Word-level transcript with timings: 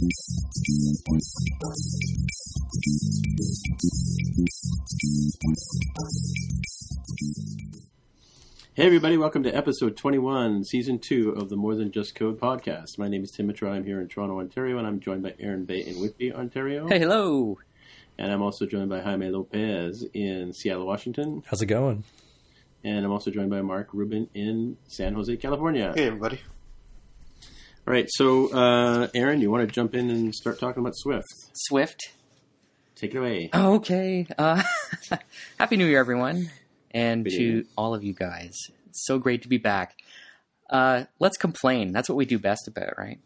Hey, 0.00 0.06
everybody, 8.78 9.18
welcome 9.18 9.42
to 9.42 9.54
episode 9.54 9.98
21, 9.98 10.64
season 10.64 11.00
2 11.00 11.32
of 11.32 11.50
the 11.50 11.56
More 11.56 11.74
Than 11.74 11.92
Just 11.92 12.14
Code 12.14 12.40
podcast. 12.40 12.96
My 12.96 13.08
name 13.08 13.22
is 13.22 13.30
Tim 13.30 13.48
Mitra. 13.48 13.72
I'm 13.72 13.84
here 13.84 14.00
in 14.00 14.08
Toronto, 14.08 14.38
Ontario, 14.40 14.78
and 14.78 14.86
I'm 14.86 15.00
joined 15.00 15.22
by 15.22 15.34
Aaron 15.38 15.66
Bay 15.66 15.80
in 15.80 16.00
Whitby, 16.00 16.32
Ontario. 16.32 16.88
Hey, 16.88 16.98
hello. 16.98 17.58
And 18.16 18.32
I'm 18.32 18.40
also 18.40 18.64
joined 18.64 18.88
by 18.88 19.00
Jaime 19.00 19.28
Lopez 19.28 20.06
in 20.14 20.54
Seattle, 20.54 20.86
Washington. 20.86 21.42
How's 21.44 21.60
it 21.60 21.66
going? 21.66 22.04
And 22.82 23.04
I'm 23.04 23.12
also 23.12 23.30
joined 23.30 23.50
by 23.50 23.60
Mark 23.60 23.90
Rubin 23.92 24.30
in 24.32 24.78
San 24.88 25.12
Jose, 25.12 25.36
California. 25.36 25.92
Hey, 25.94 26.06
everybody. 26.06 26.40
All 27.90 27.96
right, 27.96 28.06
so 28.08 28.52
uh, 28.52 29.08
Aaron, 29.16 29.40
you 29.40 29.50
want 29.50 29.68
to 29.68 29.74
jump 29.74 29.96
in 29.96 30.10
and 30.10 30.32
start 30.32 30.60
talking 30.60 30.80
about 30.80 30.92
Swift? 30.94 31.26
Swift. 31.54 32.12
Take 32.94 33.16
it 33.16 33.18
away. 33.18 33.50
Okay. 33.52 34.28
Uh, 34.38 34.62
Happy 35.58 35.76
New 35.76 35.86
Year, 35.86 35.98
everyone. 35.98 36.50
And 36.92 37.26
Happy 37.26 37.36
to 37.36 37.64
all 37.76 37.92
of 37.92 38.04
you 38.04 38.12
guys. 38.12 38.54
So 38.92 39.18
great 39.18 39.42
to 39.42 39.48
be 39.48 39.58
back. 39.58 39.96
Uh, 40.70 41.06
let's 41.18 41.36
complain. 41.36 41.90
That's 41.90 42.08
what 42.08 42.14
we 42.14 42.26
do 42.26 42.38
best 42.38 42.68
about, 42.68 42.96
right? 42.96 43.18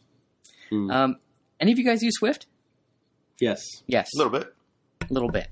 Hmm. 0.70 0.90
Um, 0.90 1.16
any 1.60 1.70
of 1.72 1.78
you 1.78 1.84
guys 1.84 2.02
use 2.02 2.14
Swift? 2.16 2.46
yes. 3.38 3.62
Yes. 3.86 4.08
A 4.14 4.16
little 4.16 4.32
bit. 4.32 4.54
A 5.02 5.12
little 5.12 5.30
bit. 5.30 5.48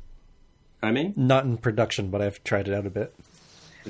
I 0.83 0.91
mean, 0.91 1.13
Not 1.19 1.45
in 1.45 1.59
production, 1.59 2.09
but 2.09 2.23
I've 2.23 2.43
tried 2.45 2.67
it 2.67 2.73
out 2.73 2.87
a 2.87 2.91
bit. 2.91 3.15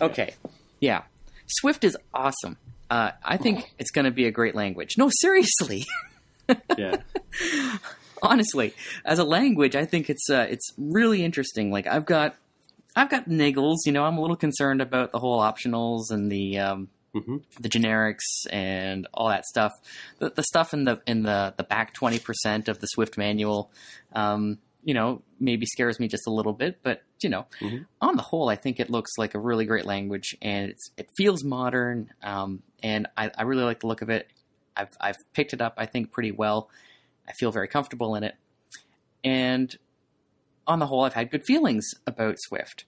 Okay. 0.01 0.35
Yeah. 0.81 1.03
Swift 1.47 1.85
is 1.85 1.97
awesome. 2.13 2.57
Uh, 2.93 3.13
I 3.25 3.39
think 3.39 3.73
it's 3.79 3.91
going 3.91 4.05
to 4.05 4.11
be 4.11 4.27
a 4.27 4.31
great 4.31 4.55
language. 4.55 4.99
No, 4.99 5.09
seriously. 5.11 5.87
Yeah. 6.77 6.97
honestly 8.23 8.75
as 9.05 9.19
a 9.19 9.25
language 9.25 9.75
i 9.75 9.85
think 9.87 10.11
it's 10.11 10.29
uh, 10.29 10.47
it's 10.51 10.73
really 10.77 11.25
interesting 11.25 11.71
like 11.71 11.87
i've 11.87 12.05
got 12.05 12.35
i've 12.95 13.09
got 13.09 13.29
niggles 13.29 13.79
you 13.87 13.93
know 13.93 14.05
i'm 14.05 14.19
a 14.19 14.21
little 14.21 14.37
concerned 14.37 14.83
about 14.83 15.13
the 15.13 15.19
whole 15.19 15.41
optionals 15.41 16.11
and 16.11 16.31
the 16.31 16.59
um, 16.59 16.89
hmm 17.15 17.39
the 17.61 17.69
generics 17.69 18.47
and 18.51 19.07
all 19.15 19.29
that 19.29 19.47
stuff 19.47 19.73
the, 20.19 20.31
the 20.31 20.43
stuff 20.43 20.75
in 20.75 20.85
the 20.85 21.01
in 21.07 21.23
the 21.23 21.55
the 21.57 21.65
back 21.65 21.95
20% 21.95 22.69
of 22.69 22.81
the 22.81 22.87
swift 22.89 23.17
manual 23.17 23.71
um, 24.15 24.59
you 24.85 24.95
know 24.95 25.23
maybe 25.39 25.65
scares 25.67 26.01
me 26.01 26.09
just 26.09 26.27
a 26.27 26.31
little 26.33 26.53
bit 26.53 26.79
but 26.83 27.03
you 27.23 27.31
know. 27.31 27.47
Mhm. 27.61 27.87
on 28.01 28.17
the 28.17 28.23
whole 28.23 28.49
i 28.49 28.57
think 28.57 28.81
it 28.81 28.91
looks 28.91 29.13
like 29.17 29.35
a 29.35 29.39
really 29.39 29.65
great 29.65 29.85
language 29.87 30.37
and 30.43 30.71
it's 30.71 30.91
it 30.97 31.09
feels 31.17 31.45
modern 31.45 32.11
um, 32.23 32.63
and 32.83 33.07
I, 33.17 33.31
I 33.39 33.43
really 33.45 33.63
like 33.63 33.79
the 33.81 33.87
look 33.87 34.03
of 34.03 34.11
it. 34.11 34.27
I've, 34.77 34.91
I've 35.01 35.17
picked 35.35 35.53
it 35.53 35.61
up 35.61 35.75
i 35.77 35.87
think 35.87 36.11
pretty 36.13 36.33
well. 36.33 36.69
I 37.29 37.33
feel 37.33 37.53
very 37.53 37.69
comfortable 37.69 38.17
in 38.17 38.25
it. 38.25 38.35
And 39.23 39.73
on 40.67 40.79
the 40.81 40.87
whole 40.87 41.05
i've 41.05 41.15
had 41.15 41.31
good 41.31 41.45
feelings 41.45 41.89
about 42.07 42.37
swift. 42.41 42.85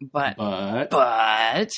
But 0.00 0.36
But, 0.38 0.90
but 0.90 1.70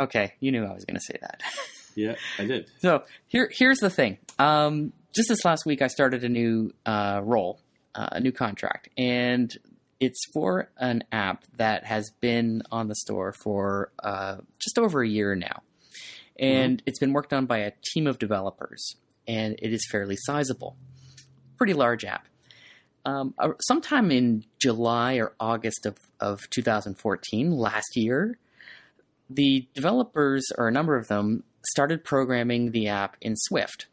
okay 0.00 0.34
you 0.40 0.52
knew 0.52 0.64
i 0.64 0.72
was 0.72 0.84
going 0.84 0.96
to 0.96 1.00
say 1.04 1.16
that. 1.20 1.42
Yeah, 1.94 2.14
I 2.38 2.44
did. 2.44 2.70
so 2.78 3.02
here, 3.26 3.50
here's 3.52 3.78
the 3.78 3.90
thing. 3.90 4.18
Um, 4.38 4.92
just 5.16 5.28
this 5.30 5.44
last 5.44 5.66
week, 5.66 5.82
I 5.82 5.88
started 5.88 6.22
a 6.22 6.28
new 6.28 6.72
uh, 6.86 7.20
role, 7.24 7.58
uh, 7.94 8.08
a 8.12 8.20
new 8.20 8.32
contract, 8.32 8.88
and 8.96 9.56
it's 10.00 10.20
for 10.32 10.70
an 10.76 11.04
app 11.10 11.44
that 11.56 11.84
has 11.84 12.10
been 12.20 12.62
on 12.70 12.88
the 12.88 12.94
store 12.94 13.32
for 13.32 13.90
uh, 14.02 14.36
just 14.58 14.78
over 14.78 15.02
a 15.02 15.08
year 15.08 15.34
now, 15.34 15.62
and 16.38 16.82
it's 16.86 16.98
been 16.98 17.12
worked 17.12 17.32
on 17.32 17.46
by 17.46 17.58
a 17.58 17.72
team 17.92 18.06
of 18.06 18.18
developers, 18.18 18.96
and 19.26 19.56
it 19.60 19.72
is 19.72 19.86
fairly 19.90 20.16
sizable, 20.16 20.76
pretty 21.56 21.74
large 21.74 22.04
app. 22.04 22.26
Um, 23.04 23.34
uh, 23.38 23.52
sometime 23.60 24.10
in 24.10 24.44
July 24.58 25.14
or 25.14 25.32
August 25.40 25.86
of, 25.86 25.96
of 26.20 26.48
2014, 26.50 27.52
last 27.52 27.96
year, 27.96 28.38
the 29.30 29.66
developers, 29.74 30.46
or 30.56 30.68
a 30.68 30.72
number 30.72 30.96
of 30.96 31.08
them, 31.08 31.44
started 31.70 32.04
programming 32.04 32.72
the 32.72 32.88
app 32.88 33.16
in 33.20 33.34
Swift. 33.36 33.86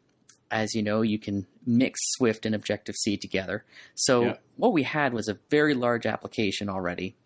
As 0.50 0.74
you 0.74 0.82
know, 0.82 1.02
you 1.02 1.18
can 1.18 1.46
mix 1.66 1.98
Swift 2.16 2.46
and 2.46 2.54
Objective 2.54 2.94
C 2.96 3.16
together. 3.16 3.64
So 3.94 4.22
Yeah. 4.22 4.36
what 4.56 4.72
we 4.72 4.84
had 4.84 5.12
was 5.12 5.28
a 5.28 5.38
very 5.50 5.74
large 5.74 6.06
application 6.06 6.68
already, 6.68 7.16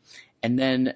and 0.43 0.59
then 0.59 0.95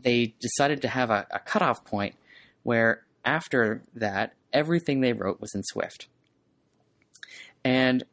they 0.00 0.34
decided 0.40 0.82
to 0.82 0.88
have 0.88 1.10
a, 1.10 1.26
a 1.30 1.38
cutoff 1.38 1.84
point 1.84 2.14
where 2.62 3.04
after 3.24 3.82
that, 3.94 4.34
everything 4.52 5.00
they 5.00 5.12
wrote 5.12 5.40
was 5.40 5.54
in 5.54 5.62
Swift. 5.62 6.06
And 7.64 8.04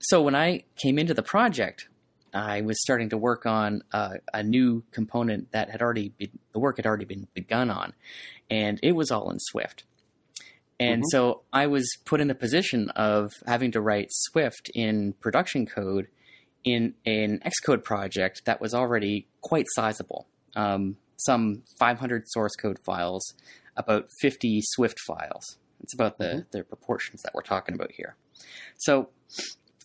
so 0.00 0.20
when 0.22 0.34
I 0.34 0.64
came 0.76 0.98
into 0.98 1.14
the 1.14 1.22
project, 1.22 1.88
I 2.32 2.60
was 2.60 2.80
starting 2.80 3.10
to 3.10 3.18
work 3.18 3.46
on 3.46 3.82
uh, 3.92 4.14
a 4.32 4.42
new 4.42 4.82
component 4.92 5.52
that 5.52 5.70
had 5.70 5.82
already 5.82 6.10
been, 6.10 6.38
the 6.52 6.58
work 6.58 6.76
had 6.76 6.86
already 6.86 7.04
been 7.04 7.26
begun 7.34 7.70
on, 7.70 7.92
and 8.50 8.78
it 8.82 8.92
was 8.92 9.10
all 9.10 9.30
in 9.30 9.38
Swift. 9.38 9.84
And 10.80 11.02
Mhm. 11.02 11.06
so 11.10 11.42
I 11.52 11.66
was 11.66 11.86
put 12.04 12.20
in 12.20 12.28
the 12.28 12.34
position 12.34 12.88
of 12.90 13.32
having 13.46 13.70
to 13.72 13.80
write 13.80 14.08
Swift 14.10 14.70
in 14.74 15.12
production 15.20 15.66
code 15.66 16.08
in 16.64 16.94
an 17.06 17.40
Xcode 17.44 17.84
project 17.84 18.42
that 18.46 18.60
was 18.60 18.74
already 18.74 19.28
quite 19.42 19.66
sizable. 19.74 20.26
Um, 20.56 20.96
some 21.16 21.62
500 21.78 22.24
source 22.28 22.56
code 22.56 22.78
files, 22.84 23.34
about 23.76 24.08
50 24.20 24.60
Swift 24.62 24.98
files. 25.06 25.58
It's 25.82 25.94
about 25.94 26.18
the, 26.18 26.46
the 26.50 26.64
proportions 26.64 27.22
that 27.22 27.32
we're 27.34 27.42
talking 27.42 27.74
about 27.74 27.92
here. 27.92 28.16
So 28.78 29.10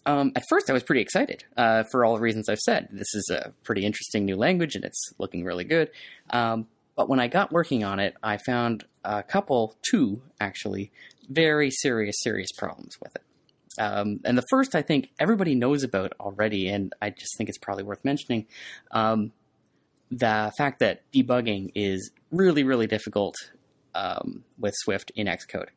um, 0.05 0.31
at 0.35 0.44
first, 0.50 0.69
I 0.69 0.73
was 0.73 0.84
pretty 0.84 1.01
excited 1.01 1.44
uh, 1.57 1.84
for 1.91 2.05
all 2.05 2.16
the 2.16 2.22
reasons 2.22 2.47
I've 2.47 2.59
said. 2.59 2.88
This 2.91 3.13
is 3.16 3.29
a 3.31 3.53
pretty 3.63 3.85
interesting 3.85 4.23
new 4.25 4.35
language, 4.35 4.75
and 4.75 4.85
it's 4.85 5.13
looking 5.17 5.44
really 5.44 5.63
good. 5.63 5.89
Um, 6.29 6.67
but 6.95 7.09
when 7.09 7.19
I 7.19 7.28
got 7.28 7.51
working 7.51 7.84
on 7.84 8.00
it, 8.00 8.16
I 8.23 8.38
found 8.38 8.85
a 9.05 9.23
couple, 9.23 9.75
two 9.89 10.21
actually, 10.39 10.91
very 11.29 11.71
serious, 11.71 12.16
serious 12.21 12.51
problems 12.57 12.97
with 13.01 13.16
it. 13.16 13.21
Um, 13.77 14.21
and 14.23 14.38
the 14.38 14.45
first, 14.49 14.75
I 14.75 14.81
think 14.81 15.09
everybody 15.19 15.53
knows 15.55 15.83
about 15.83 16.13
already, 16.19 16.69
and 16.69 16.93
I 17.01 17.09
just 17.09 17.38
think 17.38 17.49
it's 17.49 17.57
probably 17.57 17.83
worth 17.83 18.03
mentioning. 18.03 18.47
Um, 18.91 19.31
the 20.09 20.51
fact 20.57 20.79
that 20.79 21.01
debugging 21.11 21.71
is 21.75 22.11
really, 22.31 22.63
really 22.63 22.88
difficult 22.88 23.35
um, 23.93 24.43
with 24.57 24.73
Swift 24.77 25.11
in 25.16 25.27
Xcode. 25.27 25.69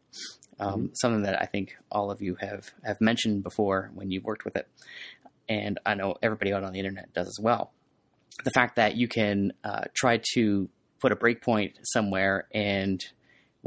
Um, 0.60 0.90
Something 0.94 1.22
that 1.22 1.40
I 1.40 1.46
think 1.46 1.76
all 1.90 2.10
of 2.10 2.20
you 2.20 2.36
have, 2.40 2.70
have 2.84 3.00
mentioned 3.00 3.42
before 3.42 3.90
when 3.94 4.10
you've 4.10 4.24
worked 4.24 4.44
with 4.44 4.56
it. 4.56 4.68
And 5.48 5.78
I 5.86 5.94
know 5.94 6.16
everybody 6.22 6.52
out 6.52 6.62
on 6.62 6.72
the 6.72 6.78
internet 6.78 7.12
does 7.14 7.26
as 7.26 7.38
well. 7.40 7.72
The 8.44 8.50
fact 8.50 8.76
that 8.76 8.96
you 8.96 9.08
can 9.08 9.52
uh, 9.64 9.84
try 9.94 10.20
to 10.34 10.68
put 11.00 11.12
a 11.12 11.16
breakpoint 11.16 11.74
somewhere, 11.82 12.46
and 12.52 13.04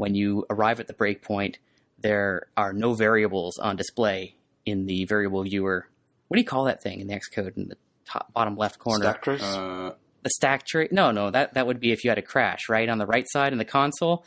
when 0.02 0.16
you 0.16 0.44
arrive 0.50 0.80
at 0.80 0.88
the 0.88 0.94
breakpoint, 0.94 1.54
there 2.00 2.48
are 2.56 2.72
no 2.72 2.92
variables 2.92 3.56
on 3.56 3.76
display 3.76 4.34
in 4.66 4.86
the 4.86 5.04
variable 5.04 5.44
viewer. 5.44 5.86
What 6.26 6.34
do 6.34 6.40
you 6.40 6.46
call 6.46 6.64
that 6.64 6.82
thing 6.82 6.98
in 6.98 7.06
the 7.06 7.14
Xcode 7.14 7.56
in 7.56 7.68
the 7.68 7.76
top 8.04 8.32
bottom 8.32 8.56
left 8.56 8.80
corner? 8.80 9.04
Stack 9.04 9.22
trace. 9.22 9.42
Uh, 9.44 9.92
the 10.24 10.30
stack 10.30 10.66
trace. 10.66 10.88
No, 10.90 11.12
no, 11.12 11.30
that 11.30 11.54
that 11.54 11.68
would 11.68 11.78
be 11.78 11.92
if 11.92 12.02
you 12.02 12.10
had 12.10 12.18
a 12.18 12.22
crash, 12.22 12.68
right? 12.68 12.88
On 12.88 12.98
the 12.98 13.06
right 13.06 13.26
side 13.28 13.52
in 13.52 13.58
the 13.58 13.64
console, 13.64 14.24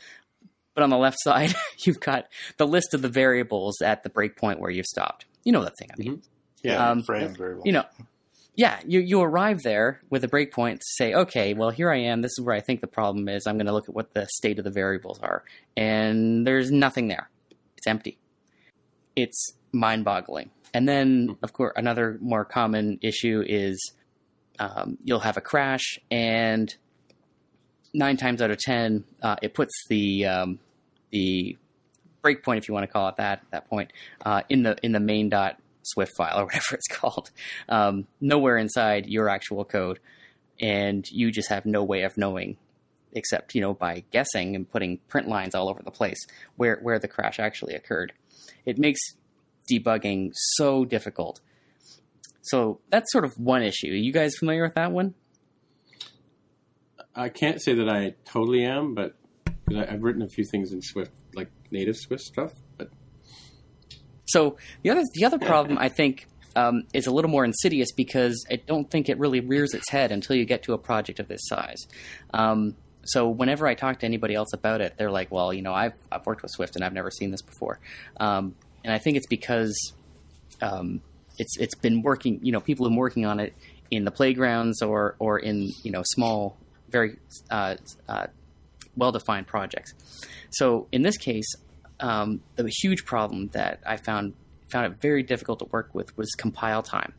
but 0.74 0.82
on 0.82 0.88
the 0.88 0.96
left 0.96 1.18
side, 1.20 1.54
you've 1.84 2.00
got 2.00 2.24
the 2.56 2.66
list 2.66 2.94
of 2.94 3.02
the 3.02 3.10
variables 3.10 3.82
at 3.82 4.02
the 4.02 4.08
breakpoint 4.08 4.58
where 4.58 4.70
you've 4.70 4.86
stopped. 4.86 5.26
You 5.44 5.52
know 5.52 5.62
that 5.62 5.74
thing. 5.78 5.90
I 5.92 5.96
mean, 5.98 6.22
yeah, 6.62 6.88
um, 6.88 7.02
frame 7.02 7.34
variable. 7.34 7.64
you 7.66 7.72
know, 7.72 7.84
yeah, 8.56 8.80
you 8.86 9.00
you 9.00 9.20
arrive 9.20 9.62
there 9.62 10.00
with 10.08 10.24
a 10.24 10.28
breakpoint 10.28 10.80
to 10.80 10.86
say, 10.86 11.14
okay, 11.14 11.54
well 11.54 11.70
here 11.70 11.90
I 11.90 11.98
am. 11.98 12.22
This 12.22 12.32
is 12.32 12.40
where 12.40 12.56
I 12.56 12.60
think 12.60 12.80
the 12.80 12.86
problem 12.86 13.28
is. 13.28 13.46
I'm 13.46 13.56
going 13.56 13.66
to 13.66 13.72
look 13.72 13.88
at 13.88 13.94
what 13.94 14.14
the 14.14 14.26
state 14.32 14.58
of 14.58 14.64
the 14.64 14.70
variables 14.70 15.20
are, 15.20 15.44
and 15.76 16.46
there's 16.46 16.70
nothing 16.70 17.08
there. 17.08 17.28
It's 17.76 17.86
empty. 17.86 18.18
It's 19.14 19.52
mind-boggling. 19.72 20.50
And 20.74 20.88
then, 20.88 21.36
of 21.42 21.52
course, 21.52 21.72
another 21.76 22.18
more 22.20 22.44
common 22.44 22.98
issue 23.02 23.42
is 23.46 23.92
um, 24.58 24.98
you'll 25.04 25.20
have 25.20 25.36
a 25.36 25.42
crash, 25.42 25.98
and 26.10 26.74
nine 27.94 28.16
times 28.16 28.40
out 28.40 28.50
of 28.50 28.58
ten, 28.58 29.04
uh, 29.22 29.36
it 29.42 29.54
puts 29.54 29.72
the 29.88 30.26
um, 30.26 30.58
the 31.10 31.56
breakpoint, 32.24 32.58
if 32.58 32.68
you 32.68 32.74
want 32.74 32.84
to 32.84 32.92
call 32.92 33.08
it 33.08 33.16
that, 33.16 33.40
at 33.40 33.50
that 33.50 33.68
point, 33.68 33.92
uh, 34.24 34.42
in 34.48 34.62
the 34.62 34.76
in 34.82 34.92
the 34.92 35.00
main 35.00 35.28
dot 35.28 35.58
Swift 35.86 36.12
file 36.16 36.38
or 36.40 36.44
whatever 36.44 36.74
it's 36.74 36.88
called, 36.88 37.30
um, 37.68 38.06
nowhere 38.20 38.56
inside 38.56 39.06
your 39.06 39.28
actual 39.28 39.64
code, 39.64 39.98
and 40.60 41.08
you 41.10 41.30
just 41.30 41.48
have 41.48 41.66
no 41.66 41.82
way 41.82 42.02
of 42.02 42.16
knowing, 42.16 42.56
except 43.12 43.54
you 43.54 43.60
know 43.60 43.74
by 43.74 44.04
guessing 44.10 44.54
and 44.54 44.70
putting 44.70 44.98
print 45.08 45.28
lines 45.28 45.54
all 45.54 45.68
over 45.68 45.82
the 45.82 45.90
place 45.90 46.26
where 46.56 46.78
where 46.82 46.98
the 46.98 47.08
crash 47.08 47.38
actually 47.38 47.74
occurred. 47.74 48.12
It 48.64 48.78
makes 48.78 49.00
debugging 49.70 50.30
so 50.34 50.84
difficult. 50.84 51.40
So 52.42 52.80
that's 52.90 53.10
sort 53.10 53.24
of 53.24 53.38
one 53.38 53.62
issue. 53.62 53.88
you 53.88 54.12
guys 54.12 54.36
familiar 54.36 54.62
with 54.62 54.74
that 54.74 54.92
one? 54.92 55.14
I 57.14 57.28
can't 57.28 57.60
say 57.60 57.74
that 57.74 57.88
I 57.88 58.14
totally 58.24 58.64
am, 58.64 58.94
but 58.94 59.16
I've 59.74 60.02
written 60.02 60.22
a 60.22 60.28
few 60.28 60.44
things 60.44 60.72
in 60.72 60.82
Swift, 60.82 61.10
like 61.34 61.50
native 61.70 61.96
Swift 61.96 62.22
stuff. 62.22 62.52
So 64.26 64.56
the 64.82 64.90
other 64.90 65.02
the 65.14 65.24
other 65.24 65.38
problem 65.38 65.78
I 65.80 65.88
think 65.88 66.26
um, 66.54 66.84
is 66.94 67.06
a 67.06 67.10
little 67.10 67.30
more 67.30 67.44
insidious 67.44 67.92
because 67.92 68.44
I 68.50 68.56
don't 68.56 68.90
think 68.90 69.08
it 69.08 69.18
really 69.18 69.40
rears 69.40 69.74
its 69.74 69.90
head 69.90 70.10
until 70.10 70.36
you 70.36 70.44
get 70.44 70.62
to 70.64 70.72
a 70.72 70.78
project 70.78 71.20
of 71.20 71.28
this 71.28 71.42
size. 71.44 71.86
Um, 72.32 72.74
so 73.04 73.28
whenever 73.28 73.66
I 73.66 73.74
talk 73.74 74.00
to 74.00 74.06
anybody 74.06 74.34
else 74.34 74.52
about 74.52 74.80
it, 74.80 74.94
they're 74.96 75.10
like, 75.10 75.30
"Well, 75.30 75.52
you 75.52 75.62
know, 75.62 75.72
I've 75.72 75.94
I've 76.10 76.26
worked 76.26 76.42
with 76.42 76.50
Swift 76.50 76.76
and 76.76 76.84
I've 76.84 76.92
never 76.92 77.10
seen 77.10 77.30
this 77.30 77.42
before," 77.42 77.78
um, 78.18 78.54
and 78.82 78.92
I 78.92 78.98
think 78.98 79.16
it's 79.16 79.28
because 79.28 79.92
um, 80.60 81.00
it's 81.38 81.56
it's 81.58 81.74
been 81.76 82.02
working. 82.02 82.40
You 82.42 82.52
know, 82.52 82.60
people 82.60 82.86
have 82.86 82.90
been 82.90 82.98
working 82.98 83.26
on 83.26 83.38
it 83.38 83.54
in 83.90 84.04
the 84.04 84.10
playgrounds 84.10 84.82
or 84.82 85.14
or 85.18 85.38
in 85.38 85.70
you 85.84 85.92
know 85.92 86.02
small, 86.04 86.56
very 86.88 87.16
uh, 87.50 87.76
uh, 88.08 88.26
well 88.96 89.12
defined 89.12 89.46
projects. 89.46 89.94
So 90.50 90.88
in 90.90 91.02
this 91.02 91.16
case, 91.16 91.46
um, 92.00 92.40
the 92.56 92.68
huge 92.68 93.04
problem 93.04 93.48
that 93.48 93.80
I 93.86 93.96
found 93.96 94.34
found 94.68 94.92
it 94.92 95.00
very 95.00 95.22
difficult 95.22 95.60
to 95.60 95.64
work 95.66 95.94
with 95.94 96.16
was 96.16 96.30
compile 96.36 96.82
time. 96.82 97.14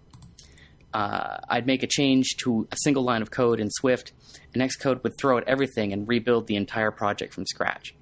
Uh, 0.94 1.38
I'd 1.48 1.66
make 1.66 1.84
a 1.84 1.88
change 1.88 2.36
to 2.40 2.68
a 2.72 2.76
single 2.78 3.04
line 3.04 3.22
of 3.22 3.32
code 3.32 3.60
in 3.60 3.70
Swift, 3.70 4.14
and 4.54 4.62
Xcode 4.62 5.04
would 5.04 5.18
throw 5.18 5.38
out 5.38 5.44
everything 5.48 5.94
and 5.94 6.08
rebuild 6.08 6.48
the 6.48 6.56
entire 6.56 6.92
project 6.92 7.34
from 7.34 7.46
scratch. 7.46 7.96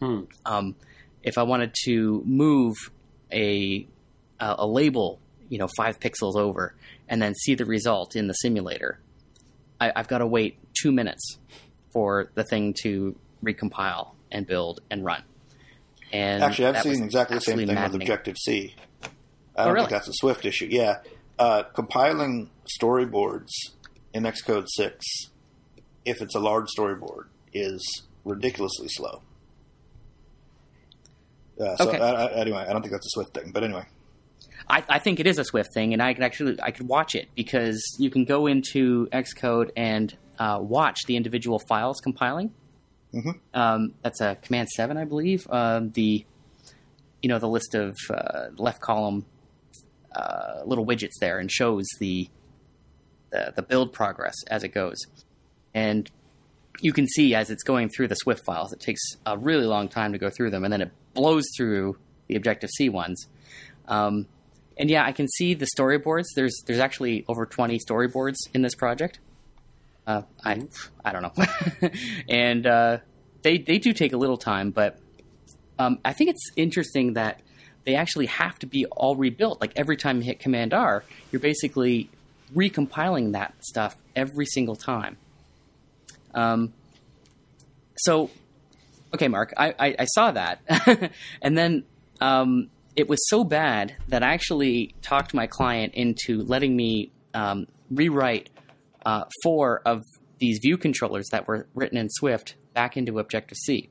Hmm. 0.00 0.22
Um, 0.44 0.76
if 1.22 1.38
I 1.38 1.44
wanted 1.44 1.74
to 1.84 2.22
move 2.24 2.76
a 3.32 3.86
a, 4.40 4.54
a 4.58 4.66
label, 4.66 5.20
you 5.48 5.58
know, 5.58 5.68
five 5.76 6.00
pixels 6.00 6.36
over, 6.36 6.74
and 7.08 7.22
then 7.22 7.34
see 7.34 7.54
the 7.54 7.64
result 7.64 8.16
in 8.16 8.26
the 8.26 8.34
simulator, 8.34 9.00
I, 9.80 9.92
I've 9.94 10.08
got 10.08 10.18
to 10.18 10.26
wait 10.26 10.58
two 10.80 10.92
minutes 10.92 11.38
for 11.92 12.30
the 12.34 12.44
thing 12.44 12.74
to 12.82 13.16
recompile 13.44 14.12
and 14.30 14.46
build 14.46 14.80
and 14.90 15.04
run. 15.04 15.22
And 16.12 16.42
Actually, 16.42 16.66
I've 16.68 16.82
seen 16.82 17.02
exactly 17.02 17.36
the 17.36 17.40
same 17.40 17.56
thing 17.58 17.68
maddening. 17.68 17.92
with 17.92 18.02
Objective 18.02 18.36
C. 18.38 18.74
I 19.02 19.06
Oh, 19.06 19.64
don't 19.64 19.74
really? 19.74 19.84
think 19.86 19.90
that's 19.90 20.08
a 20.08 20.12
Swift 20.14 20.44
issue. 20.44 20.68
Yeah, 20.70 20.98
uh, 21.38 21.62
compiling 21.74 22.50
storyboards 22.80 23.48
in 24.12 24.24
Xcode 24.24 24.66
six, 24.68 25.04
if 26.04 26.20
it's 26.20 26.34
a 26.34 26.40
large 26.40 26.66
storyboard, 26.76 27.24
is 27.52 27.82
ridiculously 28.24 28.88
slow. 28.88 29.22
Uh, 31.60 31.76
so 31.76 31.88
Okay. 31.88 31.98
I, 31.98 32.26
I, 32.26 32.32
anyway, 32.40 32.64
I 32.68 32.72
don't 32.72 32.82
think 32.82 32.92
that's 32.92 33.06
a 33.06 33.10
Swift 33.10 33.34
thing. 33.34 33.52
But 33.52 33.64
anyway, 33.64 33.84
I, 34.68 34.82
I 34.88 34.98
think 34.98 35.20
it 35.20 35.26
is 35.26 35.38
a 35.38 35.44
Swift 35.44 35.72
thing, 35.74 35.92
and 35.92 36.02
I 36.02 36.14
can 36.14 36.22
actually 36.22 36.60
I 36.62 36.70
could 36.70 36.88
watch 36.88 37.14
it 37.14 37.28
because 37.34 37.82
you 37.98 38.10
can 38.10 38.24
go 38.24 38.46
into 38.46 39.06
Xcode 39.08 39.70
and 39.76 40.14
uh, 40.38 40.58
watch 40.60 41.00
the 41.06 41.16
individual 41.16 41.58
files 41.58 42.00
compiling. 42.00 42.52
Mhm. 43.14 43.38
Um, 43.52 43.94
that's 44.02 44.20
a 44.20 44.36
Command 44.36 44.68
Seven, 44.70 44.96
I 44.96 45.04
believe. 45.04 45.46
Um, 45.50 45.90
the 45.90 46.24
you 47.20 47.28
know 47.28 47.38
the 47.38 47.48
list 47.48 47.74
of 47.74 47.96
uh, 48.10 48.48
left 48.56 48.80
column 48.80 49.24
uh, 50.14 50.62
little 50.64 50.84
widgets 50.86 51.18
there 51.20 51.38
and 51.38 51.50
shows 51.50 51.86
the, 52.00 52.28
the 53.30 53.52
the 53.56 53.62
build 53.62 53.92
progress 53.92 54.34
as 54.48 54.64
it 54.64 54.68
goes, 54.68 54.96
and 55.74 56.10
you 56.80 56.92
can 56.92 57.06
see 57.06 57.34
as 57.34 57.50
it's 57.50 57.62
going 57.62 57.88
through 57.90 58.08
the 58.08 58.14
Swift 58.14 58.44
files, 58.44 58.72
it 58.72 58.80
takes 58.80 59.00
a 59.26 59.36
really 59.36 59.66
long 59.66 59.88
time 59.88 60.12
to 60.12 60.18
go 60.18 60.30
through 60.30 60.50
them, 60.50 60.64
and 60.64 60.72
then 60.72 60.80
it 60.80 60.90
blows 61.14 61.44
through 61.56 61.96
the 62.28 62.36
Objective 62.36 62.70
C 62.70 62.88
ones. 62.88 63.26
Um, 63.88 64.26
and 64.78 64.88
yeah, 64.88 65.04
I 65.04 65.12
can 65.12 65.28
see 65.28 65.52
the 65.54 65.66
storyboards. 65.76 66.24
There's 66.34 66.62
there's 66.66 66.78
actually 66.80 67.24
over 67.28 67.44
20 67.44 67.78
storyboards 67.78 68.36
in 68.54 68.62
this 68.62 68.74
project. 68.74 69.18
Uh, 70.06 70.22
I 70.44 70.66
I 71.04 71.12
don't 71.12 71.22
know, 71.22 71.88
and 72.28 72.66
uh, 72.66 72.98
they 73.42 73.58
they 73.58 73.78
do 73.78 73.92
take 73.92 74.12
a 74.12 74.16
little 74.16 74.36
time, 74.36 74.70
but 74.70 74.98
um, 75.78 75.98
I 76.04 76.12
think 76.12 76.30
it's 76.30 76.50
interesting 76.56 77.14
that 77.14 77.40
they 77.84 77.94
actually 77.94 78.26
have 78.26 78.58
to 78.60 78.66
be 78.66 78.86
all 78.86 79.16
rebuilt. 79.16 79.60
Like 79.60 79.72
every 79.76 79.96
time 79.96 80.18
you 80.18 80.22
hit 80.24 80.40
Command 80.40 80.74
R, 80.74 81.04
you're 81.30 81.40
basically 81.40 82.10
recompiling 82.54 83.32
that 83.32 83.54
stuff 83.64 83.96
every 84.14 84.46
single 84.46 84.76
time. 84.76 85.16
Um, 86.34 86.72
so, 87.96 88.30
okay, 89.14 89.28
Mark, 89.28 89.52
I, 89.56 89.74
I, 89.78 89.96
I 90.00 90.04
saw 90.06 90.32
that, 90.32 90.60
and 91.42 91.56
then 91.56 91.84
um, 92.20 92.70
it 92.96 93.08
was 93.08 93.28
so 93.28 93.44
bad 93.44 93.96
that 94.08 94.22
I 94.22 94.32
actually 94.32 94.94
talked 95.02 95.34
my 95.34 95.46
client 95.46 95.94
into 95.94 96.42
letting 96.42 96.74
me 96.74 97.10
um, 97.34 97.66
rewrite 97.90 98.50
uh, 99.04 99.24
four 99.42 99.80
of 99.84 100.02
these 100.38 100.58
view 100.62 100.76
controllers 100.76 101.28
that 101.30 101.46
were 101.46 101.66
written 101.74 101.98
in 101.98 102.08
Swift 102.10 102.56
back 102.74 102.96
into 102.96 103.18
Objective 103.18 103.58
C, 103.58 103.90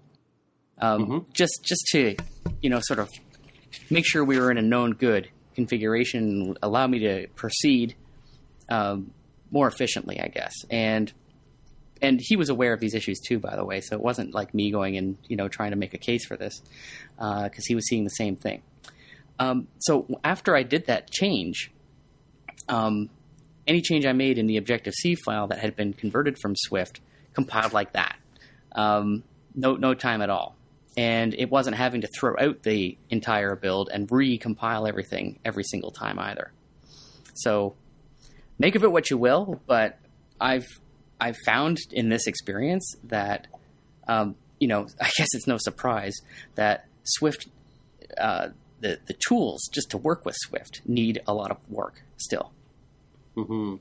um, 0.80 1.26
just 1.34 1.64
just 1.64 1.86
to 1.92 2.16
you 2.62 2.70
know 2.70 2.80
sort 2.82 3.00
of 3.00 3.10
make 3.90 4.06
sure 4.06 4.24
we 4.24 4.40
were 4.40 4.52
in 4.52 4.58
a 4.58 4.62
known 4.62 4.94
good 4.94 5.30
configuration, 5.56 6.24
and 6.24 6.60
allow 6.62 6.88
me 6.88 7.00
to 7.00 7.28
proceed 7.36 7.96
um, 8.70 9.12
more 9.52 9.68
efficiently, 9.68 10.20
I 10.20 10.28
guess, 10.28 10.54
and 10.70 11.12
and 12.02 12.20
he 12.22 12.36
was 12.36 12.50
aware 12.50 12.74
of 12.74 12.80
these 12.80 12.96
issues 12.96 13.20
too, 13.20 13.40
by 13.40 13.56
the 13.56 13.64
way. 13.64 13.80
So 13.80 13.96
it 13.96 14.02
wasn't 14.02 14.34
like 14.34 14.54
me 14.54 14.72
going 14.72 14.98
and 14.98 15.18
you 15.28 15.36
know 15.36 15.48
trying 15.48 15.72
to 15.72 15.78
make 15.78 15.94
a 15.94 16.00
case 16.00 16.26
for 16.26 16.36
this 16.36 16.62
because 17.18 17.66
he 17.66 17.76
was 17.76 17.88
seeing 17.88 18.04
the 18.04 18.10
same 18.10 18.36
thing. 18.36 18.62
Um, 19.40 19.68
so 19.80 20.08
after 20.24 20.56
I 20.56 20.64
did 20.64 20.86
that 20.88 21.10
change, 21.10 21.72
um, 22.70 23.10
any 23.68 23.82
change 23.82 24.06
I 24.06 24.14
made 24.14 24.38
in 24.38 24.48
the 24.48 24.58
Objective 24.58 24.94
C 24.94 25.16
file 25.16 25.48
that 25.48 25.60
had 25.60 25.76
been 25.76 25.94
converted 25.94 26.38
from 26.40 26.56
Swift 26.56 27.02
compiled 27.34 27.74
like 27.74 27.94
that. 27.94 28.18
Um, 28.74 29.24
no, 29.56 29.76
no 29.76 29.94
time 29.94 30.22
at 30.22 30.30
all, 30.30 30.56
and 30.98 31.34
it 31.34 31.50
wasn't 31.50 31.76
having 31.76 32.02
to 32.02 32.08
throw 32.08 32.36
out 32.40 32.64
the 32.64 32.98
entire 33.10 33.56
build 33.56 33.90
and 33.92 34.08
recompile 34.08 34.88
everything 34.88 35.40
every 35.44 35.64
single 35.64 35.92
time 35.92 36.20
either. 36.20 36.52
So 37.34 37.76
make 38.58 38.76
of 38.76 38.84
it 38.84 38.92
what 38.92 39.10
you 39.10 39.18
will, 39.18 39.62
but 39.68 39.98
I've 40.40 40.68
I've 41.20 41.38
found 41.46 41.78
in 41.92 42.10
this 42.10 42.28
experience 42.28 42.96
that 43.06 43.48
um, 44.08 44.36
you 44.60 44.68
know 44.68 44.88
I 45.02 45.10
guess 45.18 45.28
it's 45.34 45.48
no 45.48 45.58
surprise 45.58 46.16
that 46.56 46.86
Swift 47.04 47.48
uh, 48.18 48.50
the 48.80 49.00
the 49.06 49.16
tools 49.28 49.70
just 49.74 49.92
to 49.92 49.98
work 49.98 50.26
with 50.26 50.36
Swift 50.40 50.82
need 50.86 51.22
a 51.28 51.34
lot 51.34 51.52
of 51.52 51.58
work 51.70 52.04
still. 52.18 52.52
Hmm 53.36 53.76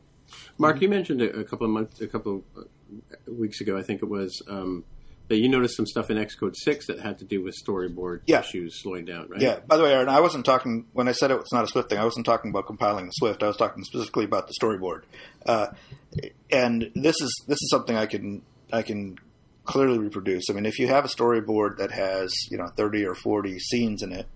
Mark, 0.58 0.80
you 0.80 0.88
mentioned 0.88 1.22
a, 1.22 1.40
a 1.40 1.44
couple 1.44 1.66
of 1.66 1.72
months, 1.72 2.00
a 2.00 2.06
couple 2.06 2.44
of 2.56 2.64
uh, 2.64 3.32
weeks 3.32 3.60
ago, 3.60 3.76
I 3.76 3.82
think 3.82 4.00
it 4.02 4.08
was, 4.08 4.40
um, 4.48 4.84
that 5.26 5.38
you 5.38 5.48
noticed 5.48 5.76
some 5.76 5.86
stuff 5.86 6.08
in 6.10 6.16
Xcode 6.18 6.54
six 6.56 6.86
that 6.86 7.00
had 7.00 7.18
to 7.18 7.24
do 7.24 7.42
with 7.42 7.56
storyboard 7.66 8.20
Yeah. 8.26 8.40
issues 8.40 8.80
slowing 8.82 9.04
down, 9.06 9.28
right? 9.28 9.40
yeah. 9.40 9.58
By 9.66 9.76
the 9.76 9.82
way, 9.82 9.92
Aaron, 9.92 10.08
I 10.08 10.20
wasn't 10.20 10.44
talking 10.44 10.86
when 10.92 11.08
I 11.08 11.12
said 11.12 11.30
it 11.32 11.38
was 11.38 11.52
not 11.52 11.64
a 11.64 11.66
Swift 11.66 11.88
thing. 11.88 11.98
I 11.98 12.04
wasn't 12.04 12.26
talking 12.26 12.50
about 12.50 12.66
compiling 12.66 13.06
the 13.06 13.12
Swift. 13.12 13.42
I 13.42 13.46
was 13.48 13.56
talking 13.56 13.82
specifically 13.84 14.24
about 14.24 14.46
the 14.48 14.54
storyboard. 14.60 15.02
Uh, 15.46 15.68
and 16.50 16.90
this 16.94 17.20
is 17.20 17.44
this 17.46 17.56
is 17.56 17.70
something 17.70 17.96
I 17.96 18.06
can 18.06 18.42
I 18.72 18.82
can 18.82 19.18
clearly 19.64 19.98
reproduce. 19.98 20.44
I 20.50 20.52
mean, 20.52 20.66
if 20.66 20.78
you 20.78 20.88
have 20.88 21.04
a 21.04 21.08
storyboard 21.08 21.76
that 21.78 21.90
has 21.92 22.32
you 22.50 22.58
know 22.58 22.68
thirty 22.76 23.04
or 23.04 23.14
forty 23.14 23.58
scenes 23.60 24.02
in 24.02 24.12
it, 24.12 24.26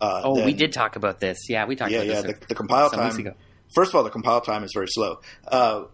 uh, 0.00 0.22
Oh, 0.24 0.44
we 0.44 0.52
did 0.54 0.72
talk 0.72 0.96
about 0.96 1.18
this. 1.20 1.38
Yeah, 1.48 1.66
we 1.66 1.74
talked 1.76 1.90
yeah, 1.92 1.98
about 2.02 2.06
yeah. 2.14 2.22
this 2.22 2.38
The, 2.40 2.46
the 2.48 2.54
compile 2.54 2.90
some 2.90 3.02
weeks 3.04 3.16
time. 3.16 3.34
First 3.74 3.90
of 3.90 3.94
all, 3.96 4.04
the 4.04 4.10
compile 4.10 4.40
time 4.40 4.64
is 4.64 4.72
very 4.74 4.88
slow. 4.88 5.20
Uh, 5.46 5.84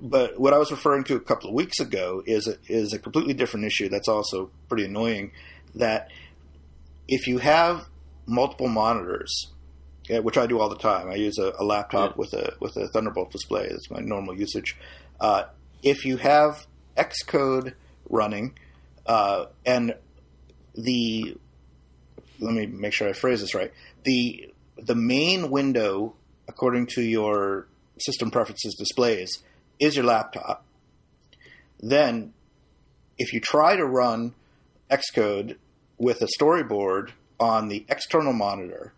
but 0.00 0.38
what 0.38 0.52
I 0.52 0.58
was 0.58 0.70
referring 0.70 1.04
to 1.04 1.16
a 1.16 1.20
couple 1.20 1.48
of 1.48 1.54
weeks 1.54 1.80
ago 1.80 2.22
is 2.26 2.46
a, 2.46 2.56
is 2.68 2.92
a 2.92 2.98
completely 2.98 3.34
different 3.34 3.66
issue. 3.66 3.88
That's 3.88 4.08
also 4.08 4.50
pretty 4.68 4.84
annoying. 4.84 5.32
That 5.74 6.10
if 7.08 7.26
you 7.26 7.38
have 7.38 7.86
multiple 8.26 8.68
monitors, 8.68 9.52
yeah, 10.08 10.20
which 10.20 10.38
I 10.38 10.46
do 10.46 10.60
all 10.60 10.68
the 10.68 10.76
time, 10.78 11.10
I 11.10 11.16
use 11.16 11.38
a, 11.38 11.52
a 11.58 11.64
laptop 11.64 12.10
Yeah. 12.12 12.16
with 12.16 12.32
a 12.34 12.54
with 12.60 12.76
a 12.76 12.88
Thunderbolt 12.88 13.30
display. 13.32 13.68
That's 13.68 13.90
my 13.90 14.00
normal 14.00 14.34
usage. 14.38 14.76
Uh, 15.20 15.44
if 15.82 16.04
you 16.04 16.16
have 16.18 16.66
Xcode 16.96 17.74
running 18.08 18.56
uh, 19.04 19.46
and 19.64 19.94
the 20.74 21.36
let 22.38 22.54
me 22.54 22.66
make 22.66 22.92
sure 22.92 23.08
I 23.08 23.12
phrase 23.14 23.40
this 23.40 23.54
right. 23.54 23.72
The 24.04 24.52
the 24.76 24.94
main 24.94 25.50
window, 25.50 26.14
according 26.48 26.86
to 26.86 27.02
your 27.02 27.66
system 27.98 28.30
preferences 28.30 28.74
displays, 28.74 29.42
is 29.78 29.96
your 29.96 30.04
laptop. 30.04 30.64
Then, 31.80 32.32
if 33.18 33.32
you 33.32 33.40
try 33.40 33.76
to 33.76 33.84
run 33.84 34.34
Xcode 34.90 35.56
with 35.98 36.22
a 36.22 36.28
storyboard 36.40 37.10
on 37.40 37.68
the 37.68 37.84
external 37.88 38.32
monitor, 38.32 38.92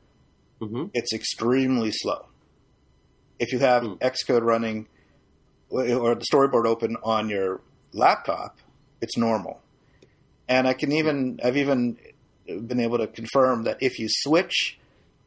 hmm 0.61 0.87
it's 0.95 1.13
extremely 1.13 1.91
slow. 1.93 2.27
If 3.39 3.53
you 3.53 3.61
have 3.61 3.85
Hmm. 3.85 3.95
Xcode 4.01 4.43
running 4.43 4.87
or 5.71 6.15
the 6.15 6.25
storyboard 6.33 6.67
open 6.67 6.97
on 7.03 7.29
your 7.29 7.61
laptop, 7.93 8.59
it's 9.01 9.17
normal. 9.17 9.61
And 10.49 10.67
I 10.67 10.73
can 10.73 10.93
even 10.93 11.41
I've 11.43 11.57
even 11.57 11.99
been 12.47 12.81
able 12.81 12.99
to 12.99 13.07
confirm 13.07 13.65
that 13.65 13.79
if 13.83 13.99
you 13.99 14.09
switch 14.11 14.79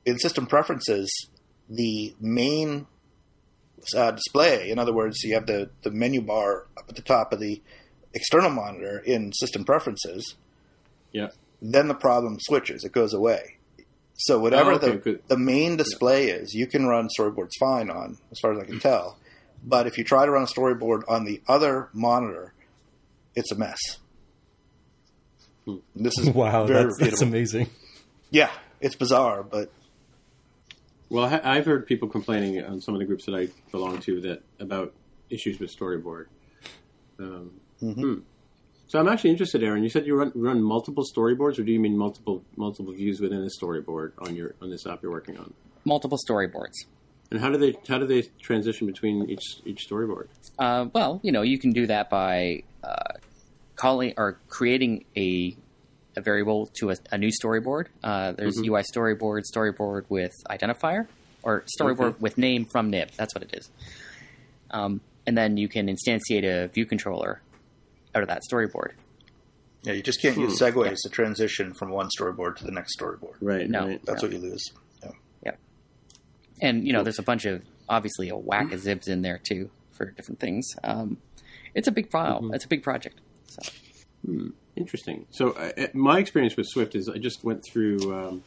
in 0.06 0.18
system 0.20 0.48
preferences 0.48 1.10
the 1.70 2.16
main 2.20 2.88
uh, 3.96 4.12
display, 4.12 4.70
in 4.70 4.78
other 4.80 4.94
words, 4.94 5.24
you 5.24 5.34
have 5.34 5.46
the, 5.48 5.70
the 5.84 5.92
menu 5.92 6.22
bar 6.22 6.68
up 6.78 6.86
at 6.90 6.96
the 6.96 7.02
top 7.02 7.32
of 7.34 7.40
the 7.40 7.62
external 8.14 8.50
monitor 8.50 9.00
in 9.00 9.32
system 9.34 9.64
preferences, 9.66 10.36
Yeah. 11.12 11.30
then 11.62 11.88
the 11.88 11.96
problem 11.96 12.38
switches. 12.42 12.84
It 12.84 12.92
goes 12.92 13.14
away. 13.14 13.58
So 14.16 14.38
whatever 14.38 14.74
Oh, 14.74 14.76
okay, 14.76 14.92
the 14.92 14.98
good. 14.98 15.24
the 15.30 15.38
main 15.38 15.78
display 15.78 16.28
is, 16.30 16.54
you 16.54 16.68
can 16.68 16.86
run 16.86 17.08
storyboards 17.18 17.52
fine 17.60 17.90
on, 17.90 18.18
as 18.32 18.38
far 18.40 18.54
as 18.54 18.60
I 18.60 18.66
can 18.66 18.80
tell. 18.80 19.18
But 19.64 19.88
if 19.88 19.98
you 19.98 20.04
try 20.04 20.26
to 20.26 20.32
run 20.32 20.44
a 20.44 20.46
storyboard 20.46 21.04
on 21.08 21.24
the 21.26 21.42
other 21.48 21.90
monitor, 21.94 22.54
it's 23.36 23.52
a 23.52 23.56
mess. 23.56 23.80
Hmm. 25.66 25.78
This 25.96 26.18
is 26.20 26.30
Wow, 26.36 26.66
very 26.66 26.84
that's, 26.84 26.98
that's 26.98 27.22
amazing. 27.22 27.70
Yeah, 28.30 28.52
it's 28.80 28.96
bizarre, 28.96 29.42
but 29.44 29.72
Well, 31.12 31.26
I- 31.26 31.58
I've 31.58 31.66
heard 31.66 31.86
people 31.86 32.08
complaining 32.08 32.64
on 32.64 32.80
some 32.80 32.96
of 32.96 33.00
the 33.00 33.06
groups 33.06 33.26
that 33.26 33.36
I 33.36 33.50
belong 33.70 34.00
to 34.04 34.22
that 34.22 34.44
about 34.62 34.94
issues 35.30 35.60
with 35.60 35.70
storyboard. 35.76 36.28
Um, 37.20 37.52
hmm. 37.82 38.20
So 38.88 38.98
I'm 38.98 39.10
actually 39.10 39.32
interested, 39.32 39.62
Aaron. 39.62 39.84
You 39.84 39.90
said 39.90 40.06
you 40.08 40.16
run, 40.16 40.32
run 40.36 40.64
multiple 40.64 41.04
storyboards, 41.04 41.60
or 41.60 41.64
do 41.64 41.72
you 41.74 41.80
mean 41.82 41.98
multiple 41.98 42.44
multiple 42.56 42.94
views 42.94 43.20
within 43.20 43.40
a 43.44 43.50
storyboard 43.64 44.14
on 44.20 44.36
your 44.36 44.56
on 44.62 44.70
this 44.70 44.88
app 44.88 45.02
you're 45.04 45.12
working 45.12 45.38
on? 45.38 45.54
Multiple 45.84 46.18
storyboards. 46.30 46.76
And 47.30 47.40
how 47.42 47.50
do 47.50 47.58
they 47.58 47.76
how 47.88 47.98
do 47.98 48.06
they 48.06 48.24
transition 48.42 48.88
between 48.88 49.30
each 49.30 49.62
each 49.66 49.88
storyboard? 49.90 50.28
Uh, 50.60 50.88
well, 50.94 51.20
you 51.24 51.32
know, 51.34 51.42
you 51.42 51.58
can 51.60 51.72
do 51.72 51.88
that 51.88 52.10
by 52.10 52.64
uh, 52.84 53.14
calling 53.76 54.14
or 54.16 54.40
creating 54.48 55.06
a, 55.18 55.56
a 56.16 56.22
variable 56.22 56.68
to 56.80 56.92
a, 56.92 56.96
a 57.12 57.18
new 57.18 57.30
storyboard. 57.32 57.86
Uh, 58.04 58.34
there's 58.34 58.58
Mhm. 58.58 58.68
UI 58.70 58.84
storyboard, 58.84 59.44
storyboard 59.54 60.06
with 60.10 60.32
identifier, 60.50 61.08
or 61.44 61.64
storyboard 61.80 62.00
Okay. 62.02 62.18
with 62.20 62.38
name 62.38 62.66
from 62.72 62.90
nib. 62.90 63.10
That's 63.18 63.34
what 63.34 63.44
it 63.44 63.54
is. 63.54 63.70
Um, 64.72 65.02
and 65.26 65.38
then 65.38 65.58
you 65.58 65.68
can 65.68 65.88
instantiate 65.88 66.44
a 66.44 66.68
view 66.68 66.86
controller 66.86 67.42
out 68.16 68.24
of 68.24 68.30
that 68.30 68.42
storyboard. 68.52 68.92
yeah, 69.84 69.94
you 69.94 70.04
just 70.04 70.22
can't 70.22 70.38
use 70.38 70.60
Hmm. 70.60 70.66
segues 70.66 70.98
to 71.02 71.10
transition 71.10 71.74
from 71.74 71.90
one 71.90 72.08
storyboard 72.16 72.56
to 72.58 72.64
the 72.66 72.72
next 72.72 72.96
storyboard. 73.00 73.34
Right. 73.42 73.68
No. 73.68 73.88
Right. 73.88 74.06
That's 74.06 74.22
Yeah. 74.22 74.28
what 74.30 74.36
you 74.36 74.40
lose. 74.44 74.64
Yeah. 75.04 75.12
yeah. 75.44 75.52
And 76.62 76.86
you 76.86 76.94
know, 76.94 77.02
there's 77.02 77.18
a 77.18 77.24
bunch 77.24 77.46
of 77.46 77.64
obviously 77.90 78.30
a 78.30 78.38
whack 78.38 78.72
of 78.74 78.82
xibs 78.82 79.08
in 79.08 79.24
there 79.24 79.40
too 79.44 79.72
for 79.94 80.06
different 80.12 80.40
things. 80.40 80.68
Um, 80.84 81.18
it's 81.74 81.88
a 81.88 81.92
big 81.92 82.12
file. 82.12 82.42
Mhm. 82.42 82.54
It's 82.56 82.66
a 82.66 82.68
big 82.68 82.84
project. 82.84 83.22
So 83.48 83.60
Interesting. 84.76 85.26
So 85.32 85.52
uh, 85.52 85.88
my 85.94 86.20
experience 86.20 86.56
with 86.56 86.68
Swift 86.68 86.96
is 86.96 87.10
I 87.10 87.18
just 87.18 87.44
went 87.44 87.64
through, 87.64 88.14
um, 88.14 88.44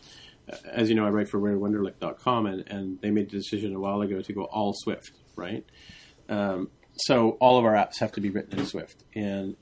as 0.70 0.88
you 0.88 0.94
know, 0.94 1.04
I 1.04 1.10
write 1.10 1.28
for 1.28 1.38
RayWenderlich.com, 1.38 2.46
and, 2.46 2.68
and 2.68 3.00
they 3.00 3.10
made 3.10 3.30
the 3.30 3.36
decision 3.36 3.74
a 3.74 3.80
while 3.80 4.00
ago 4.00 4.20
to 4.20 4.32
go 4.32 4.44
all 4.44 4.72
Swift, 4.74 5.12
right? 5.36 5.64
Um, 6.28 6.70
so 6.96 7.32
all 7.40 7.58
of 7.58 7.64
our 7.64 7.74
apps 7.74 7.98
have 8.00 8.12
to 8.12 8.20
be 8.20 8.30
written 8.30 8.58
in 8.58 8.66
Swift, 8.66 9.04
and 9.14 9.56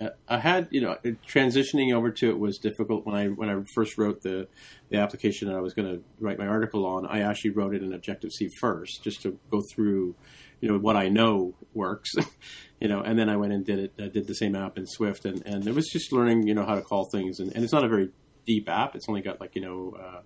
uh, 0.00 0.10
I 0.28 0.38
had, 0.38 0.68
you 0.70 0.80
know, 0.80 0.96
transitioning 1.26 1.94
over 1.94 2.10
to 2.10 2.30
it 2.30 2.38
was 2.38 2.58
difficult 2.58 3.06
when 3.06 3.14
I 3.14 3.26
when 3.28 3.48
I 3.48 3.62
first 3.74 3.96
wrote 3.98 4.22
the 4.22 4.46
the 4.90 4.98
application 4.98 5.48
that 5.48 5.56
I 5.56 5.60
was 5.60 5.74
going 5.74 5.88
to 5.88 6.02
write 6.20 6.38
my 6.38 6.46
article 6.46 6.86
on. 6.86 7.06
I 7.06 7.20
actually 7.20 7.50
wrote 7.50 7.74
it 7.74 7.82
in 7.82 7.92
Objective 7.92 8.30
C 8.32 8.48
first, 8.60 9.02
just 9.02 9.22
to 9.22 9.38
go 9.50 9.62
through, 9.74 10.14
you 10.60 10.68
know, 10.68 10.78
what 10.78 10.96
I 10.96 11.08
know 11.08 11.54
works, 11.74 12.10
you 12.80 12.88
know, 12.88 13.00
and 13.00 13.18
then 13.18 13.28
I 13.28 13.36
went 13.36 13.52
and 13.52 13.64
did 13.64 13.78
it. 13.78 14.12
Did 14.12 14.26
the 14.26 14.34
same 14.34 14.54
app 14.54 14.78
in 14.78 14.86
Swift, 14.86 15.24
and 15.24 15.42
and 15.46 15.66
it 15.66 15.74
was 15.74 15.88
just 15.88 16.12
learning, 16.12 16.46
you 16.46 16.54
know, 16.54 16.64
how 16.64 16.74
to 16.74 16.82
call 16.82 17.04
things, 17.04 17.40
and, 17.40 17.52
and 17.54 17.62
it's 17.62 17.72
not 17.72 17.84
a 17.84 17.88
very 17.88 18.10
deep 18.46 18.68
app. 18.68 18.94
It's 18.94 19.08
only 19.08 19.22
got 19.22 19.40
like 19.40 19.54
you 19.54 19.62
know 19.62 19.96
uh, 20.00 20.20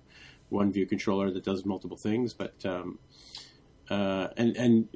one 0.48 0.72
view 0.72 0.86
controller 0.86 1.30
that 1.30 1.44
does 1.44 1.64
multiple 1.64 1.96
things, 1.96 2.34
but 2.34 2.54
um, 2.64 2.98
uh, 3.88 4.28
and 4.36 4.56
and 4.56 4.88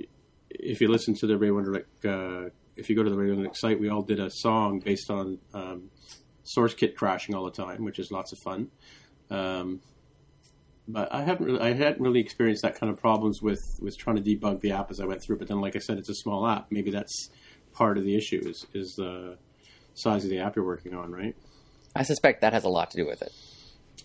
if 0.50 0.80
you 0.80 0.88
listen 0.88 1.14
to 1.14 1.26
the 1.26 1.36
Ray 1.36 1.48
Wenderlich, 1.48 1.84
uh, 2.04 2.50
if 2.76 2.88
you 2.88 2.96
go 2.96 3.02
to 3.02 3.10
the 3.10 3.16
Ray 3.16 3.28
Wenderlich 3.28 3.56
site, 3.56 3.80
we 3.80 3.88
all 3.88 4.02
did 4.02 4.20
a 4.20 4.30
song 4.30 4.80
based 4.80 5.10
on 5.10 5.38
um, 5.52 5.90
SourceKit 6.56 6.94
crashing 6.94 7.34
all 7.34 7.44
the 7.44 7.50
time, 7.50 7.84
which 7.84 7.98
is 7.98 8.10
lots 8.10 8.32
of 8.32 8.38
fun. 8.38 8.70
Um, 9.30 9.80
but 10.86 11.12
I 11.12 11.22
haven't 11.22 11.46
really, 11.46 11.60
I 11.60 11.72
hadn't 11.72 12.00
really 12.00 12.20
experienced 12.20 12.62
that 12.62 12.78
kind 12.78 12.90
of 12.92 13.00
problems 13.00 13.40
with, 13.40 13.60
with 13.80 13.96
trying 13.96 14.16
to 14.16 14.22
debug 14.22 14.60
the 14.60 14.72
app 14.72 14.90
as 14.90 15.00
I 15.00 15.06
went 15.06 15.22
through. 15.22 15.38
But 15.38 15.48
then, 15.48 15.60
like 15.60 15.76
I 15.76 15.78
said, 15.78 15.98
it's 15.98 16.08
a 16.08 16.14
small 16.14 16.46
app. 16.46 16.66
Maybe 16.70 16.90
that's 16.90 17.30
part 17.72 17.98
of 17.98 18.04
the 18.04 18.16
issue 18.16 18.40
is 18.44 18.66
is 18.74 18.94
the 18.96 19.36
size 19.94 20.24
of 20.24 20.30
the 20.30 20.38
app 20.38 20.56
you're 20.56 20.64
working 20.64 20.94
on, 20.94 21.12
right? 21.12 21.36
I 21.96 22.02
suspect 22.02 22.40
that 22.40 22.52
has 22.52 22.64
a 22.64 22.68
lot 22.68 22.90
to 22.90 22.96
do 22.96 23.06
with 23.06 23.22
it. 23.22 23.32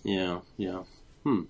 Yeah, 0.03 0.39
yeah. 0.57 0.83
Hmm. 1.23 1.43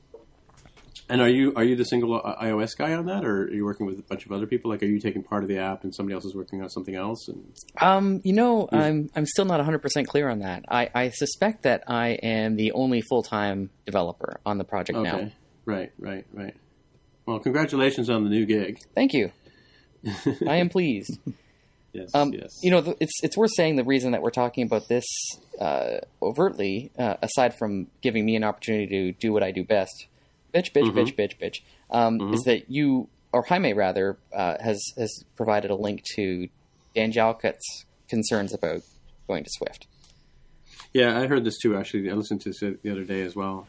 And 1.10 1.22
are 1.22 1.30
you 1.30 1.54
are 1.56 1.64
you 1.64 1.76
the 1.76 1.86
single 1.86 2.22
iOS 2.22 2.78
guy 2.78 2.94
on 2.94 3.08
that, 3.08 3.26
or 3.26 3.44
are 3.44 3.52
you 3.52 3.66
working 3.66 3.86
with 3.88 3.98
a 3.98 4.04
bunch 4.04 4.26
of 4.26 4.32
other 4.32 4.46
people? 4.46 4.70
Like, 4.70 4.84
are 4.84 4.86
you 4.86 5.00
taking 5.00 5.24
part 5.24 5.44
of 5.44 5.50
the 5.50 5.58
app 5.58 5.84
and 5.84 5.94
somebody 5.94 6.14
else 6.14 6.24
is 6.24 6.36
working 6.36 6.62
on 6.62 6.70
something 6.70 6.96
else? 6.96 7.28
And 7.28 7.52
Um, 7.82 8.22
you 8.24 8.34
know, 8.34 8.70
I'm 8.72 9.10
I'm 9.16 9.26
still 9.26 9.46
not 9.46 9.58
100 9.58 9.80
percent 9.80 10.08
clear 10.08 10.30
on 10.30 10.40
that. 10.40 10.66
I, 10.70 10.90
I 10.94 11.10
suspect 11.10 11.64
that 11.64 11.84
I 11.88 12.10
am 12.10 12.56
the 12.58 12.72
only 12.74 13.02
full 13.02 13.24
time 13.24 13.72
developer 13.86 14.40
on 14.46 14.60
the 14.60 14.64
project 14.64 15.00
okay, 15.00 15.10
now. 15.12 15.32
right, 15.66 15.92
right, 15.98 16.26
right. 16.32 16.56
Well, 17.26 17.40
congratulations 17.40 18.10
on 18.10 18.24
the 18.24 18.30
new 18.30 18.46
gig. 18.46 18.78
Thank 18.96 19.14
you. 19.14 19.32
I 20.48 20.58
am 20.58 20.70
pleased. 20.70 21.20
Yes, 21.92 22.14
Um, 22.14 22.34
yes. 22.34 22.60
You 22.62 22.72
know, 22.72 22.96
it's 23.00 23.14
it's 23.24 23.36
worth 23.36 23.52
saying 23.56 23.76
the 23.76 23.84
reason 23.84 24.12
that 24.12 24.22
we're 24.22 24.30
talking 24.30 24.64
about 24.64 24.88
this 24.88 25.06
uh, 25.60 25.98
overtly, 26.22 26.92
uh, 26.98 27.16
aside 27.22 27.58
from 27.58 27.88
giving 28.02 28.26
me 28.26 28.36
an 28.36 28.44
opportunity 28.44 28.88
to 28.88 29.12
do 29.14 29.34
what 29.34 29.44
I 29.44 29.52
do 29.52 29.64
best, 29.64 30.08
bitch, 30.54 30.72
bitch, 30.74 30.92
Mhm. 30.92 30.94
bitch, 30.96 31.16
bitch, 31.16 31.40
bitch, 31.40 31.62
um, 31.92 32.20
Mhm. 32.20 32.34
is 32.34 32.42
that 32.44 32.70
you 32.70 33.10
or 33.32 33.44
Jaime 33.44 33.74
rather 33.74 34.18
uh, 34.34 34.56
has 34.62 34.82
has 34.98 35.24
provided 35.36 35.70
a 35.72 35.76
link 35.76 36.04
to 36.16 36.48
Dan 36.96 37.12
Jalkut's 37.12 37.86
concerns 38.08 38.54
about 38.54 38.82
going 39.28 39.44
to 39.44 39.50
Swift. 39.54 39.86
yeah, 40.94 41.20
I 41.20 41.28
heard 41.28 41.44
this 41.46 41.58
too. 41.60 41.78
Actually, 41.78 42.10
I 42.10 42.14
listened 42.14 42.42
to 42.42 42.50
this 42.50 42.60
the 42.60 42.92
other 42.92 43.04
day 43.04 43.22
as 43.22 43.36
well. 43.36 43.68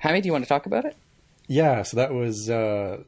Jaime, 0.00 0.20
do 0.20 0.26
you 0.26 0.32
want 0.32 0.44
to 0.44 0.48
talk 0.48 0.66
about 0.66 0.84
it? 0.84 0.96
Yeah, 1.46 1.82
so 1.82 1.96
that 1.96 2.12
was 2.12 2.50
uh, 2.50 3.02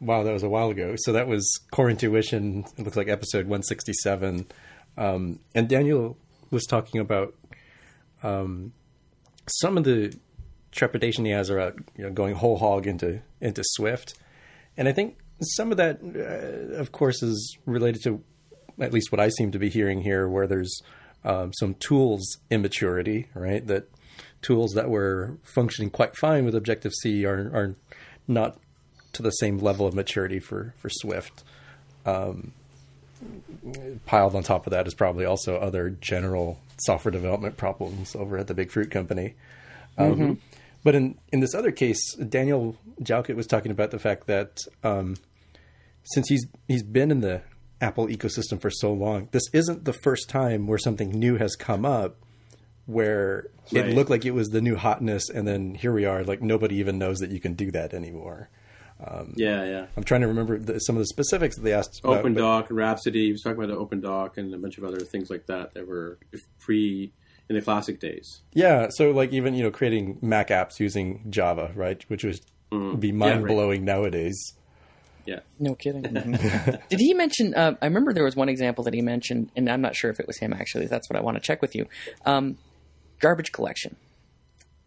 wow, 0.00 0.22
that 0.22 0.32
was 0.32 0.42
a 0.42 0.48
while 0.48 0.70
ago. 0.70 0.94
So 0.96 1.12
that 1.12 1.28
was 1.28 1.46
Core 1.70 1.90
Intuition. 1.90 2.64
It 2.78 2.84
looks 2.84 2.96
like 2.96 3.08
episode 3.08 3.46
one 3.46 3.62
sixty 3.62 3.92
seven, 3.92 4.46
um, 4.96 5.40
and 5.54 5.68
Daniel 5.68 6.16
was 6.50 6.64
talking 6.64 7.00
about 7.00 7.34
um, 8.22 8.72
some 9.46 9.76
of 9.76 9.84
the 9.84 10.16
trepidation 10.72 11.24
he 11.24 11.30
has 11.30 11.50
about 11.50 11.76
you 11.96 12.04
know 12.04 12.10
going 12.10 12.34
whole 12.34 12.58
hog 12.58 12.86
into 12.86 13.20
into 13.40 13.62
Swift, 13.64 14.14
and 14.76 14.88
I 14.88 14.92
think 14.92 15.18
some 15.40 15.70
of 15.70 15.76
that, 15.76 16.00
uh, 16.02 16.76
of 16.78 16.92
course, 16.92 17.22
is 17.22 17.56
related 17.66 18.02
to 18.04 18.22
at 18.80 18.92
least 18.92 19.12
what 19.12 19.20
I 19.20 19.28
seem 19.28 19.52
to 19.52 19.58
be 19.58 19.68
hearing 19.68 20.02
here, 20.02 20.28
where 20.28 20.46
there's 20.46 20.80
um, 21.24 21.52
some 21.52 21.74
tools 21.74 22.38
immaturity, 22.50 23.28
right? 23.34 23.66
That 23.66 23.88
tools 24.40 24.72
that 24.72 24.88
were 24.88 25.36
functioning 25.42 25.90
quite 25.90 26.16
fine 26.16 26.44
with 26.44 26.54
Objective 26.54 26.92
C 26.92 27.24
are 27.24 27.50
are 27.54 27.76
not 28.26 28.58
to 29.12 29.22
the 29.22 29.30
same 29.30 29.58
level 29.58 29.86
of 29.86 29.94
maturity 29.94 30.40
for 30.40 30.74
for 30.78 30.88
Swift. 30.90 31.44
Um, 32.04 32.52
piled 34.06 34.34
on 34.34 34.42
top 34.42 34.66
of 34.66 34.72
that 34.72 34.88
is 34.88 34.94
probably 34.94 35.24
also 35.24 35.56
other 35.56 35.90
general 35.90 36.58
software 36.78 37.12
development 37.12 37.56
problems 37.56 38.16
over 38.16 38.36
at 38.36 38.48
the 38.48 38.54
Big 38.54 38.70
Fruit 38.70 38.90
Company. 38.90 39.34
Um, 39.96 40.40
But 40.84 40.94
in, 40.94 41.18
in 41.32 41.40
this 41.40 41.54
other 41.54 41.70
case, 41.70 42.14
Daniel 42.16 42.76
Jalkut 43.00 43.36
was 43.36 43.46
talking 43.46 43.70
about 43.70 43.90
the 43.92 43.98
fact 43.98 44.26
that 44.26 44.58
um, 44.82 45.16
since 46.02 46.28
he's 46.28 46.46
he's 46.68 46.82
been 46.82 47.10
in 47.10 47.20
the 47.20 47.42
Apple 47.80 48.06
ecosystem 48.08 48.60
for 48.60 48.70
so 48.70 48.92
long, 48.92 49.28
this 49.32 49.44
isn't 49.52 49.84
the 49.84 49.92
first 49.92 50.28
time 50.28 50.66
where 50.66 50.78
something 50.78 51.10
new 51.10 51.36
has 51.36 51.54
come 51.56 51.84
up 51.84 52.16
where 52.86 53.46
Right. 53.72 53.86
it 53.88 53.94
looked 53.94 54.10
like 54.10 54.24
it 54.24 54.32
was 54.32 54.48
the 54.48 54.60
new 54.60 54.74
hotness, 54.74 55.30
and 55.30 55.46
then 55.46 55.74
here 55.76 55.92
we 55.92 56.04
are, 56.04 56.24
like 56.24 56.42
nobody 56.42 56.76
even 56.76 56.98
knows 56.98 57.18
that 57.20 57.30
you 57.30 57.38
can 57.38 57.54
do 57.54 57.70
that 57.70 57.94
anymore. 57.94 58.48
Yeah, 59.36 59.64
yeah. 59.64 59.86
I'm 59.96 60.02
trying 60.04 60.20
to 60.22 60.28
remember 60.28 60.58
the, 60.58 60.78
some 60.80 60.96
of 60.96 61.00
the 61.00 61.06
specifics 61.06 61.56
that 61.56 61.62
they 61.62 61.72
asked. 61.72 62.00
about, 62.04 62.18
Open 62.18 62.34
but- 62.34 62.40
Doc, 62.40 62.66
Rhapsody. 62.70 63.26
He 63.26 63.32
was 63.32 63.42
talking 63.42 63.56
about 63.58 63.72
the 63.72 63.78
Open 63.78 64.00
Doc 64.00 64.36
and 64.38 64.52
a 64.54 64.58
bunch 64.58 64.78
of 64.78 64.84
other 64.84 64.98
things 65.00 65.30
like 65.30 65.46
that 65.46 65.74
that 65.74 65.86
were 65.88 66.18
free 66.58 67.12
in 67.48 67.56
the 67.56 67.62
classic 67.62 68.00
days. 68.00 68.40
Yeah, 68.52 68.88
so 68.90 69.10
like 69.10 69.32
even 69.32 69.54
you 69.54 69.62
know 69.62 69.70
creating 69.70 70.18
Mac 70.22 70.48
apps 70.48 70.78
using 70.80 71.24
Java, 71.30 71.72
right, 71.74 72.02
which 72.08 72.24
would 72.24 72.40
Mm. 72.72 72.98
be 73.00 73.08
Yeah, 73.08 73.12
mind 73.14 73.44
right. 73.44 73.52
blowing 73.52 73.84
nowadays. 73.84 74.54
Yeah. 75.26 75.40
No 75.60 75.74
kidding. 75.74 76.02
Did 76.88 76.98
he 77.00 77.12
mention? 77.12 77.54
Uh, 77.54 77.74
I 77.82 77.84
remember 77.84 78.14
there 78.14 78.24
was 78.24 78.34
one 78.34 78.48
example 78.48 78.82
that 78.84 78.94
he 78.94 79.02
mentioned, 79.02 79.50
and 79.54 79.68
I'm 79.70 79.82
not 79.82 79.94
sure 79.94 80.10
if 80.10 80.18
it 80.18 80.26
was 80.26 80.38
him 80.38 80.52
actually. 80.54 80.86
That's 80.86 81.08
what 81.10 81.18
I 81.18 81.22
want 81.22 81.36
to 81.36 81.42
check 81.42 81.60
with 81.60 81.74
you. 81.74 81.86
Um, 82.24 82.56
garbage 83.20 83.52
collection. 83.52 83.96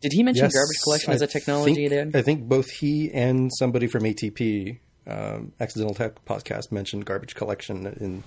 Did 0.02 0.14
he 0.14 0.24
mention 0.24 0.50
garbage 0.52 0.80
collection 0.84 1.14
as 1.14 1.22
a 1.22 1.28
technology? 1.28 1.88
think, 1.88 2.12
Did 2.12 2.16
I 2.16 2.22
think 2.24 2.48
both 2.50 2.70
he 2.70 3.12
and 3.14 3.52
somebody 3.58 3.88
from 3.88 4.04
ATP, 4.04 4.80
um, 5.08 5.54
Accidental 5.60 5.94
Tech 5.96 6.26
Podcast, 6.26 6.72
mentioned 6.72 7.06
garbage 7.06 7.36
collection 7.36 7.86
in 8.00 8.24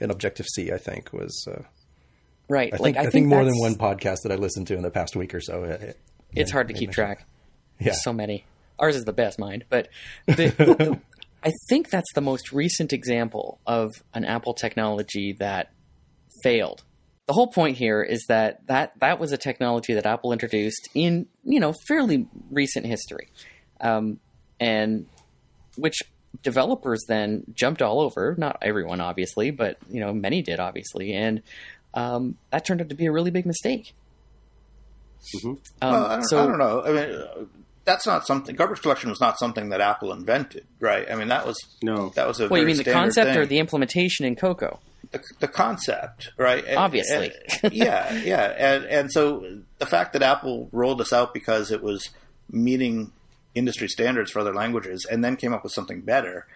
in 0.00 0.10
Objective 0.10 0.46
C. 0.46 0.72
I 0.72 0.78
think 0.78 1.12
was. 1.12 1.46
Uh, 1.46 1.62
right? 2.48 2.72
I 2.72 2.76
like 2.76 2.94
think 2.94 3.06
I, 3.06 3.10
think, 3.10 3.26
more 3.26 3.44
than 3.44 3.54
one 3.58 3.74
podcast 3.74 4.22
that 4.22 4.32
I 4.32 4.36
listened 4.36 4.66
to 4.68 4.74
in 4.74 4.82
the 4.82 4.90
past 4.90 5.16
week 5.16 5.34
or 5.34 5.40
so. 5.40 5.64
It, 5.64 5.82
it- 5.82 5.98
It's 6.36 6.50
hard 6.50 6.68
to 6.68 6.74
keep 6.74 6.90
track. 6.90 7.26
Yeah, 7.78 7.86
There's 7.86 8.02
so 8.02 8.12
many. 8.12 8.44
Ours 8.78 8.96
is 8.96 9.04
the 9.04 9.12
best, 9.12 9.38
mind. 9.38 9.64
But 9.68 9.88
the, 10.26 10.34
the- 10.34 11.00
I 11.44 11.52
think 11.68 11.90
that's 11.90 12.12
the 12.14 12.20
most 12.20 12.52
recent 12.52 12.92
example 12.92 13.58
of 13.66 13.92
an 14.14 14.24
Apple 14.24 14.54
technology 14.54 15.36
that 15.38 15.70
failed 16.42 16.82
the 17.26 17.32
whole 17.32 17.46
point 17.46 17.76
here 17.78 18.02
is 18.02 18.24
that, 18.28 18.66
that 18.66 18.92
that 19.00 19.18
was 19.18 19.32
a 19.32 19.38
technology 19.38 19.94
that 19.94 20.04
Apple 20.04 20.32
introduced 20.32 20.88
in 20.94 21.26
you 21.42 21.58
know 21.60 21.72
fairly 21.88 22.28
recent 22.50 22.84
history, 22.84 23.30
um, 23.80 24.18
and 24.60 25.06
which 25.76 25.96
developers 26.42 27.02
then 27.08 27.44
jumped 27.54 27.80
all 27.80 28.00
over. 28.00 28.34
Not 28.36 28.58
everyone, 28.60 29.00
obviously, 29.00 29.50
but 29.50 29.78
you 29.88 30.00
know 30.00 30.12
many 30.12 30.42
did, 30.42 30.60
obviously, 30.60 31.14
and 31.14 31.42
um, 31.94 32.36
that 32.50 32.64
turned 32.66 32.80
out 32.80 32.88
to 32.90 32.94
be 32.94 33.06
a 33.06 33.12
really 33.12 33.30
big 33.30 33.46
mistake. 33.46 33.94
Mhm. 35.36 35.44
Um, 35.46 35.58
well, 35.80 36.06
I 36.06 36.14
don't, 36.16 36.24
so 36.28 36.42
I 36.42 36.46
don't 36.46 36.58
know. 36.58 36.82
I 36.84 36.88
mean, 36.92 37.10
uh, 37.14 37.44
that's 37.84 38.06
not 38.06 38.26
something. 38.26 38.54
Garbage 38.56 38.82
collection 38.82 39.10
was 39.10 39.20
not 39.20 39.38
something 39.38 39.70
that 39.70 39.80
Apple 39.80 40.12
invented, 40.12 40.64
right? 40.80 41.10
I 41.10 41.14
mean, 41.14 41.28
that 41.28 41.46
was 41.46 41.56
No. 41.82 42.10
that 42.16 42.26
was 42.28 42.40
a. 42.40 42.48
well, 42.48 42.60
you 42.60 42.66
mean 42.66 42.76
the 42.76 42.82
standard 42.82 43.00
concept 43.14 43.36
or 43.36 43.46
the 43.46 43.58
implementation 43.58 44.26
in 44.26 44.36
Cocoa? 44.36 44.80
the, 45.12 45.22
the 45.38 45.48
concept, 45.48 46.30
right? 46.38 46.64
And- 46.66 46.76
Obviously. 46.76 47.30
and- 47.62 47.72
yeah, 47.72 48.12
yeah, 48.22 48.46
and 48.58 48.84
and 48.86 49.12
so 49.12 49.60
the 49.78 49.86
fact 49.86 50.12
that 50.14 50.22
Apple 50.22 50.68
rolled 50.72 50.98
this 50.98 51.12
out 51.12 51.32
because 51.32 51.70
it 51.70 51.82
was 51.82 52.10
meeting 52.50 53.12
industry 53.54 53.86
standards 53.88 54.30
for 54.32 54.40
other 54.40 54.52
languages, 54.54 55.06
and 55.10 55.24
then 55.24 55.36
came 55.36 55.52
up 55.54 55.62
with 55.62 55.72
something 55.72 56.00
better, 56.00 56.46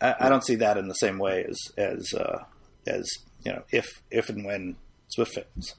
I, 0.00 0.14
I 0.20 0.28
don't 0.30 0.44
see 0.44 0.54
that 0.56 0.78
in 0.78 0.88
the 0.88 0.94
same 0.94 1.18
way 1.18 1.44
as 1.48 1.58
as 1.76 2.12
uh, 2.14 2.44
as 2.86 3.06
you 3.44 3.52
know 3.52 3.62
if 3.70 4.02
if 4.10 4.28
and 4.30 4.44
when 4.44 4.76
Swift 5.16 5.32
fits. 5.34 5.74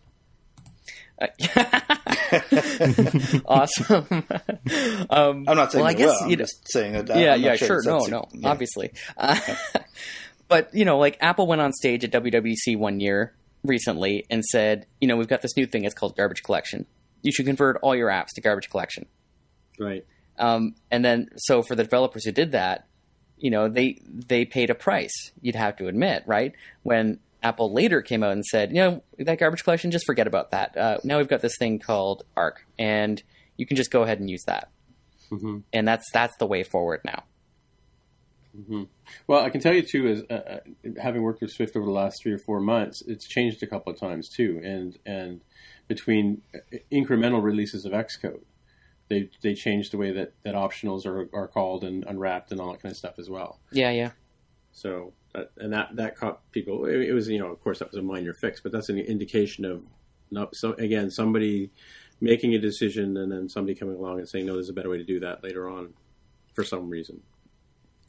awesome. 3.45 4.07
um, 5.09 5.45
I'm 5.47 5.55
not 5.55 5.71
saying 5.71 5.83
Well, 5.83 5.91
I 5.91 5.93
guess 5.93 6.07
will, 6.07 6.23
I'm 6.23 6.29
you 6.31 6.35
know- 6.37 6.43
just 6.43 6.71
saying 6.71 6.93
that. 7.05 7.17
yeah, 7.19 7.33
I'm 7.35 7.41
yeah, 7.41 7.55
sure. 7.55 7.81
No, 7.83 7.99
that's- 8.05 8.09
no, 8.09 8.27
yeah. 8.33 8.49
obviously. 8.49 8.91
Uh, 9.15 9.39
but 10.47 10.73
you 10.73 10.85
know, 10.85 10.97
like 10.97 11.17
Apple 11.21 11.45
went 11.45 11.61
on 11.61 11.71
stage 11.73 12.03
at 12.03 12.11
WWDC 12.11 12.77
one 12.77 12.99
year 12.99 13.35
recently 13.63 14.25
and 14.31 14.43
said, 14.43 14.87
you 14.99 15.07
know, 15.07 15.17
we've 15.17 15.27
got 15.27 15.43
this 15.43 15.55
new 15.55 15.67
thing. 15.67 15.83
It's 15.85 15.93
called 15.93 16.17
garbage 16.17 16.41
collection. 16.41 16.87
You 17.21 17.31
should 17.31 17.45
convert 17.45 17.77
all 17.83 17.95
your 17.95 18.09
apps 18.09 18.29
to 18.35 18.41
garbage 18.41 18.71
collection. 18.71 19.05
Right. 19.79 20.03
Um, 20.39 20.73
and 20.89 21.05
then, 21.05 21.29
so 21.35 21.61
for 21.61 21.75
the 21.75 21.83
developers 21.83 22.25
who 22.25 22.31
did 22.31 22.53
that, 22.53 22.87
you 23.37 23.51
know, 23.51 23.69
they 23.69 24.01
they 24.03 24.45
paid 24.45 24.71
a 24.71 24.75
price. 24.75 25.31
You'd 25.41 25.53
have 25.55 25.75
to 25.77 25.87
admit, 25.87 26.23
right? 26.25 26.53
When 26.81 27.19
Apple 27.43 27.73
later 27.73 28.01
came 28.01 28.23
out 28.23 28.31
and 28.31 28.45
said, 28.45 28.71
you 28.71 28.77
know, 28.77 29.03
that 29.19 29.39
garbage 29.39 29.63
collection, 29.63 29.91
just 29.91 30.05
forget 30.05 30.27
about 30.27 30.51
that. 30.51 30.75
Uh, 30.75 30.97
now 31.03 31.17
we've 31.17 31.27
got 31.27 31.41
this 31.41 31.55
thing 31.57 31.79
called 31.79 32.23
Arc, 32.35 32.65
and 32.79 33.21
you 33.57 33.65
can 33.65 33.77
just 33.77 33.91
go 33.91 34.03
ahead 34.03 34.19
and 34.19 34.29
use 34.29 34.43
that. 34.45 34.69
Mhm. 35.31 35.63
And 35.73 35.87
that's 35.87 36.09
that's 36.11 36.35
the 36.37 36.47
way 36.47 36.63
forward 36.63 37.01
now. 37.03 37.23
Well, 39.27 39.43
I 39.43 39.49
can 39.49 39.61
tell 39.61 39.73
you 39.73 39.83
too, 39.83 40.07
is 40.07 40.23
uh, 40.29 40.33
uh, 40.33 40.59
having 41.01 41.21
worked 41.21 41.41
with 41.41 41.51
Swift 41.51 41.75
over 41.75 41.85
the 41.85 41.91
last 41.91 42.21
three 42.21 42.31
or 42.31 42.39
four 42.39 42.59
months, 42.59 43.03
it's 43.05 43.27
changed 43.27 43.61
a 43.61 43.67
couple 43.67 43.93
of 43.93 43.99
times 43.99 44.29
too, 44.29 44.59
and 44.63 44.97
and 45.05 45.41
between 45.87 46.41
uh, 46.55 46.77
incremental 46.91 47.43
releases 47.43 47.85
of 47.85 47.91
Xcode, 47.91 48.41
they 49.09 49.29
they 49.41 49.53
changed 49.53 49.93
the 49.93 49.97
way 49.97 50.11
that, 50.11 50.33
that 50.43 50.55
optionals 50.55 51.05
are, 51.05 51.29
are 51.33 51.47
called 51.47 51.83
and 51.83 52.03
unwrapped 52.05 52.51
and 52.51 52.59
all 52.59 52.71
that 52.71 52.81
kind 52.81 52.91
of 52.91 52.97
stuff 52.97 53.19
as 53.19 53.29
well. 53.29 53.59
Yeah, 53.71 53.91
yeah. 53.91 54.11
So 54.71 55.13
and 55.57 55.73
that 55.73 55.95
that 55.95 56.15
caught 56.17 56.49
people. 56.51 56.85
It, 56.85 57.01
it 57.09 57.13
was 57.13 57.27
you 57.29 57.39
know 57.39 57.47
of 57.51 57.61
course 57.63 57.79
that 57.79 57.91
was 57.91 57.97
a 57.99 58.01
minor 58.01 58.33
fix, 58.33 58.61
but 58.61 58.71
that's 58.71 58.89
an 58.89 58.97
indication 58.99 59.65
of 59.65 59.83
not 60.31 60.55
so 60.55 60.73
again 60.73 61.09
somebody 61.11 61.71
making 62.19 62.53
a 62.55 62.59
decision 62.59 63.15
and 63.17 63.31
then 63.31 63.47
somebody 63.47 63.75
coming 63.75 63.95
along 63.95 64.19
and 64.19 64.27
saying 64.27 64.45
no, 64.45 64.53
there's 64.53 64.69
a 64.69 64.73
better 64.73 64.89
way 64.89 64.97
to 64.97 65.03
do 65.03 65.19
that 65.19 65.43
later 65.43 65.69
on 65.69 65.93
for 66.53 66.63
some 66.63 66.89
reason. 66.89 67.21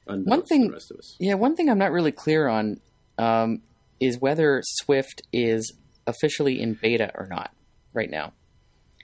To 0.08 0.42
thing- 0.48 0.68
the 0.68 0.72
rest 0.72 0.90
of 0.90 0.96
us. 0.98 1.16
Yeah, 1.20 1.34
one 1.34 1.54
thing 1.54 1.68
I'm 1.68 1.76
not 1.78 1.92
really 1.92 2.12
clear 2.12 2.48
on 2.48 2.80
um, 3.18 3.60
is 4.00 4.18
whether 4.18 4.62
Swift 4.64 5.20
is 5.34 5.74
officially 6.06 6.62
in 6.62 6.72
beta 6.72 7.10
or 7.14 7.26
not 7.26 7.52
right 7.92 8.10
now. 8.10 8.32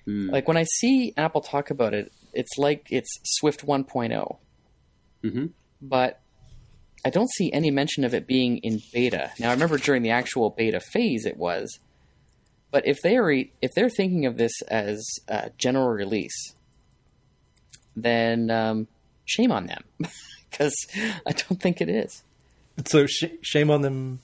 Hmm. 0.07 0.31
Like 0.31 0.49
when 0.49 0.57
I 0.57 0.65
see 0.79 1.13
Apple 1.19 1.43
talk 1.43 1.69
about 1.71 1.93
it, 1.93 2.11
it's 2.33 2.57
like 2.57 2.87
it's 2.91 3.11
Swift 3.25 3.67
1.0, 3.67 4.39
Mhm. 5.23 5.51
but 5.83 6.21
I 7.05 7.11
don't 7.11 7.31
see 7.33 7.53
any 7.53 7.71
mention 7.71 8.05
of 8.05 8.15
it 8.15 8.27
being 8.27 8.59
in 8.59 8.81
beta. 8.93 9.31
Now, 9.39 9.51
I 9.51 9.53
remember 9.53 9.77
during 9.79 10.03
the 10.03 10.11
actual 10.11 10.51
beta 10.51 10.81
phase 10.81 11.27
it 11.27 11.37
was, 11.37 11.79
but 12.71 12.87
if 12.87 13.03
they 13.03 13.17
are 13.17 13.31
if 13.31 13.73
they're 13.75 13.91
thinking 13.91 14.27
of 14.27 14.37
this 14.37 14.53
as 14.69 15.05
a 15.29 15.51
general 15.59 15.89
release, 15.89 16.55
then 17.97 18.51
um, 18.51 18.89
shame 19.25 19.53
on 19.53 19.67
them 19.67 19.85
because 20.51 20.75
I 21.27 21.33
don't 21.33 21.61
think 21.61 21.81
it 21.81 21.89
is. 21.89 22.23
So 22.87 23.07
sh- 23.07 23.25
shame 23.43 23.71
on 23.71 23.83
them. 23.83 24.21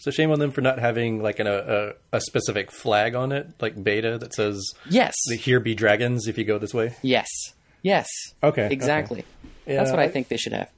So 0.00 0.12
shame 0.12 0.30
on 0.30 0.38
them 0.38 0.52
for 0.52 0.60
not 0.60 0.78
having 0.78 1.22
like 1.22 1.40
an, 1.40 1.48
a 1.48 1.94
a 2.12 2.20
specific 2.20 2.70
flag 2.70 3.14
on 3.16 3.32
it, 3.32 3.48
like 3.60 3.82
beta 3.82 4.18
that 4.18 4.32
says 4.32 4.62
Yes. 4.88 5.12
the 5.28 5.34
"Here 5.34 5.58
be 5.58 5.74
dragons" 5.74 6.28
if 6.28 6.38
you 6.38 6.44
go 6.44 6.58
this 6.58 6.72
way. 6.74 6.94
yes. 7.02 7.26
Yes. 7.82 8.08
Okay, 8.42 8.64
okay. 8.66 8.72
Exactly. 8.74 9.24
Yeah, 9.66 9.76
That's 9.76 9.90
what 9.92 10.00
I 10.00 10.08
think 10.08 10.26
they 10.28 10.36
should 10.36 10.52
have. 10.52 10.68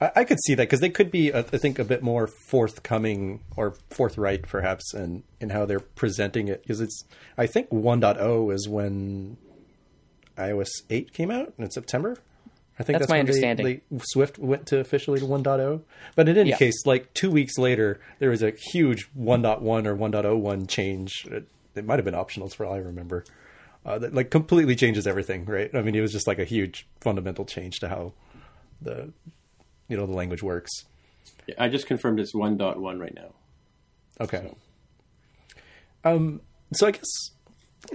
I, 0.00 0.10
I 0.16 0.24
could 0.24 0.38
see 0.46 0.54
that 0.54 0.62
because 0.64 0.80
they 0.80 0.90
could 0.90 1.10
be, 1.10 1.32
uh, 1.32 1.42
I 1.52 1.58
think, 1.58 1.78
a 1.78 1.84
bit 1.84 2.02
more 2.02 2.26
forthcoming 2.26 3.40
or 3.56 3.74
forthright, 3.90 4.42
perhaps, 4.42 4.94
in 4.94 5.22
in 5.40 5.50
how 5.50 5.66
they're 5.66 5.80
presenting 5.80 6.48
it. 6.48 6.62
Because 6.62 6.80
it's, 6.80 7.04
I 7.38 7.46
think, 7.46 7.68
1.0 7.70 8.54
is 8.54 8.68
when 8.68 9.36
iOS 10.36 10.70
8 10.88 11.12
came 11.12 11.30
out 11.30 11.52
in 11.58 11.70
September. 11.70 12.16
I 12.78 12.82
think 12.82 12.94
That's 12.98 13.02
that's, 13.02 13.10
my 13.10 13.16
when 13.18 13.26
they- 13.26 13.30
understanding. 13.32 13.80
They, 13.90 13.98
Swift 14.04 14.38
went 14.38 14.66
to 14.68 14.78
officially 14.80 15.20
to 15.20 15.26
1.0. 15.26 15.82
But 16.16 16.28
in 16.30 16.38
any 16.38 16.50
Yeah. 16.50 16.56
case, 16.56 16.86
like 16.86 17.12
two 17.12 17.30
weeks 17.30 17.58
later, 17.58 18.00
there 18.20 18.30
was 18.30 18.42
a 18.42 18.52
huge 18.72 19.06
1.1 19.18 19.86
or 19.86 19.94
1.01 19.96 20.66
change. 20.68 21.26
It, 21.30 21.46
it 21.74 21.84
might 21.84 21.96
have 21.98 22.04
been 22.06 22.14
optionals 22.14 22.54
for 22.54 22.64
all 22.64 22.72
I 22.74 22.78
remember. 22.78 23.24
Uh, 23.84 23.98
that 23.98 24.14
like 24.14 24.30
completely 24.30 24.76
changes 24.76 25.06
everything, 25.06 25.44
right? 25.44 25.70
I 25.74 25.82
mean, 25.82 25.94
it 25.94 26.00
was 26.00 26.12
just 26.12 26.26
like 26.26 26.38
a 26.38 26.44
huge 26.44 26.86
fundamental 27.00 27.44
change 27.44 27.80
to 27.80 27.88
how 27.88 28.12
the 28.80 29.12
you 29.90 29.96
know 29.96 30.06
the 30.06 30.12
language 30.12 30.42
works. 30.42 30.70
Yeah, 31.46 31.56
I 31.58 31.68
just 31.68 31.86
confirmed 31.86 32.20
it's 32.20 32.34
1.1 32.34 33.00
right 33.00 33.14
now. 33.14 33.34
Okay. 34.20 34.50
Um. 36.04 36.40
So 36.72 36.86
I 36.86 36.92
guess 36.92 37.30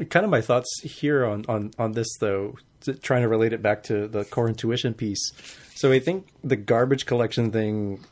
kind 0.10 0.26
of 0.26 0.30
my 0.30 0.42
thoughts 0.42 0.70
here 0.84 1.26
on 1.26 1.46
on 1.48 1.72
on 1.80 1.94
this 1.94 2.08
though, 2.20 2.56
trying 3.02 3.22
to 3.22 3.28
relate 3.28 3.54
it 3.54 3.62
back 3.62 3.84
to 3.84 4.08
the 4.08 4.26
core 4.26 4.48
intuition 4.48 4.94
piece. 4.94 5.32
So 5.74 5.92
I 5.92 6.00
think 6.00 6.28
the 6.44 6.56
garbage 6.56 7.06
collection 7.06 7.52
thing 7.52 8.04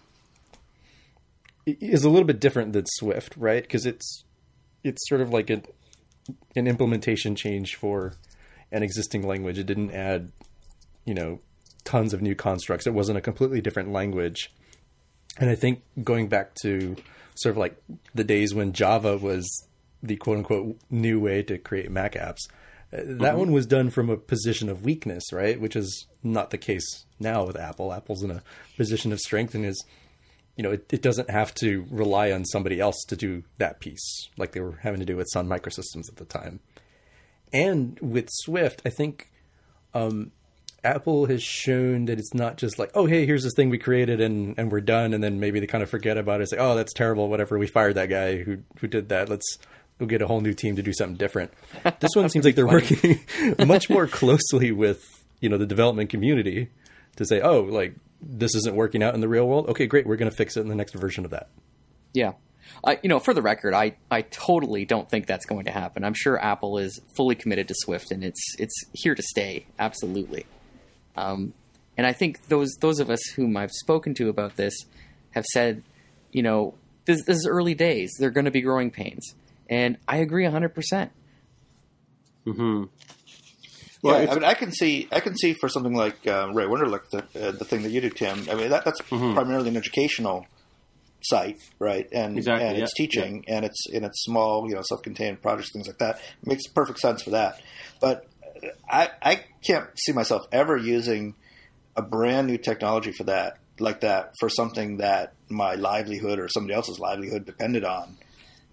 is 1.66 2.04
a 2.04 2.10
little 2.10 2.26
bit 2.26 2.40
different 2.40 2.74
than 2.74 2.86
Swift, 2.88 3.36
right? 3.38 3.62
Because 3.62 3.86
it's 3.86 4.24
it's 4.84 5.08
sort 5.08 5.22
of 5.22 5.32
like 5.32 5.50
an 5.50 5.64
an 6.56 6.68
implementation 6.68 7.36
change 7.36 7.76
for 7.76 8.14
an 8.72 8.84
existing 8.84 9.28
language. 9.28 9.60
It 9.60 9.66
didn't 9.66 9.92
add, 9.92 10.32
you 11.06 11.14
know, 11.14 11.40
tons 11.84 12.14
of 12.14 12.22
new 12.22 12.36
constructs. 12.36 12.88
It 12.88 12.94
wasn't 12.94 13.18
a 13.18 13.22
completely 13.22 13.62
different 13.62 13.92
language. 13.92 14.52
And 15.40 15.50
I 15.50 15.56
think 15.56 15.82
going 16.04 16.28
back 16.28 16.54
to 16.62 16.96
sort 17.36 17.52
of 17.52 17.58
like 17.58 17.76
the 18.14 18.24
days 18.24 18.54
when 18.54 18.74
Java 18.74 19.18
was 19.18 19.68
the 20.02 20.16
quote 20.16 20.38
unquote 20.38 20.78
new 20.90 21.20
way 21.20 21.44
to 21.44 21.58
create 21.58 21.90
Mac 21.90 22.14
apps, 22.14 22.48
uh, 22.94 23.02
that 23.06 23.38
one 23.38 23.52
was 23.52 23.66
done 23.66 23.90
from 23.90 24.10
a 24.10 24.18
position 24.18 24.70
of 24.70 24.84
weakness, 24.84 25.34
right? 25.34 25.60
Which 25.60 25.76
is 25.76 26.06
not 26.22 26.52
the 26.52 26.58
case 26.58 27.06
now 27.20 27.46
with 27.46 27.58
Apple. 27.58 27.92
Apple's 27.92 28.24
in 28.24 28.32
a 28.32 28.44
position 28.78 29.12
of 29.12 29.20
strength 29.20 29.56
and 29.56 29.66
is, 29.66 29.84
you 30.56 30.64
know, 30.64 30.72
it, 30.72 30.86
it 30.94 31.02
doesn't 31.02 31.30
have 31.30 31.56
to 31.56 31.86
rely 31.90 32.32
on 32.32 32.46
somebody 32.46 32.80
else 32.80 33.04
to 33.08 33.16
do 33.16 33.44
that 33.58 33.80
piece 33.80 34.30
like 34.38 34.52
they 34.52 34.60
were 34.60 34.78
having 34.84 35.00
to 35.00 35.06
do 35.06 35.18
with 35.18 35.28
Sun 35.32 35.48
Microsystems 35.48 36.10
at 36.10 36.18
the 36.18 36.26
time. 36.26 36.60
And 37.52 38.00
with 38.00 38.30
Swift, 38.30 38.82
I 38.86 38.90
think 38.90 39.32
um, 39.94 40.32
Apple 40.84 41.26
has 41.28 41.42
shown 41.42 42.06
that 42.06 42.20
it's 42.20 42.34
not 42.34 42.58
just 42.58 42.78
like, 42.78 42.92
oh, 42.94 43.06
hey, 43.06 43.26
here's 43.26 43.44
this 43.44 43.54
thing 43.56 43.70
we 43.70 43.78
created 43.78 44.20
and, 44.20 44.56
and 44.58 44.72
we're 44.72 44.82
done, 44.82 45.14
and 45.14 45.24
then 45.24 45.40
maybe 45.40 45.60
they 45.60 45.68
kind 45.68 45.84
of 45.84 45.90
forget 45.90 46.18
about 46.18 46.40
it. 46.40 46.44
It's 46.44 46.52
like, 46.52 46.62
oh, 46.62 46.76
that's 46.76 46.94
terrible. 46.94 47.30
Whatever, 47.30 47.58
we 47.58 47.68
fired 47.68 47.96
that 47.96 48.10
guy 48.10 48.44
who 48.44 48.60
who 48.80 48.88
did 48.88 49.10
that. 49.10 49.30
Let's 49.30 49.58
go 50.00 50.06
get 50.06 50.22
a 50.22 50.28
whole 50.28 50.42
new 50.42 50.54
team 50.54 50.76
to 50.76 50.82
do 50.82 50.94
something 50.94 51.18
different. 51.18 51.52
This 52.00 52.12
one 52.16 52.28
seems 52.30 52.46
like 52.46 52.56
they're 52.56 52.68
working 52.68 53.24
much 53.66 53.90
more 53.90 54.08
closely 54.08 54.72
with 54.72 55.24
you 55.40 55.50
know 55.50 55.58
the 55.58 55.66
development 55.66 56.10
community 56.10 56.70
to 57.16 57.26
say, 57.26 57.42
oh, 57.42 57.62
like 57.62 57.96
this 58.22 58.56
isn't 58.56 58.76
working 58.76 59.04
out 59.04 59.14
in 59.16 59.22
the 59.22 59.28
real 59.28 59.48
world. 59.48 59.70
Okay, 59.70 59.86
great, 59.86 60.06
we're 60.06 60.16
going 60.16 60.32
to 60.32 60.36
fix 60.36 60.58
it 60.58 60.62
in 60.62 60.68
the 60.68 60.76
next 60.76 60.94
version 60.94 61.26
of 61.26 61.32
that. 61.32 61.50
Yeah. 62.14 62.34
I, 62.84 63.00
you 63.04 63.10
know, 63.10 63.20
for 63.20 63.34
the 63.34 63.42
record, 63.42 63.74
I, 63.74 63.98
I 64.10 64.22
totally 64.22 64.86
don't 64.86 65.10
think 65.10 65.28
that's 65.28 65.46
going 65.46 65.66
to 65.66 65.72
happen. 65.72 66.04
I'm 66.04 66.14
sure 66.14 66.42
Apple 66.42 66.78
is 66.78 67.00
fully 67.16 67.36
committed 67.36 67.68
to 67.68 67.76
Swift, 67.78 68.12
and 68.12 68.24
it's 68.24 68.56
it's 68.58 68.74
here 68.94 69.16
to 69.16 69.22
stay, 69.22 69.66
absolutely. 69.80 70.46
Um, 71.16 71.54
and 71.98 72.08
I 72.08 72.14
think 72.14 72.48
those 72.48 72.76
those 72.80 73.00
of 73.00 73.10
us 73.10 73.22
whom 73.36 73.56
I've 73.58 73.72
spoken 73.72 74.14
to 74.16 74.30
about 74.30 74.56
this 74.56 74.74
have 75.32 75.46
said, 75.46 75.84
you 76.32 76.42
know, 76.44 76.74
this, 77.06 77.24
this 77.26 77.38
is 77.38 77.48
early 77.48 77.74
days. 77.76 78.14
They're 78.20 78.32
going 78.32 78.46
to 78.46 78.52
be 78.52 78.62
growing 78.62 78.92
pains, 78.92 79.36
and 79.70 79.98
I 80.08 80.18
agree 80.18 80.44
100. 80.44 80.70
percent 80.74 81.12
Mm-hmm. 82.46 82.84
Well, 84.04 84.16
Well, 84.16 84.22
yeah, 84.22 84.32
I 84.32 84.34
mean, 84.36 84.44
I 84.44 84.54
can 84.54 84.72
see, 84.72 85.08
I 85.12 85.22
can 85.22 85.36
see 85.38 85.54
for 85.54 85.70
something 85.70 85.96
like 85.96 86.28
uh, 86.28 86.50
Ray 86.54 86.66
Wenderlich, 86.66 87.10
the 87.10 87.20
uh, 87.48 87.52
the 87.52 87.64
thing 87.64 87.84
that 87.84 87.92
you 87.92 88.02
do, 88.02 88.10
Tim. 88.10 88.50
I 88.52 88.56
mean, 88.56 88.70
that, 88.70 88.84
that's 88.84 89.00
Mm-hmm. 89.02 89.34
primarily 89.34 89.70
an 89.70 89.78
educational 89.78 90.46
site, 91.22 91.60
right? 91.80 92.06
And 92.12 92.38
Exactly, 92.38 92.68
and 92.68 92.78
it's 92.78 92.92
yeah, 92.92 93.06
teaching, 93.06 93.46
and 93.48 93.64
it's 93.64 93.86
and 93.94 94.04
it's 94.04 94.24
small, 94.24 94.68
you 94.68 94.76
know, 94.76 94.82
self-contained 94.84 95.42
projects, 95.42 95.72
things 95.72 95.88
like 95.88 96.00
that. 96.00 96.18
It 96.42 96.48
makes 96.48 96.68
perfect 96.68 97.00
sense 97.00 97.24
for 97.24 97.30
that. 97.30 97.62
But 98.02 98.28
I 98.90 99.10
I 99.22 99.44
can't 99.66 99.88
see 99.98 100.12
myself 100.14 100.44
ever 100.52 100.78
using 100.78 101.36
a 101.96 102.02
brand 102.02 102.48
new 102.48 102.58
technology 102.58 103.12
for 103.12 103.24
that 103.26 103.58
like 103.80 104.02
that 104.02 104.32
for 104.40 104.50
something 104.50 104.98
that 104.98 105.34
my 105.50 105.76
livelihood 105.76 106.40
or 106.40 106.48
somebody 106.48 106.74
else's 106.76 107.00
livelihood 107.00 107.46
depended 107.46 107.84
on. 107.84 108.18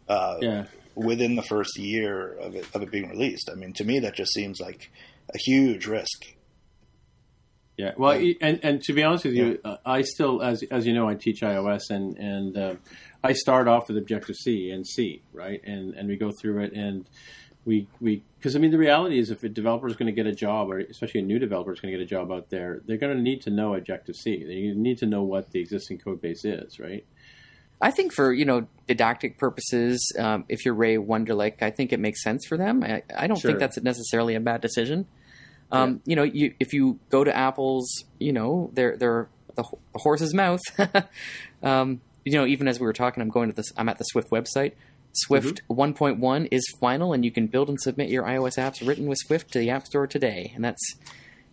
Uh, 0.09 0.37
Yeah. 0.41 0.65
Within 0.97 1.37
the 1.37 1.43
first 1.43 1.79
year 1.79 2.33
of 2.35 2.55
it, 2.57 2.67
of 2.75 2.83
it 2.83 2.91
being 2.91 3.09
released, 3.09 3.49
I 3.51 3.55
mean, 3.55 3.73
to 3.75 3.85
me, 3.85 4.01
that 4.01 4.15
just 4.15 4.33
seems 4.35 4.61
like 4.61 4.91
a 5.33 5.39
huge 5.39 5.87
risk. 5.87 6.35
Yeah, 7.77 7.93
well, 7.97 8.19
y- 8.19 8.35
and 8.43 8.61
and 8.63 8.83
to 8.83 8.93
be 8.93 9.03
honest 9.03 9.25
with 9.25 9.35
you, 9.35 9.59
uh, 9.65 9.77
I 9.87 10.03
still, 10.03 10.43
as 10.43 10.63
as 10.71 10.87
you 10.87 10.93
know, 10.93 11.09
I 11.09 11.15
teach 11.15 11.41
iOS, 11.41 11.89
and 11.89 12.19
and 12.19 12.59
uh, 12.59 12.75
I 13.25 13.33
start 13.33 13.69
off 13.69 13.89
with 13.89 13.97
Objective 13.97 14.37
C 14.37 14.71
and 14.71 14.87
C, 14.87 15.23
right, 15.33 15.61
and 15.65 15.95
and 15.95 16.09
we 16.09 16.17
go 16.17 16.31
through 16.39 16.65
it, 16.65 16.73
and 16.75 17.09
we 17.65 17.87
we 18.01 18.23
because 18.39 18.57
I 18.57 18.59
mean 18.59 18.71
the 18.71 18.79
reality 18.79 19.19
is 19.19 19.31
if 19.31 19.43
a 19.45 19.49
developer 19.49 19.87
is 19.87 19.95
going 19.97 20.07
to 20.07 20.13
get 20.13 20.27
a 20.27 20.35
job, 20.35 20.71
or 20.71 20.79
especially 20.79 21.21
a 21.21 21.25
new 21.25 21.39
developer 21.39 21.73
is 21.73 21.81
going 21.81 21.93
to 21.93 21.99
get 21.99 22.03
a 22.03 22.09
job 22.09 22.33
out 22.33 22.49
there, 22.51 22.81
they're 22.87 22.97
going 22.97 23.15
to 23.17 23.23
need 23.23 23.43
to 23.43 23.51
know 23.51 23.75
Objective 23.75 24.17
C. 24.17 24.45
They 24.45 24.73
need 24.79 24.99
to 24.99 25.07
know 25.07 25.23
what 25.23 25.51
the 25.51 25.61
existing 25.61 25.99
code 25.99 26.21
base 26.23 26.45
is, 26.45 26.79
right? 26.81 27.05
I 27.83 27.91
think 27.91 28.13
for 28.13 28.33
you 28.33 28.45
know 28.45 28.67
didactic 28.89 29.39
purposes, 29.39 30.01
um, 30.19 30.45
if 30.49 30.65
you're 30.65 30.75
Ray 30.75 30.97
Wenderlich, 30.97 31.63
I 31.63 31.71
think 31.71 31.93
it 31.93 32.01
makes 32.01 32.23
sense 32.23 32.47
for 32.47 32.57
them. 32.57 32.83
I, 32.83 33.03
I 33.17 33.27
don't 33.27 33.39
Sure. 33.39 33.51
think 33.51 33.59
that's 33.61 33.79
necessarily 33.81 34.35
a 34.35 34.41
bad 34.41 34.61
decision. 34.61 35.07
Um, 35.73 36.01
You 36.05 36.17
know, 36.17 36.25
you, 36.25 36.55
if 36.59 36.73
you 36.73 36.99
go 37.11 37.23
to 37.25 37.35
Apple's, 37.35 38.05
you 38.19 38.33
know, 38.33 38.71
their 38.75 38.97
their 38.97 39.29
the, 39.55 39.63
ho- 39.63 39.79
the 39.93 39.99
horse's 40.01 40.35
mouth. 40.35 40.61
um, 41.63 42.01
you 42.25 42.33
know, 42.33 42.45
even 42.47 42.69
as 42.69 42.79
we 42.79 42.87
were 42.87 42.93
talking, 42.93 43.23
I'm 43.23 43.31
going 43.31 43.49
to 43.51 43.55
this. 43.57 43.73
I'm 43.77 43.89
at 43.89 43.99
the 43.99 44.05
Swift 44.05 44.31
website. 44.31 44.73
Swift 45.13 45.61
1.1 45.69 46.49
is 46.51 46.63
final, 46.81 47.13
and 47.13 47.25
you 47.25 47.31
can 47.31 47.47
build 47.49 47.69
and 47.69 47.81
submit 47.81 48.11
your 48.11 48.25
iOS 48.25 48.59
apps 48.59 48.87
written 48.87 49.07
with 49.09 49.19
Swift 49.19 49.53
to 49.53 49.59
the 49.59 49.71
App 49.71 49.87
Store 49.87 50.07
today. 50.07 50.53
And 50.55 50.65
that's, 50.65 50.95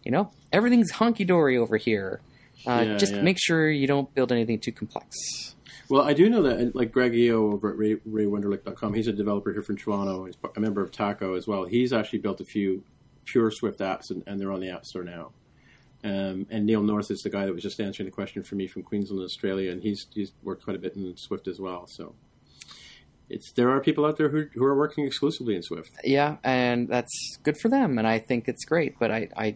you 0.04 0.12
know, 0.12 0.32
everything's 0.54 0.92
hunky 0.92 1.26
dory 1.26 1.58
over 1.58 1.78
here. 1.78 2.22
Uh, 2.68 2.84
Yeah, 2.86 2.98
just 2.98 3.14
yeah. 3.16 3.22
make 3.22 3.38
sure 3.40 3.70
you 3.70 3.88
don't 3.88 4.14
build 4.14 4.32
anything 4.32 4.60
too 4.60 4.72
complex. 4.72 5.56
Well, 5.90 6.02
I 6.04 6.14
do 6.14 6.30
know 6.30 6.44
that, 6.44 6.76
like 6.76 6.92
Greg 6.92 7.14
Heo 7.14 7.54
over 7.54 7.72
at 7.72 7.78
Ray, 7.78 7.96
RayWenderlich.com, 7.96 8.94
he's 8.94 9.08
a 9.08 9.14
developer 9.14 9.54
here 9.54 9.62
from 9.64 9.78
Toronto. 9.78 10.26
He's 10.26 10.36
a 10.56 10.60
member 10.60 10.82
of 10.82 10.92
TACOW 10.92 11.38
as 11.38 11.48
well. 11.48 11.64
He's 11.66 11.94
actually 11.94 12.20
built 12.20 12.42
a 12.42 12.46
few 12.46 12.84
pure 13.26 13.50
Swift 13.52 13.80
apps, 13.80 14.10
and, 14.10 14.22
and 14.28 14.40
they're 14.40 14.52
on 14.52 14.60
the 14.60 14.70
App 14.70 14.86
Store 14.86 15.04
now. 15.04 15.32
Um, 16.04 16.46
and 16.50 16.66
Neil 16.66 16.84
North 16.84 17.10
is 17.10 17.22
the 17.22 17.30
guy 17.30 17.46
that 17.46 17.54
was 17.54 17.64
just 17.64 17.80
answering 17.80 18.06
the 18.06 18.12
question 18.12 18.44
for 18.44 18.56
me 18.56 18.68
from 18.68 18.84
Queensland, 18.84 19.24
Australia, 19.24 19.72
and 19.72 19.82
he's 19.82 20.06
he's 20.14 20.32
worked 20.44 20.64
quite 20.64 20.76
a 20.76 20.80
bit 20.80 20.96
in 20.96 21.16
Swift 21.18 21.48
as 21.48 21.60
well. 21.60 21.88
So 21.88 22.14
it's 23.30 23.52
there 23.54 23.70
are 23.72 23.82
people 23.82 24.06
out 24.06 24.18
there 24.18 24.30
who, 24.30 24.46
who 24.54 24.64
are 24.64 24.76
working 24.76 25.06
exclusively 25.06 25.56
in 25.56 25.64
Swift. 25.64 25.92
Yeah, 26.04 26.38
and 26.44 26.88
that's 26.88 27.38
good 27.44 27.58
for 27.58 27.70
them, 27.70 27.98
and 27.98 28.08
I 28.08 28.20
think 28.20 28.48
it's 28.48 28.66
great. 28.66 28.98
But 29.00 29.12
I, 29.12 29.28
I, 29.36 29.56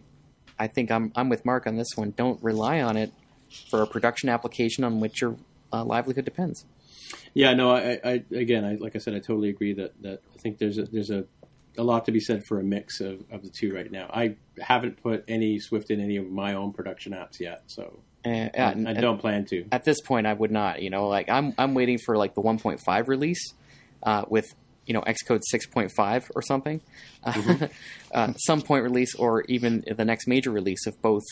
I 0.58 0.66
think 0.66 0.90
I'm 0.90 1.12
I'm 1.16 1.28
with 1.28 1.44
Mark 1.44 1.66
on 1.66 1.76
this 1.76 1.88
one. 1.96 2.12
Don't 2.16 2.42
rely 2.42 2.80
on 2.82 2.96
it 2.96 3.12
for 3.70 3.82
a 3.82 3.86
production 3.86 4.28
application 4.28 4.84
on 4.84 5.00
which 5.00 5.20
your 5.20 5.36
uh, 5.72 5.84
livelihood 5.84 6.24
depends. 6.24 6.64
Yeah, 7.34 7.54
no, 7.54 7.70
I, 7.72 7.98
I 8.04 8.24
again, 8.32 8.64
I, 8.64 8.74
like 8.76 8.94
I 8.96 8.98
said, 8.98 9.14
I 9.14 9.18
totally 9.18 9.48
agree 9.50 9.74
that, 9.74 9.92
that 10.02 10.20
I 10.34 10.38
think 10.38 10.58
there's 10.58 10.78
a, 10.78 10.84
there's 10.84 11.10
a, 11.10 11.24
a 11.76 11.82
lot 11.82 12.06
to 12.06 12.12
be 12.12 12.20
said 12.20 12.42
for 12.46 12.58
a 12.60 12.62
mix 12.64 13.00
of, 13.00 13.22
of 13.30 13.42
the 13.42 13.50
two 13.50 13.74
right 13.74 13.90
now. 13.90 14.08
I 14.12 14.36
haven't 14.60 15.02
put 15.02 15.24
any 15.28 15.58
Swift 15.58 15.90
in 15.90 16.00
any 16.00 16.16
of 16.16 16.30
my 16.30 16.54
own 16.54 16.72
production 16.72 17.12
apps 17.12 17.38
yet, 17.40 17.62
so 17.66 18.00
Uh, 18.24 18.28
I, 18.28 18.50
and- 18.54 18.88
I 18.88 18.94
don't 18.94 19.18
plan 19.18 19.44
to. 19.46 19.64
At 19.72 19.84
this 19.84 20.00
point, 20.00 20.26
I 20.26 20.32
would 20.32 20.50
not. 20.50 20.80
You 20.82 20.90
know, 20.90 21.08
like 21.08 21.28
I'm 21.30 21.54
I'm 21.58 21.74
waiting 21.74 21.98
for 21.98 22.16
like 22.16 22.34
the 22.34 22.42
1.5 22.42 23.08
release 23.08 23.54
uh, 24.02 24.24
with 24.28 24.54
you 24.86 24.94
know 24.94 25.02
Xcode 25.02 25.42
6.5 25.52 26.30
or 26.34 26.42
something, 26.42 26.80
Mm-hmm. 27.26 27.64
uh, 28.12 28.32
some 28.36 28.62
point 28.62 28.82
release, 28.84 29.14
or 29.14 29.42
even 29.48 29.84
the 29.86 30.04
next 30.04 30.26
major 30.26 30.50
release 30.50 30.86
of 30.86 31.00
both 31.02 31.22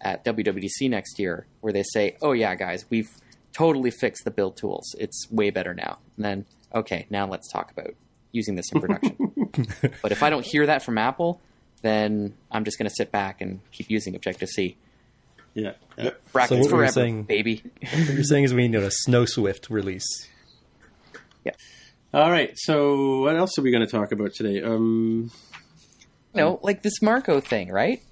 at 0.00 0.24
WWDC 0.24 0.88
next 0.90 1.18
year, 1.18 1.46
where 1.60 1.72
they 1.72 1.82
say, 1.82 2.16
"Oh 2.22 2.32
yeah, 2.32 2.54
guys, 2.54 2.84
we've 2.90 3.10
totally 3.52 3.90
fixed 3.90 4.24
the 4.24 4.30
build 4.30 4.56
tools. 4.56 4.94
It's 4.98 5.26
way 5.30 5.50
better 5.50 5.74
now." 5.74 5.98
And 6.16 6.24
then, 6.24 6.46
okay, 6.74 7.06
now 7.10 7.26
let's 7.26 7.50
talk 7.50 7.70
about 7.72 7.94
using 8.32 8.54
this 8.54 8.70
in 8.72 8.80
production. 8.80 9.16
but 10.02 10.12
if 10.12 10.22
I 10.22 10.30
don't 10.30 10.44
hear 10.46 10.66
that 10.66 10.82
from 10.82 10.96
Apple, 10.98 11.40
then 11.82 12.34
I'm 12.50 12.64
just 12.64 12.78
going 12.78 12.88
to 12.88 12.94
sit 12.94 13.10
back 13.12 13.40
and 13.40 13.60
keep 13.72 13.90
using 13.90 14.14
Objective 14.14 14.48
C. 14.48 14.76
Yeah, 15.54 15.72
Uh, 15.98 16.10
Brackets 16.32 16.48
So 16.48 16.56
what 16.56 16.64
we're 16.64 16.78
forever, 16.78 16.92
saying- 16.92 17.24
baby. 17.24 17.62
What 17.92 18.08
you're 18.14 18.24
saying 18.24 18.44
is 18.44 18.54
we 18.54 18.68
need 18.68 18.76
a 18.80 18.90
Snow 18.90 19.24
Swift 19.26 19.68
release. 19.68 20.06
All 22.14 22.30
right. 22.30 22.52
So 22.56 23.20
what 23.20 23.36
else 23.36 23.58
are 23.58 23.62
we 23.62 23.70
going 23.70 23.86
to 23.86 23.90
talk 23.90 24.12
about 24.12 24.34
today? 24.34 24.62
Um. 24.62 25.30
No, 26.34 26.60
like 26.62 26.82
this 26.82 27.00
Marco 27.00 27.40
thing, 27.40 27.70
right? 27.70 28.02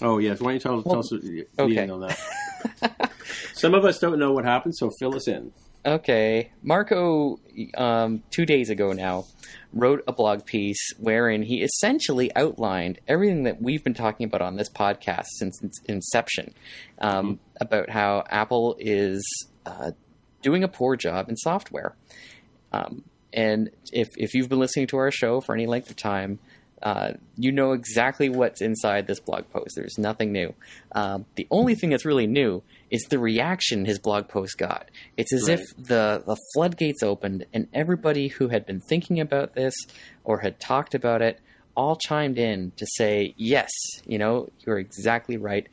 Oh 0.00 0.18
yes. 0.18 0.40
Why 0.40 0.52
don't 0.52 0.54
you 0.54 0.60
tell, 0.60 0.82
tell 0.82 0.98
us 1.00 1.10
the 1.10 1.46
okay. 1.58 1.88
on 1.88 2.00
that? 2.00 3.12
Some 3.54 3.74
of 3.74 3.84
us 3.84 3.98
don't 3.98 4.18
know 4.18 4.32
what 4.32 4.44
happened, 4.44 4.76
so 4.76 4.90
fill 4.98 5.16
us 5.16 5.26
in. 5.26 5.52
Okay. 5.84 6.52
Marco, 6.62 7.40
um, 7.76 8.22
two 8.30 8.46
days 8.46 8.70
ago 8.70 8.92
now, 8.92 9.24
wrote 9.72 10.04
a 10.06 10.12
blog 10.12 10.46
piece 10.46 10.92
wherein 10.98 11.42
he 11.42 11.62
essentially 11.62 12.34
outlined 12.36 13.00
everything 13.08 13.42
that 13.44 13.60
we've 13.60 13.82
been 13.82 13.94
talking 13.94 14.24
about 14.24 14.42
on 14.42 14.56
this 14.56 14.70
podcast 14.70 15.26
since 15.38 15.60
its 15.62 15.80
inception 15.86 16.54
um, 16.98 17.40
about 17.60 17.90
how 17.90 18.22
Apple 18.28 18.76
is 18.78 19.24
uh, 19.66 19.90
doing 20.42 20.62
a 20.62 20.68
poor 20.68 20.94
job 20.94 21.28
in 21.28 21.36
software. 21.36 21.96
Um, 22.72 23.04
and 23.32 23.70
if, 23.92 24.08
if 24.16 24.34
you've 24.34 24.48
been 24.48 24.58
listening 24.58 24.86
to 24.88 24.98
our 24.98 25.10
show 25.10 25.40
for 25.40 25.54
any 25.54 25.66
length 25.66 25.90
of 25.90 25.96
time, 25.96 26.38
uh, 26.82 27.12
you 27.36 27.52
know 27.52 27.72
exactly 27.72 28.28
what's 28.28 28.60
inside 28.60 29.06
this 29.06 29.20
blog 29.20 29.48
post. 29.50 29.74
There's 29.76 29.98
nothing 29.98 30.32
new. 30.32 30.52
Um, 30.92 31.26
the 31.36 31.46
only 31.50 31.76
thing 31.76 31.90
that's 31.90 32.04
really 32.04 32.26
new 32.26 32.62
is 32.90 33.02
the 33.04 33.20
reaction 33.20 33.84
his 33.84 34.00
blog 34.00 34.28
post 34.28 34.58
got. 34.58 34.90
It's 35.16 35.32
as 35.32 35.48
if 35.48 35.60
the, 35.76 36.22
the 36.26 36.36
floodgates 36.54 37.02
opened 37.02 37.46
and 37.54 37.68
everybody 37.72 38.28
who 38.28 38.48
had 38.48 38.66
been 38.66 38.80
thinking 38.80 39.20
about 39.20 39.54
this 39.54 39.74
or 40.24 40.40
had 40.40 40.58
talked 40.58 40.94
about 40.94 41.22
it 41.22 41.40
all 41.76 41.96
chimed 41.96 42.38
in 42.38 42.72
to 42.76 42.86
say, 42.86 43.34
yes, 43.36 43.70
you 44.04 44.18
know, 44.18 44.48
you're 44.66 44.78
exactly 44.78 45.36
right. 45.36 45.68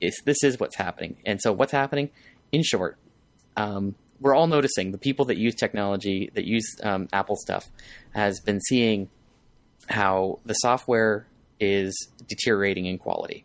It's, 0.00 0.22
this 0.22 0.42
is 0.44 0.60
what's 0.60 0.76
happening. 0.76 1.16
And 1.26 1.40
so, 1.42 1.52
what's 1.52 1.72
happening? 1.72 2.10
In 2.52 2.62
short, 2.62 2.96
um, 3.56 3.96
we're 4.20 4.34
all 4.34 4.46
noticing 4.46 4.90
the 4.92 4.98
people 4.98 5.26
that 5.26 5.36
use 5.36 5.54
technology, 5.54 6.30
that 6.34 6.44
use 6.44 6.76
um, 6.82 7.08
Apple 7.12 7.36
stuff, 7.36 7.68
has 8.14 8.40
been 8.40 8.60
seeing 8.60 9.08
how 9.88 10.40
the 10.44 10.54
software 10.54 11.26
is 11.60 12.08
deteriorating 12.26 12.86
in 12.86 12.98
quality 12.98 13.44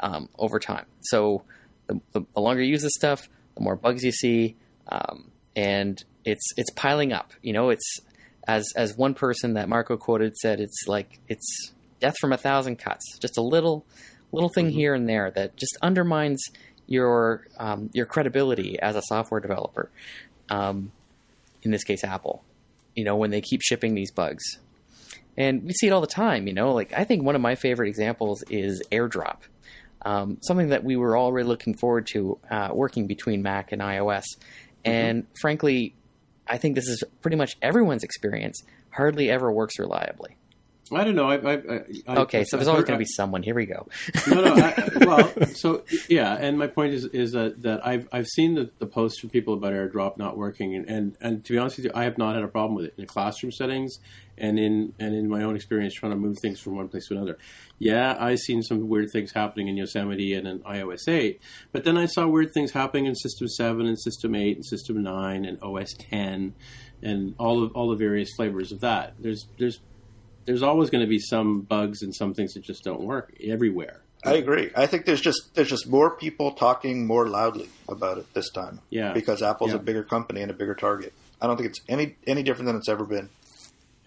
um, 0.00 0.28
over 0.38 0.58
time. 0.58 0.86
So 1.02 1.42
the, 1.86 2.00
the, 2.12 2.22
the 2.34 2.40
longer 2.40 2.62
you 2.62 2.70
use 2.70 2.82
this 2.82 2.94
stuff, 2.94 3.28
the 3.54 3.62
more 3.62 3.76
bugs 3.76 4.02
you 4.02 4.12
see, 4.12 4.56
um, 4.88 5.30
and 5.54 6.02
it's 6.24 6.52
it's 6.56 6.70
piling 6.70 7.12
up. 7.12 7.32
You 7.42 7.52
know, 7.52 7.70
it's 7.70 8.00
as 8.46 8.66
as 8.76 8.96
one 8.96 9.14
person 9.14 9.54
that 9.54 9.68
Marco 9.68 9.96
quoted 9.96 10.36
said, 10.36 10.60
it's 10.60 10.84
like 10.86 11.20
it's 11.28 11.72
death 12.00 12.14
from 12.20 12.32
a 12.32 12.36
thousand 12.36 12.76
cuts. 12.76 13.18
Just 13.18 13.38
a 13.38 13.42
little 13.42 13.86
little 14.32 14.50
thing 14.50 14.70
here 14.70 14.94
and 14.94 15.08
there 15.08 15.30
that 15.30 15.56
just 15.56 15.76
undermines 15.80 16.42
your 16.86 17.46
um, 17.58 17.90
your 17.92 18.06
credibility 18.06 18.78
as 18.80 18.96
a 18.96 19.02
software 19.02 19.40
developer. 19.40 19.90
Um, 20.50 20.92
in 21.62 21.70
this 21.70 21.84
case, 21.84 22.04
Apple. 22.04 22.42
You 22.94 23.04
know, 23.04 23.16
when 23.16 23.30
they 23.30 23.40
keep 23.40 23.60
shipping 23.62 23.94
these 23.94 24.12
bugs, 24.12 24.44
and 25.36 25.64
we 25.64 25.72
see 25.72 25.88
it 25.88 25.90
all 25.90 26.00
the 26.00 26.06
time. 26.06 26.46
You 26.46 26.52
know, 26.52 26.72
like 26.72 26.92
I 26.92 27.04
think 27.04 27.24
one 27.24 27.34
of 27.34 27.40
my 27.40 27.54
favorite 27.54 27.88
examples 27.88 28.44
is 28.50 28.82
AirDrop, 28.92 29.38
um, 30.02 30.38
something 30.42 30.68
that 30.68 30.84
we 30.84 30.96
were 30.96 31.16
all 31.16 31.32
really 31.32 31.48
looking 31.48 31.74
forward 31.74 32.06
to 32.12 32.38
uh, 32.50 32.68
working 32.72 33.06
between 33.06 33.42
Mac 33.42 33.72
and 33.72 33.82
iOS. 33.82 34.24
And 34.84 35.26
frankly, 35.40 35.94
I 36.46 36.58
think 36.58 36.74
this 36.74 36.88
is 36.88 37.02
pretty 37.22 37.36
much 37.36 37.56
everyone's 37.62 38.04
experience. 38.04 38.62
Hardly 38.90 39.30
ever 39.30 39.50
works 39.50 39.78
reliably. 39.78 40.36
I 40.96 41.04
don't 41.04 41.14
know. 41.14 41.28
I, 41.28 41.36
I, 41.36 41.52
I, 41.54 41.80
I- 42.08 42.16
Okay, 42.24 42.44
so 42.44 42.56
there's 42.56 42.68
always 42.68 42.84
going 42.84 42.98
to 42.98 43.02
be 43.04 43.08
someone. 43.16 43.42
Here 43.42 43.54
we 43.54 43.66
go. 43.66 43.88
no, 44.28 44.54
no. 44.54 44.74
Well, 45.06 45.32
so 45.54 45.84
yeah, 46.08 46.34
and 46.40 46.58
my 46.58 46.66
point 46.66 46.94
is 46.94 47.04
is 47.06 47.32
that, 47.32 47.62
that 47.62 47.86
I've 47.86 48.08
I've 48.12 48.26
seen 48.26 48.54
the, 48.54 48.70
the 48.78 48.86
posts 48.86 49.20
from 49.20 49.30
people 49.30 49.54
about 49.54 49.72
AirDrop 49.72 50.16
not 50.18 50.36
working, 50.36 50.74
and, 50.74 50.88
and 50.88 51.16
and 51.20 51.44
to 51.44 51.52
be 51.52 51.58
honest 51.58 51.76
with 51.76 51.86
you, 51.86 51.92
I 51.94 52.04
have 52.04 52.16
not 52.18 52.34
had 52.34 52.44
a 52.44 52.48
problem 52.48 52.74
with 52.76 52.86
it 52.86 52.94
in 52.96 53.06
classroom 53.06 53.52
settings, 53.52 53.98
and 54.38 54.58
in 54.58 54.94
and 54.98 55.14
in 55.14 55.28
my 55.28 55.42
own 55.42 55.56
experience 55.56 55.94
trying 55.94 56.12
to 56.12 56.16
move 56.18 56.36
things 56.40 56.60
from 56.60 56.76
one 56.76 56.88
place 56.88 57.08
to 57.08 57.14
another. 57.14 57.38
Yeah, 57.78 58.16
I've 58.18 58.38
seen 58.38 58.62
some 58.62 58.88
weird 58.88 59.10
things 59.10 59.32
happening 59.32 59.68
in 59.68 59.76
Yosemite 59.76 60.34
and 60.34 60.46
in 60.46 60.60
iOS 60.60 61.08
8, 61.08 61.40
but 61.72 61.84
then 61.84 61.98
I 61.98 62.06
saw 62.06 62.26
weird 62.26 62.52
things 62.54 62.70
happening 62.70 63.06
in 63.06 63.14
System 63.14 63.48
7 63.48 63.84
and 63.86 63.98
System 64.00 64.34
8 64.34 64.56
and 64.56 64.64
System 64.64 65.02
9 65.02 65.44
and 65.44 65.58
OS 65.62 65.92
10, 65.94 66.54
and 67.02 67.34
all 67.38 67.62
of 67.62 67.72
all 67.72 67.90
the 67.90 67.96
various 67.96 68.30
flavors 68.36 68.72
of 68.72 68.80
that. 68.80 69.14
There's 69.18 69.46
there's 69.58 69.80
there's 70.46 70.62
always 70.62 70.90
going 70.90 71.02
to 71.02 71.08
be 71.08 71.18
some 71.18 71.60
bugs 71.62 72.02
and 72.02 72.14
some 72.14 72.34
things 72.34 72.54
that 72.54 72.62
just 72.62 72.84
don't 72.84 73.00
work 73.02 73.32
everywhere. 73.42 74.00
I 74.26 74.34
agree. 74.34 74.70
I 74.74 74.86
think 74.86 75.04
there's 75.04 75.20
just 75.20 75.54
there's 75.54 75.68
just 75.68 75.86
more 75.86 76.16
people 76.16 76.52
talking 76.52 77.06
more 77.06 77.28
loudly 77.28 77.68
about 77.88 78.16
it 78.18 78.32
this 78.32 78.50
time. 78.50 78.80
Yeah. 78.88 79.12
because 79.12 79.42
Apple's 79.42 79.70
Yeah. 79.72 79.76
a 79.76 79.80
bigger 79.80 80.02
company 80.02 80.40
and 80.40 80.50
a 80.50 80.54
bigger 80.54 80.74
target. 80.74 81.12
I 81.42 81.46
don't 81.46 81.56
think 81.58 81.68
it's 81.68 81.80
any 81.88 82.16
any 82.26 82.42
different 82.42 82.66
than 82.66 82.76
it's 82.76 82.88
ever 82.88 83.04
been. 83.04 83.28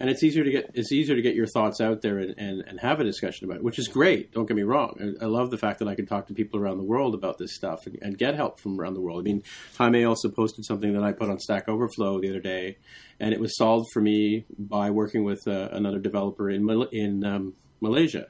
And 0.00 0.08
it's 0.08 0.22
easier 0.22 0.44
to 0.44 0.50
get 0.50 0.70
it's 0.74 0.92
easier 0.92 1.16
to 1.16 1.22
get 1.22 1.34
your 1.34 1.46
thoughts 1.46 1.80
out 1.80 2.02
there 2.02 2.18
and, 2.18 2.34
and, 2.38 2.62
and 2.66 2.80
have 2.80 3.00
a 3.00 3.04
discussion 3.04 3.44
about 3.44 3.58
it, 3.58 3.64
which 3.64 3.78
is 3.78 3.88
great. 3.88 4.32
Don't 4.32 4.46
get 4.46 4.56
me 4.56 4.62
wrong. 4.62 5.16
I, 5.20 5.24
I 5.24 5.28
love 5.28 5.50
the 5.50 5.58
fact 5.58 5.80
that 5.80 5.88
I 5.88 5.94
can 5.94 6.06
talk 6.06 6.26
to 6.28 6.34
people 6.34 6.60
around 6.60 6.78
the 6.78 6.84
world 6.84 7.14
about 7.14 7.38
this 7.38 7.54
stuff 7.54 7.86
and, 7.86 7.98
and 8.00 8.18
get 8.18 8.34
help 8.34 8.60
from 8.60 8.80
around 8.80 8.94
the 8.94 9.00
world. 9.00 9.20
I 9.20 9.22
mean, 9.22 9.42
Jaime 9.76 10.04
also 10.04 10.28
posted 10.30 10.64
something 10.64 10.92
that 10.92 11.02
I 11.02 11.12
put 11.12 11.28
on 11.28 11.38
Stack 11.38 11.68
Overflow 11.68 12.20
the 12.20 12.30
other 12.30 12.40
day, 12.40 12.78
and 13.18 13.32
it 13.32 13.40
was 13.40 13.56
solved 13.56 13.86
for 13.92 14.00
me 14.00 14.46
by 14.58 14.90
working 14.90 15.24
with 15.24 15.46
uh, 15.46 15.68
another 15.72 15.98
developer 15.98 16.48
in 16.48 16.64
Mal- 16.64 16.88
in 16.92 17.24
um, 17.24 17.54
Malaysia. 17.80 18.26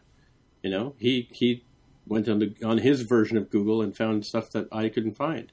You 0.62 0.70
know, 0.70 0.94
he 0.98 1.28
he 1.33 1.64
went 2.07 2.28
on 2.28 2.38
the, 2.38 2.54
on 2.64 2.78
his 2.78 3.02
version 3.02 3.37
of 3.37 3.50
Google 3.50 3.83
and 3.83 3.94
found 3.96 4.24
stuff 4.24 4.50
that 4.52 4.66
I 4.72 4.88
couldn't 4.88 5.14
find. 5.14 5.52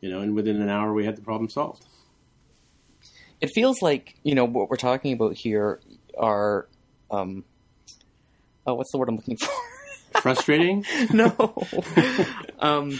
You 0.00 0.10
know, 0.10 0.20
and 0.20 0.34
within 0.34 0.62
an 0.62 0.68
hour 0.68 0.94
we 0.94 1.04
had 1.04 1.16
the 1.16 1.22
problem 1.22 1.50
solved. 1.50 1.84
It 3.40 3.50
feels 3.54 3.82
like 3.82 4.16
you 4.22 4.34
know 4.34 4.44
what 4.44 4.68
we're 4.68 4.76
talking 4.76 5.12
about 5.12 5.34
here 5.36 5.80
are, 6.18 6.68
um, 7.10 7.44
oh, 8.66 8.74
what's 8.74 8.90
the 8.92 8.98
word 8.98 9.08
I'm 9.08 9.16
looking 9.16 9.36
for? 9.36 9.50
Frustrating. 10.20 10.84
no, 11.12 11.54
um, 12.58 12.98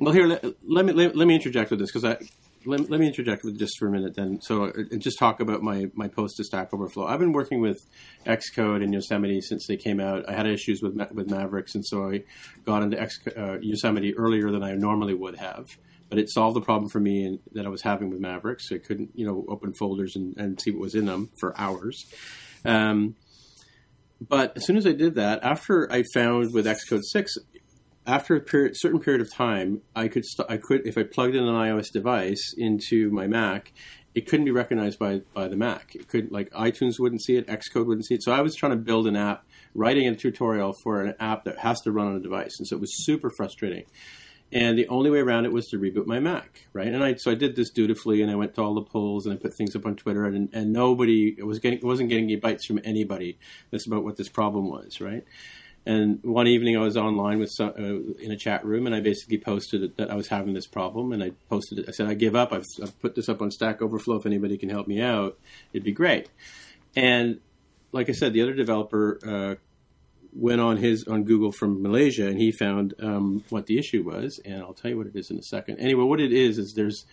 Well, 0.00 0.12
here 0.12 0.26
let, 0.26 0.44
let 0.68 0.84
me 0.84 0.92
let, 0.92 1.16
let 1.16 1.26
me 1.26 1.34
interject 1.34 1.70
with 1.70 1.78
this 1.78 1.90
because 1.90 2.04
I 2.04 2.18
let, 2.66 2.90
let 2.90 2.98
me 2.98 3.06
interject 3.06 3.44
with 3.44 3.58
just 3.58 3.78
for 3.78 3.86
a 3.86 3.90
minute 3.90 4.14
then. 4.16 4.40
So 4.40 4.64
uh, 4.64 4.72
and 4.90 5.00
just 5.00 5.18
talk 5.18 5.40
about 5.40 5.62
my 5.62 5.86
my 5.94 6.08
post 6.08 6.36
to 6.38 6.44
Stack 6.44 6.74
Overflow. 6.74 7.06
I've 7.06 7.20
been 7.20 7.32
working 7.32 7.60
with 7.60 7.78
Xcode 8.26 8.82
and 8.82 8.92
Yosemite 8.92 9.40
since 9.40 9.66
they 9.66 9.76
came 9.76 10.00
out. 10.00 10.28
I 10.28 10.32
had 10.32 10.46
issues 10.46 10.82
with 10.82 10.94
with 11.12 11.30
Mavericks, 11.30 11.74
and 11.74 11.86
so 11.86 12.10
I 12.10 12.24
got 12.64 12.82
into 12.82 13.00
X, 13.00 13.20
uh, 13.36 13.58
Yosemite 13.60 14.16
earlier 14.16 14.50
than 14.50 14.62
I 14.62 14.72
normally 14.72 15.14
would 15.14 15.36
have. 15.36 15.76
But 16.08 16.18
it 16.18 16.30
solved 16.30 16.54
the 16.56 16.60
problem 16.60 16.90
for 16.90 17.00
me 17.00 17.24
and, 17.24 17.38
that 17.52 17.66
I 17.66 17.68
was 17.68 17.82
having 17.82 18.10
with 18.10 18.20
Mavericks. 18.20 18.70
I 18.70 18.78
couldn't, 18.78 19.10
you 19.14 19.26
know, 19.26 19.44
open 19.48 19.72
folders 19.72 20.16
and, 20.16 20.36
and 20.36 20.60
see 20.60 20.70
what 20.70 20.80
was 20.80 20.94
in 20.94 21.06
them 21.06 21.30
for 21.40 21.58
hours. 21.58 22.06
Um, 22.64 23.16
but 24.20 24.56
as 24.56 24.64
soon 24.64 24.76
as 24.76 24.86
I 24.86 24.92
did 24.92 25.16
that, 25.16 25.42
after 25.42 25.90
I 25.90 26.04
found 26.14 26.52
with 26.52 26.66
Xcode 26.66 27.02
six, 27.02 27.36
after 28.06 28.36
a 28.36 28.40
period, 28.40 28.74
certain 28.76 29.00
period 29.00 29.20
of 29.20 29.32
time, 29.32 29.80
I 29.94 30.08
could 30.08 30.24
st- 30.24 30.50
I 30.50 30.56
could 30.56 30.86
if 30.86 30.98
I 30.98 31.02
plugged 31.02 31.34
in 31.34 31.44
an 31.44 31.54
iOS 31.54 31.90
device 31.92 32.54
into 32.56 33.10
my 33.10 33.26
Mac, 33.26 33.72
it 34.14 34.28
couldn't 34.28 34.44
be 34.44 34.50
recognized 34.50 34.98
by 34.98 35.22
by 35.32 35.48
the 35.48 35.56
Mac. 35.56 35.94
It 35.94 36.08
could 36.08 36.30
like 36.30 36.50
iTunes 36.50 36.98
wouldn't 36.98 37.22
see 37.22 37.36
it, 37.36 37.46
Xcode 37.46 37.86
wouldn't 37.86 38.06
see 38.06 38.14
it. 38.14 38.22
So 38.22 38.32
I 38.32 38.40
was 38.40 38.54
trying 38.54 38.72
to 38.72 38.78
build 38.78 39.06
an 39.06 39.16
app, 39.16 39.44
writing 39.74 40.06
a 40.06 40.14
tutorial 40.14 40.74
for 40.82 41.02
an 41.02 41.14
app 41.18 41.44
that 41.44 41.58
has 41.58 41.80
to 41.82 41.92
run 41.92 42.08
on 42.08 42.16
a 42.16 42.20
device, 42.20 42.56
and 42.58 42.66
so 42.66 42.76
it 42.76 42.80
was 42.80 43.04
super 43.04 43.30
frustrating. 43.36 43.84
And 44.54 44.78
the 44.78 44.86
only 44.86 45.10
way 45.10 45.18
around 45.18 45.46
it 45.46 45.52
was 45.52 45.66
to 45.70 45.78
reboot 45.78 46.06
my 46.06 46.20
Mac, 46.20 46.66
right? 46.72 46.86
And 46.86 47.02
I 47.02 47.16
so 47.16 47.32
I 47.32 47.34
did 47.34 47.56
this 47.56 47.70
dutifully, 47.70 48.22
and 48.22 48.30
I 48.30 48.36
went 48.36 48.54
to 48.54 48.62
all 48.62 48.74
the 48.74 48.82
polls 48.82 49.26
and 49.26 49.34
I 49.34 49.36
put 49.36 49.52
things 49.52 49.74
up 49.74 49.84
on 49.84 49.96
Twitter, 49.96 50.24
and, 50.26 50.48
and 50.52 50.72
nobody 50.72 51.42
was 51.42 51.58
getting 51.58 51.80
wasn't 51.82 52.08
getting 52.08 52.26
any 52.26 52.36
bites 52.36 52.64
from 52.64 52.80
anybody. 52.84 53.36
That's 53.72 53.84
about 53.88 54.04
what 54.04 54.16
this 54.16 54.28
problem 54.28 54.70
was, 54.70 55.00
right? 55.00 55.24
And 55.86 56.20
one 56.22 56.46
evening, 56.46 56.76
I 56.76 56.80
was 56.80 56.96
online 56.96 57.40
with 57.40 57.50
some, 57.50 57.70
uh, 57.70 58.22
in 58.22 58.30
a 58.30 58.36
chat 58.36 58.64
room, 58.64 58.86
and 58.86 58.94
I 58.94 59.00
basically 59.00 59.38
posted 59.38 59.96
that 59.96 60.08
I 60.08 60.14
was 60.14 60.28
having 60.28 60.54
this 60.54 60.68
problem, 60.68 61.12
and 61.12 61.22
I 61.22 61.32
posted 61.50 61.80
it. 61.80 61.88
I 61.88 61.90
said, 61.90 62.06
"I 62.06 62.14
give 62.14 62.36
up. 62.36 62.52
I've, 62.52 62.64
I've 62.80 62.98
put 63.00 63.16
this 63.16 63.28
up 63.28 63.42
on 63.42 63.50
Stack 63.50 63.82
Overflow. 63.82 64.16
If 64.16 64.26
anybody 64.26 64.56
can 64.56 64.68
help 64.68 64.86
me 64.86 65.00
out, 65.00 65.36
it'd 65.72 65.84
be 65.84 65.92
great." 65.92 66.30
And 66.94 67.40
like 67.90 68.08
I 68.08 68.12
said, 68.12 68.32
the 68.32 68.42
other 68.42 68.54
developer 68.54 69.18
uh, 69.26 69.54
went 70.34 70.60
on 70.60 70.76
his 70.78 71.04
on 71.04 71.24
Google 71.24 71.52
from 71.52 71.82
Malaysia, 71.82 72.26
and 72.26 72.38
he 72.38 72.52
found 72.52 72.94
um, 73.00 73.44
what 73.50 73.66
the 73.66 73.78
issue 73.78 74.02
was, 74.02 74.40
and 74.44 74.62
I'll 74.62 74.74
tell 74.74 74.90
you 74.90 74.96
what 74.96 75.06
it 75.06 75.16
is 75.16 75.30
in 75.30 75.38
a 75.38 75.42
second. 75.42 75.78
Anyway, 75.78 76.04
what 76.04 76.20
it 76.20 76.32
is 76.32 76.58
is 76.58 76.74
there's 76.74 77.06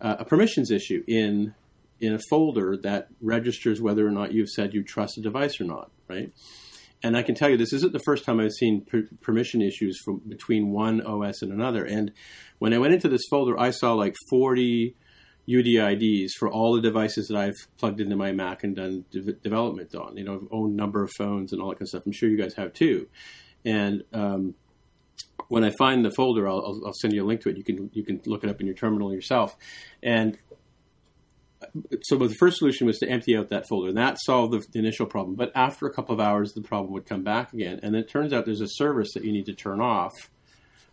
uh, 0.00 0.16
a 0.18 0.24
permissions 0.24 0.70
issue 0.70 1.02
in 1.06 1.54
in 2.00 2.14
a 2.14 2.18
folder 2.30 2.76
that 2.76 3.08
registers 3.20 3.80
whether 3.80 4.06
or 4.06 4.10
not 4.10 4.32
you've 4.32 4.50
said 4.50 4.72
you 4.72 4.84
trust 4.84 5.18
a 5.18 5.20
device 5.20 5.60
or 5.60 5.64
not, 5.64 5.90
right? 6.06 6.32
And 7.02 7.16
I 7.16 7.22
can 7.22 7.34
tell 7.34 7.48
you 7.48 7.56
this 7.56 7.72
isn't 7.72 7.92
the 7.92 8.00
first 8.00 8.24
time 8.24 8.40
I've 8.40 8.52
seen 8.52 8.84
per- 8.84 9.08
permission 9.20 9.62
issues 9.62 10.00
from 10.04 10.20
between 10.28 10.70
one 10.70 11.00
OS 11.00 11.42
and 11.42 11.52
another. 11.52 11.84
And 11.84 12.12
when 12.58 12.72
I 12.72 12.78
went 12.78 12.94
into 12.94 13.08
this 13.08 13.22
folder, 13.30 13.58
I 13.58 13.70
saw 13.70 13.94
like 13.94 14.14
40 14.30 14.96
UDIDs 15.48 16.32
for 16.38 16.48
all 16.48 16.74
the 16.74 16.82
devices 16.82 17.28
that 17.28 17.36
I've 17.36 17.56
plugged 17.78 18.00
into 18.00 18.16
my 18.16 18.32
Mac 18.32 18.64
and 18.64 18.76
done 18.76 19.04
de- 19.10 19.32
development 19.32 19.94
on. 19.94 20.16
You 20.16 20.24
know, 20.24 20.48
own 20.50 20.76
number 20.76 21.02
of 21.02 21.10
phones 21.16 21.52
and 21.52 21.62
all 21.62 21.70
that 21.70 21.76
kind 21.76 21.82
of 21.82 21.88
stuff. 21.88 22.02
I'm 22.04 22.12
sure 22.12 22.28
you 22.28 22.36
guys 22.36 22.54
have 22.54 22.72
too. 22.74 23.08
And 23.64 24.04
um, 24.12 24.54
when 25.48 25.64
I 25.64 25.70
find 25.70 26.04
the 26.04 26.10
folder, 26.10 26.46
I'll, 26.46 26.60
I'll, 26.60 26.86
I'll 26.86 26.94
send 27.00 27.14
you 27.14 27.24
a 27.24 27.26
link 27.26 27.40
to 27.42 27.48
it. 27.48 27.56
You 27.56 27.64
can 27.64 27.90
you 27.94 28.04
can 28.04 28.20
look 28.26 28.44
it 28.44 28.50
up 28.50 28.60
in 28.60 28.66
your 28.66 28.76
terminal 28.76 29.12
yourself. 29.12 29.56
And 30.02 30.38
so 32.02 32.16
the 32.16 32.34
first 32.38 32.58
solution 32.58 32.86
was 32.86 32.98
to 32.98 33.08
empty 33.08 33.36
out 33.36 33.48
that 33.50 33.66
folder, 33.68 33.88
and 33.88 33.96
that 33.96 34.18
solved 34.20 34.52
the, 34.52 34.64
the, 34.72 34.78
initial 34.78 35.06
problem. 35.06 35.34
But 35.34 35.50
after 35.54 35.86
a 35.86 35.92
couple 35.92 36.14
of 36.14 36.20
hours, 36.20 36.52
the 36.52 36.62
problem 36.62 36.92
would 36.92 37.06
come 37.06 37.24
back 37.24 37.52
again, 37.52 37.80
and 37.82 37.96
it 37.96 38.08
turns 38.08 38.32
out 38.32 38.44
there's 38.44 38.60
a 38.60 38.68
service 38.68 39.08
that 39.14 39.24
you 39.24 39.32
need 39.32 39.46
to 39.46 39.54
turn 39.54 39.80
off 39.80 40.12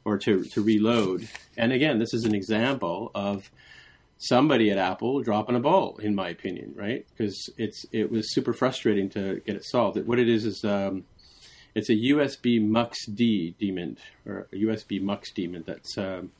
or 0.03 0.17
to 0.19 0.43
to 0.45 0.61
reload. 0.61 1.27
And 1.57 1.71
again, 1.71 1.99
this 1.99 2.13
is 2.13 2.25
an 2.25 2.33
example 2.33 3.11
of 3.13 3.51
somebody 4.17 4.71
at 4.71 4.77
Apple 4.77 5.21
dropping 5.21 5.55
a 5.55 5.59
ball, 5.59 5.97
in 5.97 6.15
my 6.15 6.29
opinion, 6.29 6.73
right? 6.75 7.05
Because 7.09 7.49
it's 7.57 7.85
it 7.91 8.11
was 8.11 8.33
super 8.33 8.53
frustrating 8.53 9.09
to 9.09 9.41
get 9.45 9.55
it 9.55 9.65
solved. 9.65 9.97
What 10.05 10.19
it 10.19 10.29
is 10.29 10.45
is 10.45 10.63
um, 10.63 11.05
it's 11.73 11.89
a 11.89 11.95
USB 11.95 12.61
MUX-D 12.61 13.55
daemon 13.59 13.97
or 14.25 14.47
a 14.53 14.55
USB 14.55 15.01
MUX 15.01 15.31
daemon 15.31 15.63
that's 15.65 15.97
um, 15.97 16.31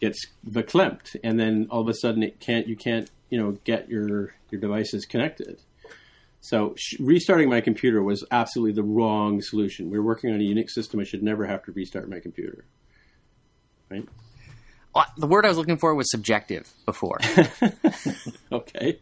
gets 0.00 0.26
verklempt, 0.48 1.16
and 1.22 1.38
then 1.38 1.68
all 1.70 1.80
of 1.80 1.88
a 1.88 1.94
sudden 1.94 2.22
it 2.22 2.40
can't 2.40 2.66
you 2.66 2.76
can't 2.76 3.10
you 3.28 3.38
know 3.38 3.52
get 3.64 3.88
your 3.88 4.34
your 4.50 4.60
devices 4.60 5.06
connected. 5.06 5.60
So 6.42 6.74
restarting 6.98 7.50
my 7.50 7.60
computer 7.60 8.02
was 8.02 8.24
absolutely 8.30 8.72
the 8.72 8.82
wrong 8.82 9.42
solution. 9.42 9.90
We 9.90 9.98
were 9.98 10.04
working 10.04 10.32
on 10.32 10.40
a 10.40 10.42
Unix 10.42 10.70
system. 10.70 10.98
I 10.98 11.04
should 11.04 11.22
never 11.22 11.46
have 11.46 11.62
to 11.64 11.72
restart 11.72 12.08
my 12.08 12.18
computer. 12.18 12.64
Right? 13.90 14.08
Well, 14.94 15.06
the 15.16 15.26
word 15.26 15.44
I 15.44 15.48
was 15.48 15.58
looking 15.58 15.78
for 15.78 15.94
was 15.94 16.10
subjective 16.10 16.68
before. 16.84 17.18
okay. 18.52 18.98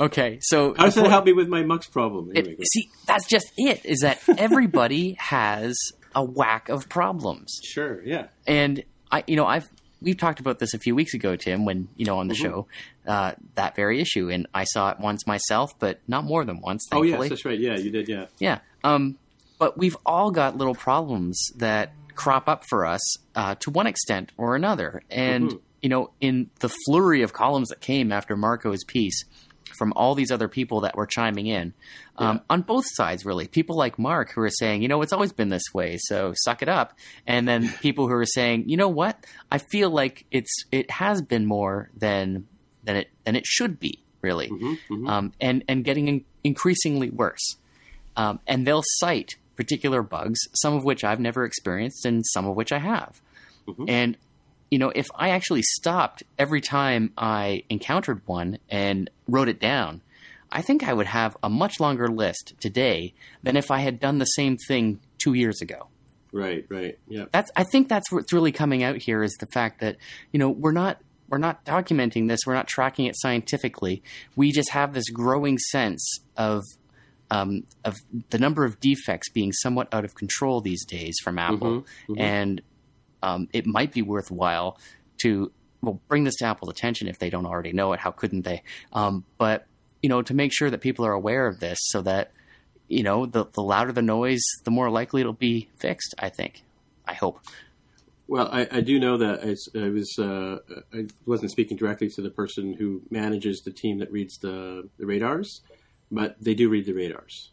okay, 0.00 0.38
so 0.42 0.74
how 0.74 0.84
does 0.84 0.96
that 0.96 1.06
help 1.06 1.24
me 1.24 1.32
with 1.32 1.48
my 1.48 1.62
Mux 1.62 1.86
problem? 1.86 2.32
Anyway, 2.34 2.56
it, 2.58 2.66
see, 2.68 2.90
that's 3.06 3.26
just 3.26 3.52
it. 3.56 3.84
Is 3.86 4.00
that 4.00 4.20
everybody 4.38 5.16
has 5.18 5.74
a 6.14 6.22
whack 6.22 6.68
of 6.68 6.88
problems? 6.88 7.58
Sure. 7.64 8.02
Yeah. 8.04 8.26
And 8.46 8.84
I, 9.10 9.24
you 9.26 9.36
know, 9.36 9.46
I've 9.46 9.68
we've 10.02 10.18
talked 10.18 10.40
about 10.40 10.58
this 10.58 10.74
a 10.74 10.78
few 10.78 10.94
weeks 10.94 11.14
ago, 11.14 11.36
Tim, 11.36 11.64
when 11.64 11.88
you 11.96 12.04
know 12.04 12.18
on 12.18 12.28
the 12.28 12.34
mm-hmm. 12.34 12.42
show 12.42 12.66
uh, 13.06 13.32
that 13.54 13.76
very 13.76 14.00
issue, 14.00 14.28
and 14.28 14.46
I 14.52 14.64
saw 14.64 14.90
it 14.90 15.00
once 15.00 15.26
myself, 15.26 15.78
but 15.78 16.00
not 16.06 16.24
more 16.24 16.44
than 16.44 16.60
once. 16.60 16.86
Thankfully. 16.90 17.14
Oh 17.16 17.22
yes, 17.22 17.28
that's 17.30 17.44
right. 17.44 17.58
Yeah, 17.58 17.76
you 17.76 17.90
did. 17.90 18.08
Yeah. 18.08 18.26
Yeah. 18.38 18.58
Um, 18.84 19.16
but 19.58 19.78
we've 19.78 19.96
all 20.04 20.32
got 20.32 20.56
little 20.56 20.74
problems 20.74 21.52
that 21.56 21.92
crop 22.14 22.48
up 22.48 22.64
for 22.68 22.86
us 22.86 23.00
uh, 23.34 23.54
to 23.60 23.70
one 23.70 23.86
extent 23.86 24.32
or 24.36 24.54
another, 24.54 25.02
and 25.10 25.48
mm-hmm. 25.48 25.58
you 25.80 25.88
know, 25.88 26.10
in 26.20 26.50
the 26.60 26.70
flurry 26.86 27.22
of 27.22 27.32
columns 27.32 27.68
that 27.68 27.80
came 27.80 28.12
after 28.12 28.36
Marco's 28.36 28.84
piece. 28.84 29.24
From 29.78 29.94
all 29.96 30.14
these 30.14 30.30
other 30.30 30.48
people 30.48 30.82
that 30.82 30.96
were 30.96 31.06
chiming 31.06 31.46
in 31.46 31.72
um, 32.16 32.36
yeah. 32.36 32.42
on 32.50 32.60
both 32.60 32.84
sides, 32.86 33.24
really. 33.24 33.48
People 33.48 33.76
like 33.76 33.98
Mark 33.98 34.30
who 34.30 34.42
are 34.42 34.50
saying, 34.50 34.82
you 34.82 34.88
know, 34.88 35.00
it's 35.00 35.14
always 35.14 35.32
been 35.32 35.48
this 35.48 35.62
way, 35.72 35.96
so 35.98 36.34
suck 36.44 36.62
it 36.62 36.68
up. 36.68 36.92
And 37.26 37.48
then 37.48 37.68
people 37.80 38.06
who 38.06 38.14
are 38.14 38.26
saying, 38.26 38.68
you 38.68 38.76
know 38.76 38.88
what, 38.88 39.24
I 39.50 39.58
feel 39.58 39.90
like 39.90 40.26
it's 40.30 40.52
it 40.70 40.90
has 40.90 41.22
been 41.22 41.46
more 41.46 41.90
than 41.96 42.46
than 42.84 42.96
it 42.96 43.08
than 43.24 43.34
it 43.34 43.46
should 43.46 43.80
be, 43.80 43.98
really, 44.20 44.50
mm-hmm, 44.50 44.72
mm-hmm. 44.92 45.06
Um, 45.08 45.32
and 45.40 45.64
and 45.68 45.84
getting 45.84 46.08
in- 46.08 46.24
increasingly 46.44 47.10
worse. 47.10 47.56
Um, 48.14 48.40
and 48.46 48.66
they'll 48.66 48.84
cite 48.84 49.36
particular 49.56 50.02
bugs, 50.02 50.40
some 50.54 50.74
of 50.74 50.84
which 50.84 51.04
I've 51.04 51.20
never 51.20 51.44
experienced, 51.44 52.04
and 52.04 52.24
some 52.26 52.46
of 52.46 52.56
which 52.56 52.72
I 52.72 52.78
have. 52.78 53.20
Mm-hmm. 53.66 53.84
And 53.88 54.16
you 54.70 54.78
know, 54.78 54.90
if 54.94 55.08
I 55.14 55.30
actually 55.30 55.60
stopped 55.62 56.22
every 56.38 56.62
time 56.62 57.12
I 57.18 57.64
encountered 57.68 58.22
one 58.24 58.58
and 58.70 59.10
wrote 59.28 59.50
it 59.50 59.60
down, 59.60 60.00
I 60.50 60.62
think 60.62 60.82
I 60.82 60.94
would 60.94 61.06
have 61.06 61.36
a 61.42 61.50
much 61.50 61.78
longer 61.78 62.08
list 62.08 62.54
today 62.58 63.12
than 63.42 63.56
if 63.56 63.70
I 63.70 63.80
had 63.80 64.00
done 64.00 64.18
the 64.18 64.24
same 64.24 64.56
thing 64.56 65.00
two 65.18 65.34
years 65.34 65.60
ago. 65.60 65.88
Right, 66.32 66.64
right, 66.70 66.98
yeah. 67.06 67.26
That's 67.32 67.50
I 67.54 67.64
think 67.64 67.88
that's 67.88 68.10
what's 68.10 68.32
really 68.32 68.52
coming 68.52 68.82
out 68.82 68.96
here 68.96 69.22
is 69.22 69.34
the 69.34 69.46
fact 69.46 69.80
that 69.80 69.96
you 70.32 70.38
know 70.38 70.48
we're 70.48 70.72
not 70.72 70.98
we're 71.28 71.38
not 71.38 71.64
documenting 71.64 72.28
this, 72.28 72.40
we're 72.46 72.54
not 72.54 72.68
tracking 72.68 73.06
it 73.06 73.16
scientifically. 73.18 74.02
We 74.36 74.52
just 74.52 74.70
have 74.70 74.94
this 74.94 75.08
growing 75.10 75.58
sense 75.58 76.20
of 76.36 76.62
um, 77.32 77.64
of 77.84 77.96
the 78.28 78.38
number 78.38 78.64
of 78.64 78.78
defects 78.78 79.30
being 79.30 79.52
somewhat 79.52 79.88
out 79.92 80.04
of 80.04 80.14
control 80.14 80.60
these 80.60 80.84
days 80.84 81.16
from 81.24 81.38
Apple, 81.38 81.80
mm-hmm, 81.80 82.12
mm-hmm. 82.12 82.20
and 82.20 82.62
um, 83.22 83.48
it 83.54 83.66
might 83.66 83.90
be 83.90 84.02
worthwhile 84.02 84.78
to 85.22 85.50
well 85.80 85.98
bring 86.08 86.24
this 86.24 86.36
to 86.36 86.44
Apple's 86.44 86.70
attention 86.70 87.08
if 87.08 87.18
they 87.18 87.30
don't 87.30 87.46
already 87.46 87.72
know 87.72 87.94
it. 87.94 88.00
How 88.00 88.10
couldn't 88.10 88.42
they? 88.42 88.62
Um, 88.92 89.24
but 89.38 89.66
you 90.02 90.10
know, 90.10 90.20
to 90.20 90.34
make 90.34 90.52
sure 90.52 90.68
that 90.68 90.82
people 90.82 91.06
are 91.06 91.12
aware 91.12 91.46
of 91.46 91.58
this, 91.58 91.78
so 91.80 92.02
that 92.02 92.32
you 92.86 93.02
know, 93.02 93.24
the 93.24 93.46
the 93.46 93.62
louder 93.62 93.92
the 93.92 94.02
noise, 94.02 94.44
the 94.64 94.70
more 94.70 94.90
likely 94.90 95.22
it'll 95.22 95.32
be 95.32 95.70
fixed. 95.78 96.14
I 96.18 96.28
think. 96.28 96.62
I 97.08 97.14
hope. 97.14 97.40
Well, 98.28 98.48
I, 98.52 98.68
I 98.70 98.80
do 98.80 99.00
know 99.00 99.18
that 99.18 99.42
it's, 99.42 99.68
I 99.74 99.88
was 99.88 100.14
uh, 100.18 100.58
I 100.94 101.06
wasn't 101.26 101.50
speaking 101.50 101.78
directly 101.78 102.08
to 102.10 102.22
the 102.22 102.30
person 102.30 102.74
who 102.74 103.02
manages 103.10 103.62
the 103.62 103.72
team 103.72 103.98
that 103.98 104.12
reads 104.12 104.38
the, 104.38 104.88
the 104.98 105.06
radars, 105.06 105.60
but 106.12 106.36
they 106.40 106.54
do 106.54 106.68
read 106.68 106.86
the 106.86 106.92
radars. 106.92 107.50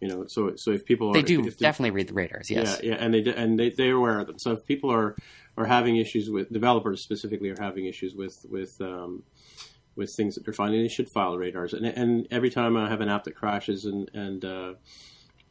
You 0.00 0.08
know, 0.08 0.26
so 0.28 0.54
so 0.56 0.70
if 0.70 0.84
people 0.84 1.12
They 1.12 1.20
are, 1.20 1.22
do 1.22 1.46
if 1.46 1.58
definitely 1.58 1.90
read 1.90 2.08
the 2.08 2.14
radars. 2.14 2.50
Yes. 2.50 2.80
yeah, 2.82 2.90
yeah, 2.90 2.96
and 2.96 3.12
they 3.12 3.34
and 3.34 3.58
they 3.58 3.70
they're 3.70 3.96
aware 3.96 4.20
of 4.20 4.26
them. 4.28 4.38
So 4.38 4.52
if 4.52 4.64
people 4.64 4.90
are 4.92 5.16
are 5.56 5.66
having 5.66 5.96
issues 5.96 6.30
with 6.30 6.50
developers 6.52 7.02
specifically 7.02 7.50
are 7.50 7.60
having 7.60 7.86
issues 7.86 8.14
with 8.14 8.46
with 8.48 8.80
um, 8.80 9.24
with 9.96 10.14
things 10.14 10.36
that 10.36 10.44
they're 10.44 10.54
finding, 10.54 10.80
they 10.82 10.88
should 10.88 11.10
file 11.10 11.36
radars. 11.36 11.74
And 11.74 11.84
and 11.84 12.26
every 12.30 12.50
time 12.50 12.76
I 12.76 12.88
have 12.88 13.02
an 13.02 13.10
app 13.10 13.24
that 13.24 13.34
crashes 13.34 13.84
and 13.84 14.10
and 14.14 14.42
uh, 14.42 14.74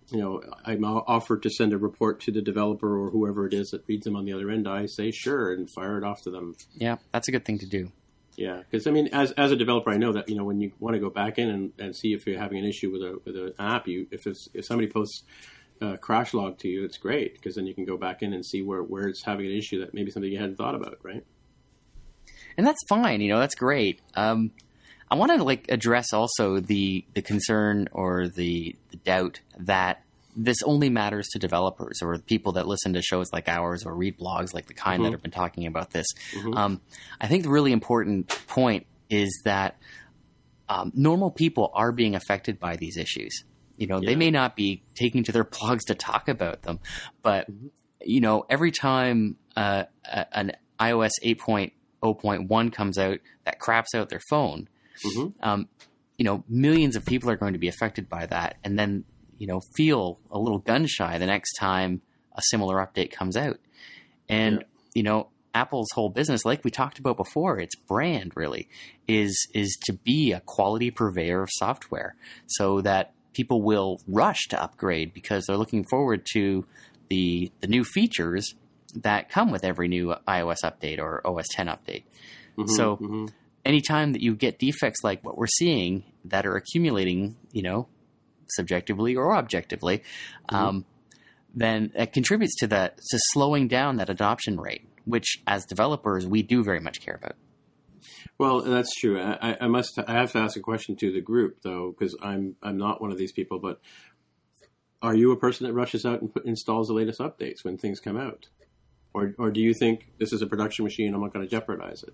you 0.10 0.20
know 0.20 0.42
I'm 0.66 0.84
offered 0.84 1.44
to 1.44 1.52
send 1.52 1.74
a 1.74 1.78
report 1.78 2.20
to 2.22 2.32
the 2.32 2.42
developer 2.42 2.98
or 2.98 3.12
whoever 3.12 3.46
it 3.46 3.54
is 3.54 3.70
that 3.70 3.84
reads 3.88 4.06
them 4.06 4.16
on 4.16 4.26
the 4.26 4.34
other 4.34 4.50
end, 4.50 4.68
I 4.68 4.88
say 4.88 5.12
sure 5.12 5.54
and 5.54 5.70
fire 5.70 6.00
it 6.00 6.04
off 6.04 6.24
to 6.24 6.32
them. 6.32 6.56
Yeah, 6.74 6.98
that's 7.12 7.28
a 7.28 7.32
good 7.32 7.46
thing 7.46 7.60
to 7.60 7.68
do. 7.68 7.92
Yeah, 8.40 8.60
because 8.60 8.88
I 8.88 8.92
mean, 8.92 9.10
as 9.12 9.34
as 9.34 9.52
a 9.52 9.58
developer, 9.58 9.92
I 9.92 9.98
know 9.98 10.14
that 10.14 10.30
you 10.30 10.36
know 10.36 10.46
when 10.46 10.62
you 10.62 10.72
want 10.80 10.94
to 10.94 11.00
go 11.00 11.10
back 11.10 11.38
in 11.38 11.50
and, 11.50 11.74
and 11.78 11.94
see 11.94 12.14
if 12.14 12.26
you're 12.26 12.40
having 12.40 12.60
an 12.60 12.66
issue 12.66 12.90
with 12.90 13.02
a 13.02 13.20
with 13.26 13.36
an 13.36 13.54
app, 13.60 13.86
you 13.86 14.08
if 14.12 14.26
if 14.26 14.66
somebody 14.66 14.88
posts 14.90 15.24
a 15.82 15.98
crash 15.98 16.34
log 16.34 16.58
to 16.60 16.70
you, 16.70 16.86
it's 16.86 16.98
great 16.98 17.34
because 17.34 17.56
then 17.56 17.68
you 17.68 17.76
can 17.76 17.84
go 17.84 17.98
back 17.98 18.22
in 18.22 18.32
and 18.32 18.46
see 18.46 18.62
where 18.62 18.82
where 18.82 19.08
it's 19.10 19.26
having 19.26 19.46
an 19.46 19.52
issue 19.52 19.80
that 19.82 19.94
maybe 19.94 20.10
something 20.10 20.32
you 20.32 20.40
hadn't 20.40 20.56
thought 20.56 20.74
about, 20.74 21.00
right? 21.04 21.26
and 22.60 22.68
that's 22.68 22.84
fine. 22.90 23.22
You 23.22 23.30
know, 23.30 23.40
that's 23.40 23.56
great. 23.56 24.02
Um, 24.16 24.52
I 25.10 25.16
want 25.16 25.32
to 25.32 25.44
like 25.44 25.70
address 25.70 26.14
also 26.14 26.60
the 26.60 27.06
the 27.14 27.22
concern 27.22 27.88
or 27.92 28.28
the, 28.28 28.76
the 28.92 28.98
doubt 28.98 29.40
that 29.58 30.04
this 30.42 30.58
only 30.64 30.90
matters 30.90 31.28
to 31.30 31.40
developers 31.40 32.02
or 32.02 32.18
people 32.20 32.54
that 32.54 32.66
listen 32.66 32.94
to 32.94 33.02
shows 33.02 33.28
like 33.34 33.50
ours 33.50 33.84
or 33.86 33.94
read 33.94 34.18
blogs 34.18 34.54
like 34.54 34.68
the 34.68 34.74
kind 34.74 35.04
that 35.04 35.12
have 35.12 35.22
been 35.22 35.32
talking 35.32 35.66
about 35.68 35.92
this. 35.92 36.08
Um, 36.56 36.82
I 37.20 37.28
think 37.28 37.44
the 37.44 37.50
really 37.50 37.74
important 37.74 38.28
point 38.48 38.86
is 39.10 39.42
that 39.44 39.78
um, 40.70 40.92
normal 40.96 41.30
people 41.32 41.72
are 41.74 41.92
being 41.92 42.16
affected 42.16 42.60
by 42.60 42.76
these 42.78 42.96
issues. 42.96 43.44
You 43.78 43.88
know, 43.88 44.00
they 44.00 44.16
may 44.16 44.30
not 44.32 44.56
be 44.56 44.84
taking 44.96 45.24
to 45.24 45.32
their 45.32 45.44
blogs 45.46 45.82
to 45.88 45.96
talk 45.96 46.28
about 46.30 46.62
them, 46.62 46.80
but 47.22 47.48
you 48.02 48.22
know, 48.22 48.46
every 48.50 48.72
time 48.72 49.36
uh, 49.58 49.84
an 50.32 50.54
iOS 50.80 51.12
8.0.1 52.02 52.72
comes 52.74 52.98
out 52.98 53.20
that 53.46 53.60
craps 53.60 53.94
out 53.94 54.10
their 54.10 54.22
phone, 54.30 54.68
Mhm. 55.06 55.34
um, 55.42 55.70
you 56.18 56.26
know, 56.26 56.44
millions 56.50 56.96
of 56.96 57.06
people 57.06 57.30
are 57.30 57.36
going 57.38 57.54
to 57.54 57.60
be 57.60 57.68
affected 57.68 58.08
by 58.10 58.26
that, 58.26 58.58
and 58.64 58.78
then 58.78 59.06
you 59.40 59.48
know, 59.48 59.62
feel 59.76 60.20
a 60.30 60.38
little 60.38 60.60
gun 60.60 60.86
shy 60.86 61.18
the 61.18 61.26
next 61.26 61.54
time 61.56 62.02
a 62.36 62.42
similar 62.44 62.76
update 62.78 63.12
comes 63.12 63.36
out. 63.36 63.58
And 64.30 64.58
Yeah. 64.58 64.64
you 64.94 65.04
know, 65.04 65.30
Apple's 65.56 65.88
whole 65.96 66.10
business, 66.10 66.46
like 66.46 66.64
we 66.64 66.70
talked 66.70 67.00
about 67.00 67.18
before, 67.18 67.58
its 67.60 67.76
brand 67.76 68.34
really 68.36 68.68
is 69.08 69.36
is 69.56 69.76
to 69.86 69.94
be 69.94 70.32
a 70.32 70.42
quality 70.42 70.92
purveyor 70.92 71.42
of 71.44 71.50
software, 71.54 72.16
so 72.46 72.82
that 72.82 73.14
people 73.34 73.62
will 73.64 74.00
rush 74.08 74.48
to 74.50 74.62
upgrade 74.62 75.14
because 75.14 75.46
they're 75.46 75.58
looking 75.58 75.84
forward 75.90 76.26
to 76.34 76.66
the 77.10 77.52
the 77.62 77.68
new 77.68 77.84
features 77.84 78.54
that 78.96 79.30
come 79.30 79.50
with 79.52 79.64
every 79.64 79.88
new 79.88 80.14
iOS 80.28 80.58
update 80.64 81.00
or 81.00 81.26
OS 81.26 81.48
10 81.52 81.68
update. 81.68 82.04
So 82.68 82.98
mhm. 82.98 83.30
anytime 83.64 84.12
that 84.14 84.22
you 84.22 84.36
get 84.36 84.60
defects 84.60 85.00
like 85.04 85.24
what 85.24 85.38
we're 85.38 85.48
seeing 85.48 86.04
that 86.26 86.46
are 86.46 86.56
accumulating, 86.56 87.38
you 87.54 87.62
know, 87.62 87.88
subjectively 88.52 89.16
or 89.16 89.36
objectively, 89.36 90.04
um, 90.50 90.86
then 91.56 91.92
it 91.96 92.14
contributes 92.14 92.56
to 92.58 92.68
that 92.68 92.98
to 92.98 93.20
slowing 93.32 93.68
down 93.68 93.98
that 93.98 94.10
adoption 94.10 94.60
rate, 94.60 94.88
which 95.06 95.42
as 95.48 95.66
developers 95.66 96.26
we 96.28 96.44
do 96.44 96.64
very 96.64 96.80
much 96.80 97.02
care 97.02 97.16
about. 97.16 97.36
Well, 98.38 98.62
that's 98.62 98.94
true. 98.96 99.20
I, 99.20 99.52
I- 99.52 99.58
I 99.62 99.68
must. 99.68 100.00
I 100.08 100.14
have 100.14 100.32
to 100.34 100.40
ask 100.40 100.56
a 100.56 100.62
question 100.62 100.96
to 100.98 101.12
the 101.12 101.22
group 101.22 101.58
though, 101.64 101.94
because 101.98 102.16
I'm 102.22 102.56
I'm 102.64 102.78
not 102.78 103.02
one 103.02 103.12
of 103.12 103.18
these 103.18 103.32
people. 103.32 103.60
But 103.60 103.80
are 105.02 105.16
you 105.16 105.32
a 105.32 105.38
person 105.38 105.66
that 105.68 105.74
rushes 105.74 106.06
out 106.06 106.22
and 106.22 106.34
put, 106.34 106.46
installs 106.46 106.88
the 106.88 106.94
latest 106.94 107.20
updates 107.20 107.64
when 107.64 107.78
things 107.78 108.00
come 108.00 108.18
out, 108.18 108.48
or 109.14 109.34
or 109.38 109.52
do 109.52 109.60
you 109.60 109.74
think 109.74 110.08
this 110.20 110.32
is 110.32 110.42
a 110.42 110.48
production 110.48 110.86
machine? 110.86 111.14
I'm 111.14 111.22
not 111.22 111.34
going 111.34 111.46
to 111.46 111.50
jeopardize 111.50 112.04
it. 112.04 112.14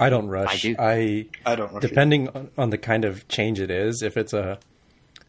I 0.00 0.10
don't 0.10 0.28
rush. 0.28 0.64
I 0.64 0.68
do. 0.68 0.76
I 0.78 1.26
I 1.44 1.56
don't 1.56 1.72
rush 1.72 1.82
depending 1.82 2.28
on, 2.28 2.50
on 2.56 2.70
the 2.70 2.78
kind 2.78 3.04
of 3.04 3.26
change 3.28 3.60
it 3.60 3.70
is. 3.70 4.00
If 4.02 4.16
it's 4.16 4.32
a 4.32 4.58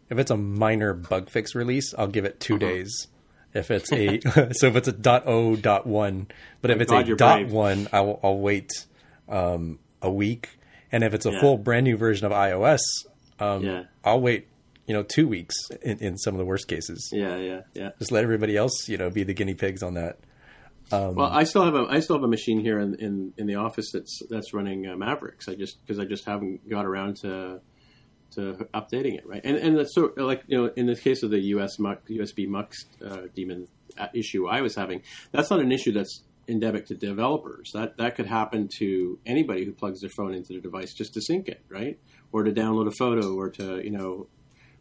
if 0.09 0.17
it's 0.17 0.31
a 0.31 0.37
minor 0.37 0.93
bug 0.93 1.29
fix 1.29 1.55
release, 1.55 1.93
I'll 1.97 2.07
give 2.07 2.25
it 2.25 2.39
2 2.39 2.55
Uh-huh. 2.55 2.59
days. 2.59 3.07
If 3.53 3.71
it's 3.71 3.91
a 3.91 4.19
so 4.53 4.67
if 4.67 4.75
it's 4.75 4.87
a 4.87 4.91
dot 4.91 5.23
o 5.27 5.55
dot 5.55 5.87
one, 5.87 6.27
but 6.61 6.69
if 6.71 6.79
it's 6.81 6.91
God, 6.91 7.09
a 7.09 7.15
dot 7.15 7.39
brave. 7.39 7.51
one, 7.51 7.87
I'll, 7.91 8.19
I'll 8.23 8.37
wait 8.37 8.69
um, 9.27 9.79
a 10.01 10.11
week. 10.11 10.49
And 10.91 11.03
if 11.03 11.13
it's 11.13 11.25
a 11.25 11.31
Yeah. 11.31 11.39
full 11.39 11.57
brand 11.57 11.83
new 11.85 11.97
version 11.97 12.25
of 12.27 12.31
iOS, 12.31 12.79
um, 13.39 13.63
Yeah. 13.63 13.83
I'll 14.03 14.21
wait 14.21 14.47
you 14.85 14.93
know 14.93 15.03
two 15.03 15.27
weeks 15.27 15.55
in, 15.83 15.97
in 15.99 16.17
some 16.17 16.33
of 16.35 16.39
the 16.39 16.45
worst 16.45 16.67
cases. 16.67 17.09
Yeah, 17.11 17.37
yeah, 17.37 17.61
yeah. 17.73 17.89
Just 17.99 18.11
let 18.11 18.23
everybody 18.23 18.55
else 18.57 18.87
you 18.87 18.97
know 18.97 19.09
be 19.09 19.23
the 19.23 19.33
guinea 19.33 19.53
pigs 19.55 19.81
on 19.83 19.95
that. 19.95 20.19
Well, 20.91 21.21
I 21.21 21.43
still 21.43 21.63
have 21.63 21.75
a 21.75 21.85
I 21.89 21.99
still 21.99 22.15
have 22.15 22.23
a 22.23 22.27
machine 22.27 22.59
here 22.59 22.79
in 22.79 22.95
in, 22.95 23.33
in 23.37 23.45
the 23.47 23.55
office 23.55 23.91
that's 23.91 24.19
that's 24.29 24.53
running 24.53 24.87
uh, 24.87 24.95
Mavericks. 24.95 25.47
I 25.47 25.55
just 25.55 25.79
because 25.85 25.99
I 25.99 26.05
just 26.05 26.25
haven't 26.25 26.67
got 26.69 26.85
around 26.85 27.17
to 27.17 27.61
to 28.35 28.67
updating 28.73 29.15
it 29.17 29.25
right. 29.27 29.41
And 29.43 29.57
and 29.57 29.77
that's 29.77 29.93
so 29.95 30.11
like 30.17 30.43
you 30.47 30.57
know 30.61 30.71
in 30.75 30.85
the 30.85 30.95
case 30.95 31.23
of 31.23 31.31
the 31.31 31.39
US 31.55 31.79
Mux, 31.79 32.01
USB 32.09 32.47
Mux 32.47 32.77
uh, 33.05 33.21
daemon 33.35 33.67
uh, 33.97 34.07
issue 34.13 34.47
I 34.47 34.61
was 34.61 34.75
having, 34.75 35.01
that's 35.31 35.49
not 35.49 35.59
an 35.59 35.71
issue 35.71 35.91
that's 35.91 36.23
endemic 36.47 36.85
to 36.87 36.95
developers. 36.95 37.71
That 37.73 37.97
that 37.97 38.15
could 38.15 38.25
happen 38.27 38.69
to 38.79 39.19
anybody 39.25 39.65
who 39.65 39.71
plugs 39.71 40.01
their 40.01 40.09
phone 40.09 40.33
into 40.33 40.53
their 40.53 40.61
device 40.61 40.93
just 40.93 41.13
to 41.13 41.21
sync 41.21 41.47
it, 41.47 41.61
right? 41.69 41.99
Or 42.31 42.43
to 42.43 42.51
download 42.51 42.87
a 42.87 42.91
photo, 42.91 43.35
or 43.35 43.49
to 43.51 43.83
you 43.83 43.91
know 43.91 44.27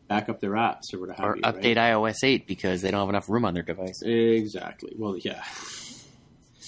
back 0.08 0.28
up 0.30 0.40
their 0.40 0.52
apps, 0.52 0.92
or 0.94 1.00
what 1.00 1.10
have 1.10 1.20
Or 1.20 1.36
you. 1.36 1.42
update 1.42 1.76
right? 1.76 1.92
iOS 1.94 2.16
8 2.24 2.46
because 2.46 2.80
they 2.80 2.90
don't 2.90 3.00
have 3.00 3.10
enough 3.10 3.28
room 3.28 3.44
on 3.44 3.52
their 3.52 3.62
device. 3.62 4.00
Exactly. 4.02 4.94
Well, 4.96 5.16
yeah. 5.18 5.42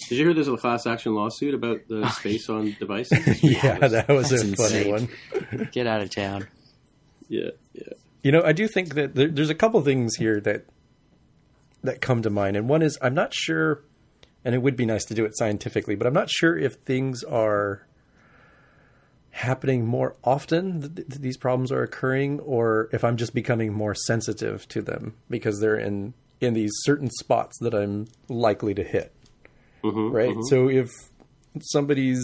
Did 0.08 0.18
you 0.18 0.24
hear 0.26 0.34
there's 0.34 0.48
a 0.48 0.56
class 0.56 0.86
action 0.86 1.14
lawsuit 1.14 1.54
about 1.54 1.86
the 1.88 2.08
space 2.18 2.48
on 2.50 2.76
devices? 2.78 3.42
yeah, 3.42 3.78
that 3.88 4.08
was 4.08 4.32
a 4.32 4.44
That's 4.46 4.72
funny 4.72 4.90
one. 4.90 5.68
Get 5.72 5.86
out 5.86 6.00
of 6.02 6.10
town. 6.10 6.48
Yeah, 7.30 7.50
yeah. 7.72 7.94
You 8.22 8.32
know, 8.32 8.42
I 8.44 8.52
do 8.52 8.68
think 8.68 8.94
that 8.96 9.14
there, 9.14 9.28
there's 9.28 9.48
a 9.48 9.54
couple 9.54 9.80
things 9.80 10.16
here 10.16 10.40
that 10.40 10.66
that 11.82 12.02
come 12.02 12.20
to 12.20 12.28
mind, 12.28 12.56
and 12.58 12.68
one 12.68 12.82
is 12.82 12.98
I'm 13.00 13.14
not 13.14 13.32
sure, 13.32 13.82
and 14.44 14.54
it 14.54 14.58
would 14.58 14.76
be 14.76 14.84
nice 14.84 15.06
to 15.06 15.14
do 15.14 15.24
it 15.24 15.34
scientifically, 15.38 15.94
but 15.94 16.06
I'm 16.06 16.12
not 16.12 16.28
sure 16.28 16.58
if 16.58 16.74
things 16.74 17.24
are 17.24 17.86
happening 19.30 19.86
more 19.86 20.16
often 20.24 20.80
that 20.80 20.96
th- 20.96 21.08
these 21.20 21.36
problems 21.38 21.72
are 21.72 21.82
occurring, 21.82 22.40
or 22.40 22.90
if 22.92 23.04
I'm 23.04 23.16
just 23.16 23.32
becoming 23.32 23.72
more 23.72 23.94
sensitive 23.94 24.68
to 24.68 24.82
them 24.82 25.14
because 25.30 25.60
they're 25.60 25.78
in 25.78 26.12
in 26.40 26.52
these 26.54 26.72
certain 26.82 27.08
spots 27.10 27.56
that 27.60 27.74
I'm 27.74 28.08
likely 28.28 28.74
to 28.74 28.82
hit. 28.82 29.12
Mhm, 29.84 30.12
Right. 30.12 30.34
mhm. 30.34 30.44
So 30.48 30.68
if 30.68 30.88
somebody's 31.60 32.22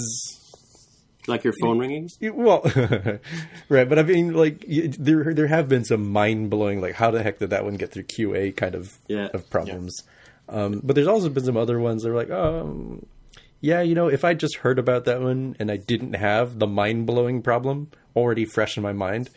Like 1.29 1.45
your 1.45 1.55
phone 1.61 1.79
ringing? 1.79 2.09
Well, 2.21 2.62
right, 3.69 3.89
but 3.89 3.99
I 3.99 4.03
mean, 4.03 4.35
like 4.35 4.65
there 4.67 5.35
there 5.35 5.47
have 5.47 5.69
been 5.69 5.85
some 5.85 6.11
mind 6.12 6.51
blowing, 6.51 6.81
like 6.81 6.95
how 6.95 7.11
the 7.11 7.23
heck 7.23 7.39
did 7.39 7.51
that 7.51 7.65
one 7.65 7.75
get 7.77 7.93
through 7.93 8.05
QA 8.05 8.55
kind 8.57 8.75
of 8.75 8.97
Yeah. 9.09 9.29
of 9.33 9.49
problems. 9.51 9.95
Um, 10.49 10.81
but 10.85 10.95
there's 10.95 11.09
also 11.09 11.29
been 11.29 11.45
some 11.45 11.57
other 11.57 11.81
ones 11.81 12.03
that 12.05 12.11
are 12.11 12.15
like, 12.17 12.31
um, 12.31 13.05
yeah, 13.61 13.81
you 13.81 13.95
know, 13.97 14.07
if 14.09 14.25
I 14.25 14.35
just 14.35 14.57
heard 14.59 14.79
about 14.79 15.05
that 15.07 15.21
one 15.21 15.57
and 15.59 15.71
I 15.71 15.77
didn't 15.77 16.12
have 16.15 16.59
the 16.59 16.67
mind 16.69 17.07
blowing 17.07 17.43
problem 17.43 17.91
already 18.15 18.45
fresh 18.45 18.77
in 18.77 18.83
my 18.83 18.93
mind, 18.93 19.31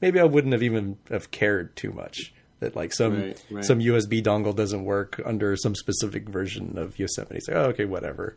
maybe 0.00 0.20
I 0.20 0.24
wouldn't 0.24 0.52
have 0.52 0.62
even 0.62 0.98
have 1.10 1.30
cared 1.32 1.74
too 1.74 1.90
much. 1.92 2.32
That 2.60 2.76
like 2.76 2.92
some 2.92 3.20
Right, 3.20 3.44
right. 3.50 3.64
some 3.64 3.80
USB 3.80 4.22
dongle 4.22 4.54
doesn't 4.54 4.84
work 4.84 5.20
under 5.24 5.56
some 5.56 5.74
specific 5.74 6.28
version 6.28 6.78
of 6.78 6.96
Yosemite. 6.96 7.34
It's 7.38 7.48
like, 7.48 7.56
oh, 7.56 7.64
okay, 7.70 7.86
whatever. 7.86 8.36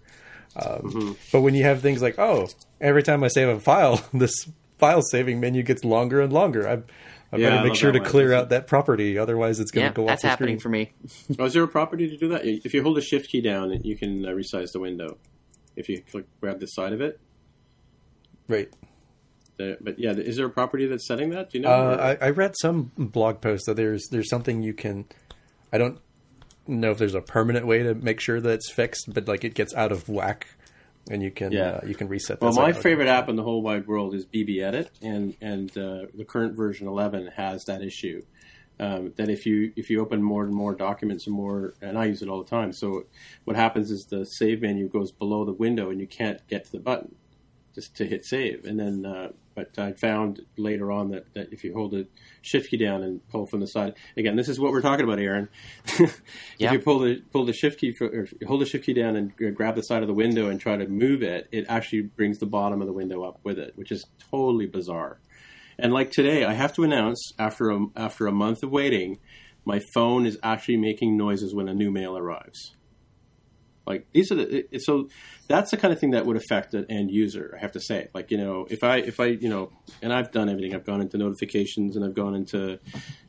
Um, 0.55 1.17
But 1.31 1.41
when 1.41 1.53
you 1.55 1.63
have 1.63 1.81
things 1.81 2.01
like, 2.01 2.17
oh, 2.19 2.47
every 2.79 3.03
time 3.03 3.23
I 3.23 3.27
save 3.27 3.49
a 3.49 3.59
file, 3.59 4.01
this 4.13 4.33
file 4.79 5.01
saving 5.01 5.39
menu 5.39 5.63
gets 5.63 5.83
longer 5.83 6.21
and 6.21 6.31
longer. 6.31 6.67
I, 6.67 6.73
I 6.73 7.37
Yeah, 7.37 7.47
better 7.47 7.57
I 7.57 7.63
make 7.63 7.69
love 7.71 7.77
sure 7.77 7.91
to 7.91 7.99
one. 7.99 8.07
clear 8.09 8.33
out 8.33 8.49
that 8.49 8.67
property, 8.67 9.17
otherwise 9.17 9.59
it's 9.59 9.71
going 9.71 9.85
Yeah, 9.85 9.89
to 9.91 9.95
go 9.95 10.05
that's 10.07 10.19
off 10.19 10.21
the 10.23 10.27
happening 10.29 10.59
screen. 10.59 10.61
for 10.61 10.69
me. 10.69 11.37
Oh, 11.39 11.45
is 11.45 11.53
there 11.53 11.63
a 11.63 11.67
property 11.67 12.09
to 12.09 12.17
do 12.17 12.27
that? 12.29 12.45
If 12.45 12.73
you 12.73 12.83
hold 12.83 12.97
the 12.97 13.01
shift 13.01 13.29
key 13.29 13.41
down, 13.41 13.71
you 13.83 13.97
can 13.97 14.25
uh, 14.25 14.29
resize 14.29 14.71
the 14.71 14.79
window. 14.79 15.17
If 15.75 15.89
you 15.89 16.01
click, 16.01 16.25
grab 16.39 16.59
the 16.61 16.67
side 16.67 16.93
of 16.93 17.01
it. 17.01 17.19
Right. 18.47 18.69
The, 19.57 19.77
but 19.81 19.99
yeah, 19.99 20.11
is 20.11 20.37
there 20.37 20.45
a 20.45 20.49
property 20.49 20.85
that's 20.85 21.07
setting 21.07 21.29
that? 21.31 21.49
Do 21.51 21.57
you 21.57 21.63
know? 21.63 21.69
Uh, 21.71 22.17
I, 22.21 22.27
I 22.27 22.29
read 22.29 22.55
some 22.61 22.91
blog 22.97 23.41
post 23.41 23.65
that 23.67 23.75
there's 23.75 24.07
there's 24.11 24.29
something 24.29 24.61
you 24.61 24.73
can. 24.73 25.05
I 25.73 25.77
don't 25.77 25.99
know 26.67 26.91
if 26.91 26.97
there's 26.97 27.15
a 27.15 27.21
permanent 27.21 27.67
way 27.67 27.83
to 27.83 27.93
make 27.93 28.19
sure 28.19 28.39
that 28.41 28.49
it's 28.51 28.71
fixed, 28.71 29.13
but 29.13 29.27
like 29.27 29.43
it 29.43 29.53
gets 29.53 29.73
out 29.73 29.91
of 29.91 30.07
whack 30.09 30.47
and 31.09 31.21
you 31.21 31.31
can 31.31 31.51
Yeah. 31.51 31.79
uh, 31.83 31.85
you 31.85 31.95
can 31.95 32.07
reset. 32.07 32.41
Well, 32.41 32.53
my 32.53 32.71
favorite 32.73 33.07
app 33.07 33.29
in 33.29 33.35
the 33.35 33.43
whole 33.43 33.61
wide 33.61 33.87
world 33.87 34.15
is 34.15 34.25
BBEdit, 34.25 34.89
and 35.01 35.35
and 35.41 35.69
uh, 35.77 36.05
the 36.13 36.25
current 36.25 36.55
version 36.55 36.87
11 36.87 37.27
has 37.35 37.63
that 37.65 37.81
issue. 37.81 38.21
Um, 38.77 39.13
that 39.15 39.29
if 39.29 39.45
you 39.45 39.71
if 39.77 39.89
you 39.89 40.01
open 40.01 40.21
more 40.21 40.43
and 40.43 40.53
more 40.53 40.73
documents 40.75 41.27
and 41.27 41.35
more, 41.35 41.75
and 41.81 41.97
I 41.97 42.05
use 42.05 42.21
it 42.21 42.27
all 42.27 42.43
the 42.43 42.49
time. 42.49 42.73
So 42.73 43.05
what 43.45 43.55
happens 43.55 43.89
is 43.91 44.05
the 44.05 44.25
save 44.25 44.61
menu 44.61 44.89
goes 44.89 45.11
below 45.11 45.45
the 45.45 45.53
window, 45.53 45.89
and 45.91 46.01
you 46.01 46.07
can't 46.07 46.45
get 46.47 46.65
to 46.65 46.71
the 46.73 46.79
button 46.79 47.15
just 47.73 47.95
to 47.97 48.05
hit 48.05 48.25
save. 48.25 48.65
And 48.65 48.79
then, 48.79 49.05
uh, 49.05 49.31
but 49.55 49.79
I 49.79 49.93
found 49.93 50.41
later 50.57 50.91
on 50.91 51.09
that, 51.11 51.33
that 51.33 51.53
if 51.53 51.63
you 51.63 51.73
hold 51.73 51.91
the 51.91 52.07
shift 52.41 52.69
key 52.69 52.77
down 52.77 53.01
and 53.03 53.25
pull 53.29 53.45
from 53.47 53.61
the 53.61 53.67
side, 53.67 53.93
again, 54.17 54.35
this 54.35 54.49
is 54.49 54.59
what 54.59 54.71
we're 54.71 54.81
talking 54.81 55.05
about, 55.05 55.19
Aaron. 55.19 55.47
if 55.85 56.21
Yeah. 56.59 56.73
you 56.73 56.79
pull 56.79 56.99
the 56.99 57.21
pull 57.31 57.45
the 57.45 57.53
shift 57.53 57.79
key 57.79 57.93
for, 57.97 58.07
or 58.07 58.27
hold 58.45 58.61
the 58.61 58.65
shift 58.65 58.85
key 58.85 58.93
down 58.93 59.15
and 59.15 59.35
grab 59.55 59.75
the 59.75 59.81
side 59.81 60.01
of 60.01 60.07
the 60.07 60.13
window 60.13 60.49
and 60.49 60.59
try 60.59 60.75
to 60.77 60.87
move 60.87 61.23
it, 61.23 61.47
it 61.51 61.65
actually 61.69 62.01
brings 62.01 62.37
the 62.39 62.45
bottom 62.45 62.81
of 62.81 62.87
the 62.87 62.93
window 62.93 63.23
up 63.23 63.39
with 63.43 63.57
it, 63.57 63.71
which 63.75 63.91
is 63.91 64.05
totally 64.29 64.65
bizarre. 64.67 65.19
And 65.79 65.91
like 65.91 66.11
today, 66.11 66.45
I 66.45 66.53
have 66.53 66.73
to 66.75 66.83
announce 66.83 67.31
after 67.39 67.69
a, 67.71 67.85
after 67.95 68.27
a 68.27 68.31
month 68.31 68.63
of 68.63 68.71
waiting, 68.71 69.19
my 69.65 69.79
phone 69.93 70.25
is 70.25 70.37
actually 70.43 70.77
making 70.77 71.17
noises 71.17 71.53
when 71.55 71.67
a 71.67 71.73
new 71.73 71.91
mail 71.91 72.17
arrives. 72.17 72.75
Like 73.85 74.07
these 74.13 74.31
are 74.31 74.35
the 74.35 74.65
it, 74.71 74.81
so 74.81 75.09
that's 75.47 75.69
the 75.71 75.77
kind 75.77 75.93
of 75.93 75.99
thing 75.99 76.11
that 76.11 76.25
would 76.25 76.37
affect 76.37 76.73
an 76.73 76.85
end 76.89 77.11
user. 77.11 77.53
I 77.55 77.61
have 77.61 77.71
to 77.73 77.79
say, 77.79 78.07
like 78.13 78.31
you 78.31 78.37
know, 78.37 78.65
if 78.69 78.83
I 78.83 78.97
if 78.97 79.19
I 79.19 79.25
you 79.25 79.49
know, 79.49 79.71
and 80.01 80.11
I've 80.11 80.31
done 80.31 80.49
everything. 80.49 80.73
I've 80.73 80.85
gone 80.85 81.01
into 81.01 81.17
notifications 81.17 81.95
and 81.95 82.03
I've 82.03 82.15
gone 82.15 82.35
into 82.35 82.79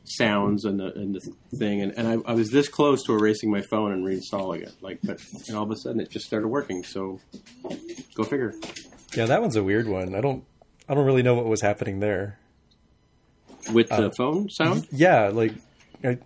sounds 0.03 0.65
and 0.65 0.79
the, 0.79 0.93
and 0.93 1.13
the 1.15 1.57
thing, 1.57 1.81
and, 1.81 1.93
and 1.97 2.07
I, 2.07 2.31
I 2.31 2.33
was 2.33 2.49
this 2.49 2.67
close 2.69 3.03
to 3.03 3.13
erasing 3.13 3.51
my 3.51 3.61
phone 3.61 3.91
and 3.91 4.05
reinstalling 4.05 4.63
it. 4.63 4.73
Like, 4.81 4.99
but 5.03 5.21
and 5.47 5.57
all 5.57 5.63
of 5.63 5.71
a 5.71 5.75
sudden 5.75 5.99
it 5.99 6.09
just 6.09 6.25
started 6.25 6.47
working. 6.47 6.83
So 6.83 7.19
go 8.15 8.23
figure. 8.23 8.53
Yeah, 9.15 9.25
that 9.25 9.41
one's 9.41 9.55
a 9.55 9.63
weird 9.63 9.87
one. 9.87 10.15
I 10.15 10.21
don't 10.21 10.43
I 10.89 10.95
don't 10.95 11.05
really 11.05 11.23
know 11.23 11.35
what 11.35 11.45
was 11.45 11.61
happening 11.61 11.99
there. 11.99 12.39
With 13.71 13.89
the 13.89 14.07
uh, 14.07 14.11
phone 14.17 14.49
sound, 14.49 14.87
Yeah, 14.91 15.27
like 15.27 15.53
I, 16.03 16.17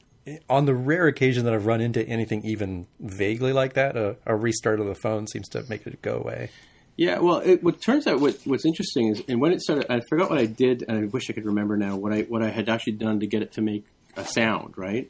on 0.49 0.65
the 0.65 0.75
rare 0.75 1.07
occasion 1.07 1.45
that 1.45 1.53
I've 1.53 1.65
run 1.65 1.81
into 1.81 2.05
anything 2.07 2.45
even 2.45 2.87
vaguely 2.99 3.53
like 3.53 3.73
that, 3.73 3.97
a, 3.97 4.17
a 4.25 4.35
restart 4.35 4.79
of 4.79 4.85
the 4.85 4.95
phone 4.95 5.27
seems 5.27 5.47
to 5.49 5.63
make 5.69 5.85
it 5.87 6.01
go 6.01 6.17
away. 6.17 6.49
Yeah, 6.97 7.19
well, 7.19 7.37
it, 7.37 7.63
what 7.63 7.81
turns 7.81 8.05
out 8.05 8.19
what, 8.19 8.37
what's 8.45 8.65
interesting 8.65 9.07
is, 9.07 9.23
and 9.27 9.41
when 9.41 9.53
it 9.53 9.61
started, 9.61 9.87
I 9.89 10.01
forgot 10.07 10.29
what 10.29 10.37
I 10.37 10.45
did, 10.45 10.83
and 10.87 10.99
I 10.99 11.05
wish 11.07 11.29
I 11.29 11.33
could 11.33 11.45
remember 11.45 11.77
now 11.77 11.95
what 11.95 12.13
I 12.13 12.21
what 12.23 12.43
I 12.43 12.49
had 12.49 12.69
actually 12.69 12.93
done 12.93 13.21
to 13.21 13.27
get 13.27 13.41
it 13.41 13.53
to 13.53 13.61
make 13.61 13.85
a 14.15 14.25
sound, 14.25 14.77
right? 14.77 15.09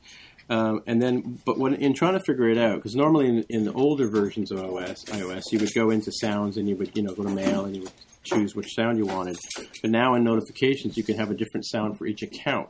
Um, 0.49 0.83
and 0.85 1.01
then, 1.01 1.39
but 1.45 1.57
when 1.57 1.73
in 1.73 1.93
trying 1.93 2.13
to 2.13 2.19
figure 2.19 2.49
it 2.49 2.57
out, 2.57 2.75
because 2.75 2.95
normally 2.95 3.27
in, 3.27 3.45
in 3.49 3.63
the 3.65 3.73
older 3.73 4.07
versions 4.07 4.51
of 4.51 4.59
OS, 4.59 5.03
iOS, 5.05 5.43
you 5.51 5.59
would 5.59 5.73
go 5.73 5.89
into 5.89 6.11
sounds 6.11 6.57
and 6.57 6.69
you 6.69 6.75
would 6.75 6.95
you 6.95 7.03
know 7.03 7.13
go 7.13 7.23
to 7.23 7.29
mail 7.29 7.65
and 7.65 7.75
you 7.75 7.81
would 7.83 7.91
choose 8.23 8.55
which 8.55 8.75
sound 8.75 8.97
you 8.97 9.05
wanted. 9.05 9.37
But 9.81 9.91
now 9.91 10.13
in 10.15 10.23
notifications, 10.23 10.97
you 10.97 11.03
can 11.03 11.17
have 11.17 11.31
a 11.31 11.35
different 11.35 11.65
sound 11.65 11.97
for 11.97 12.05
each 12.05 12.21
account. 12.21 12.69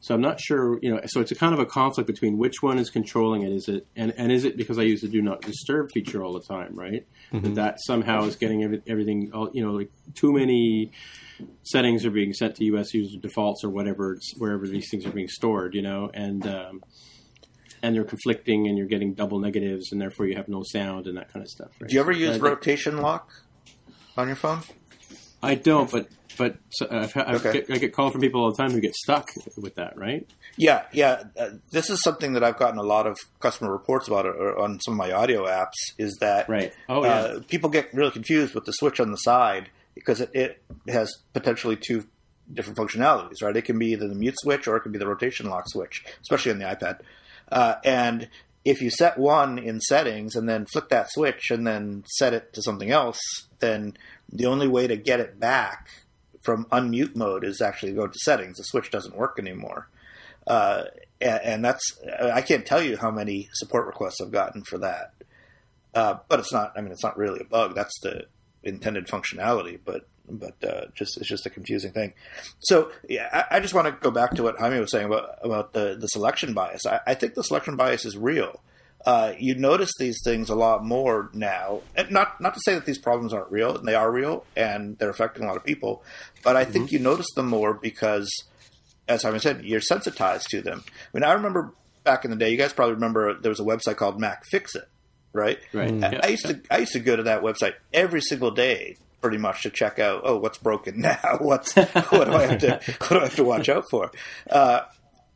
So 0.00 0.14
I'm 0.14 0.20
not 0.20 0.40
sure, 0.40 0.78
you 0.80 0.90
know. 0.94 1.00
So 1.06 1.20
it's 1.20 1.30
a 1.30 1.34
kind 1.34 1.52
of 1.52 1.60
a 1.60 1.66
conflict 1.66 2.06
between 2.06 2.38
which 2.38 2.62
one 2.62 2.78
is 2.78 2.88
controlling 2.90 3.42
it. 3.42 3.52
Is 3.52 3.68
it 3.68 3.86
and, 3.94 4.14
and 4.16 4.32
is 4.32 4.44
it 4.44 4.56
because 4.56 4.78
I 4.78 4.82
use 4.82 5.02
the 5.02 5.08
do 5.08 5.20
not 5.20 5.42
disturb 5.42 5.90
feature 5.92 6.22
all 6.22 6.32
the 6.32 6.40
time, 6.40 6.74
right? 6.74 7.06
That 7.32 7.54
that 7.56 7.78
somehow 7.86 8.24
is 8.24 8.36
getting 8.36 8.64
every, 8.64 8.82
everything, 8.86 9.30
all, 9.32 9.50
you 9.52 9.64
know, 9.64 9.72
like 9.72 9.90
too 10.14 10.32
many 10.32 10.90
settings 11.62 12.04
are 12.04 12.10
being 12.10 12.32
sent 12.32 12.56
to 12.56 12.64
US 12.76 12.92
user 12.94 13.18
defaults 13.20 13.62
or 13.62 13.70
whatever, 13.70 14.14
it's 14.14 14.32
wherever 14.36 14.66
these 14.66 14.88
things 14.90 15.06
are 15.06 15.12
being 15.12 15.28
stored, 15.28 15.74
you 15.74 15.82
know, 15.82 16.10
and 16.12 16.46
um, 16.46 16.82
and 17.82 17.94
they're 17.94 18.04
conflicting, 18.04 18.68
and 18.68 18.76
you're 18.76 18.86
getting 18.86 19.14
double 19.14 19.38
negatives, 19.38 19.92
and 19.92 20.00
therefore 20.00 20.26
you 20.26 20.36
have 20.36 20.48
no 20.48 20.62
sound 20.62 21.06
and 21.06 21.16
that 21.16 21.32
kind 21.32 21.42
of 21.42 21.48
stuff. 21.48 21.70
Right? 21.80 21.88
Do 21.88 21.94
you 21.94 22.00
ever 22.00 22.12
use 22.12 22.36
I- 22.36 22.38
rotation 22.38 22.98
lock 22.98 23.30
on 24.16 24.26
your 24.26 24.36
phone? 24.36 24.60
I 25.42 25.54
don't, 25.54 25.90
but 25.90 26.08
but 26.38 26.56
so 26.70 26.86
I've, 26.90 27.16
I've 27.16 27.44
Okay. 27.46 27.60
get, 27.60 27.70
I 27.70 27.78
get 27.78 27.92
called 27.92 28.12
from 28.12 28.20
people 28.20 28.42
all 28.42 28.50
the 28.50 28.56
time 28.56 28.72
who 28.72 28.80
get 28.80 28.94
stuck 28.94 29.30
with 29.56 29.74
that, 29.76 29.96
right? 29.96 30.26
Yeah, 30.56 30.84
yeah. 30.92 31.24
Uh, 31.38 31.50
this 31.70 31.90
is 31.90 32.02
something 32.02 32.32
that 32.34 32.44
I've 32.44 32.58
gotten 32.58 32.78
a 32.78 32.82
lot 32.82 33.06
of 33.06 33.18
customer 33.40 33.70
reports 33.72 34.08
about 34.08 34.26
uh, 34.26 34.60
on 34.62 34.80
some 34.80 34.94
of 34.94 34.98
my 34.98 35.12
audio 35.12 35.46
apps. 35.46 35.74
Is 35.98 36.16
that 36.20 36.48
Right. 36.48 36.72
Oh, 36.88 37.04
yeah. 37.04 37.10
uh, 37.14 37.40
people 37.48 37.70
get 37.70 37.92
really 37.94 38.10
confused 38.10 38.54
with 38.54 38.64
the 38.64 38.72
switch 38.72 39.00
on 39.00 39.10
the 39.10 39.16
side 39.18 39.70
because 39.94 40.20
it, 40.20 40.30
it 40.34 40.62
has 40.88 41.12
potentially 41.32 41.76
two 41.76 42.04
different 42.52 42.78
functionalities, 42.78 43.42
right? 43.42 43.56
It 43.56 43.62
can 43.62 43.78
be 43.78 43.88
either 43.92 44.08
the 44.08 44.14
mute 44.14 44.34
switch 44.38 44.66
or 44.66 44.76
it 44.76 44.80
can 44.80 44.92
be 44.92 44.98
the 44.98 45.06
rotation 45.06 45.48
lock 45.48 45.64
switch, 45.68 46.04
especially 46.22 46.52
on 46.52 46.58
the 46.58 46.64
iPad. 46.64 47.00
Uh, 47.50 47.74
and 47.84 48.28
if 48.64 48.80
you 48.82 48.90
set 48.90 49.18
one 49.18 49.58
in 49.58 49.80
settings 49.80 50.34
and 50.36 50.48
then 50.48 50.66
flip 50.66 50.88
that 50.90 51.10
switch 51.10 51.50
and 51.50 51.66
then 51.66 52.04
set 52.06 52.34
it 52.34 52.52
to 52.52 52.62
something 52.62 52.90
else, 52.90 53.18
then 53.60 53.96
the 54.32 54.46
only 54.46 54.68
way 54.68 54.86
to 54.86 54.96
get 54.96 55.18
it 55.20 55.38
back 55.40 55.88
from 56.40 56.64
unmute 56.66 57.14
mode 57.14 57.44
is 57.44 57.60
actually 57.60 57.92
go 57.92 58.06
to 58.06 58.18
settings. 58.18 58.56
The 58.56 58.64
switch 58.64 58.90
doesn't 58.90 59.16
work 59.16 59.38
anymore. 59.38 59.88
Uh, 60.46 60.84
and, 61.20 61.40
and 61.44 61.64
that's 61.64 61.98
I 62.22 62.42
can't 62.42 62.66
tell 62.66 62.82
you 62.82 62.96
how 62.96 63.10
many 63.10 63.48
support 63.52 63.86
requests 63.86 64.20
I've 64.20 64.30
gotten 64.30 64.62
for 64.64 64.78
that. 64.78 65.12
Uh, 65.94 66.18
but 66.28 66.40
it's 66.40 66.52
not. 66.52 66.72
I 66.76 66.80
mean, 66.80 66.92
it's 66.92 67.02
not 67.02 67.18
really 67.18 67.40
a 67.40 67.44
bug. 67.44 67.74
That's 67.74 67.98
the 68.00 68.26
intended 68.62 69.06
functionality. 69.06 69.78
But 69.84 70.06
but 70.28 70.54
uh, 70.64 70.86
just 70.94 71.16
it's 71.18 71.28
just 71.28 71.46
a 71.46 71.50
confusing 71.50 71.92
thing. 71.92 72.14
So 72.60 72.90
yeah, 73.08 73.28
I, 73.32 73.56
I 73.56 73.60
just 73.60 73.74
want 73.74 73.86
to 73.86 73.92
go 73.92 74.10
back 74.10 74.32
to 74.32 74.42
what 74.42 74.58
Jaime 74.58 74.78
was 74.78 74.90
saying 74.90 75.06
about 75.06 75.38
about 75.42 75.72
the 75.72 75.96
the 75.98 76.06
selection 76.06 76.54
bias. 76.54 76.86
I, 76.86 77.00
I 77.06 77.14
think 77.14 77.34
the 77.34 77.44
selection 77.44 77.76
bias 77.76 78.04
is 78.04 78.16
real. 78.16 78.62
Uh, 79.06 79.32
you 79.38 79.54
notice 79.54 79.90
these 79.98 80.18
things 80.22 80.50
a 80.50 80.54
lot 80.54 80.84
more 80.84 81.30
now. 81.32 81.80
And 81.96 82.10
not 82.10 82.40
not 82.40 82.54
to 82.54 82.60
say 82.64 82.74
that 82.74 82.84
these 82.84 82.98
problems 82.98 83.32
aren't 83.32 83.50
real, 83.50 83.76
and 83.76 83.88
they 83.88 83.94
are 83.94 84.10
real, 84.10 84.44
and 84.56 84.98
they're 84.98 85.10
affecting 85.10 85.44
a 85.44 85.46
lot 85.46 85.56
of 85.56 85.64
people. 85.64 86.02
But 86.42 86.56
I 86.56 86.64
think 86.64 86.92
you 86.92 86.98
notice 86.98 87.28
them 87.34 87.48
more 87.48 87.74
because 87.74 88.30
as 89.10 89.22
Simon 89.22 89.40
said, 89.40 89.64
you're 89.64 89.80
sensitized 89.80 90.48
to 90.50 90.62
them. 90.62 90.84
I 90.86 90.90
mean, 91.12 91.24
I 91.24 91.32
remember 91.32 91.74
back 92.04 92.24
in 92.24 92.30
the 92.30 92.36
day, 92.36 92.50
you 92.50 92.56
guys 92.56 92.72
probably 92.72 92.94
remember 92.94 93.34
there 93.34 93.50
was 93.50 93.60
a 93.60 93.64
website 93.64 93.96
called 93.96 94.20
MacFixIt, 94.20 94.84
right? 95.32 95.58
Right. 95.72 95.92
I, 96.02 96.20
I 96.22 96.26
used 96.28 96.46
to 96.46 96.60
I 96.70 96.78
used 96.78 96.92
to 96.92 97.00
go 97.00 97.16
to 97.16 97.24
that 97.24 97.42
website 97.42 97.74
every 97.92 98.20
single 98.20 98.52
day, 98.52 98.96
pretty 99.20 99.38
much 99.38 99.62
to 99.62 99.70
check 99.70 99.98
out, 99.98 100.22
oh, 100.24 100.38
what's 100.38 100.58
broken 100.58 101.00
now? 101.00 101.38
What's 101.40 101.74
what 101.74 102.26
do 102.26 102.32
I 102.32 102.46
have 102.46 102.60
to 102.60 102.80
what 102.98 103.08
do 103.08 103.18
I 103.18 103.24
have 103.24 103.36
to 103.36 103.44
watch 103.44 103.68
out 103.68 103.84
for? 103.90 104.12
Uh, 104.48 104.82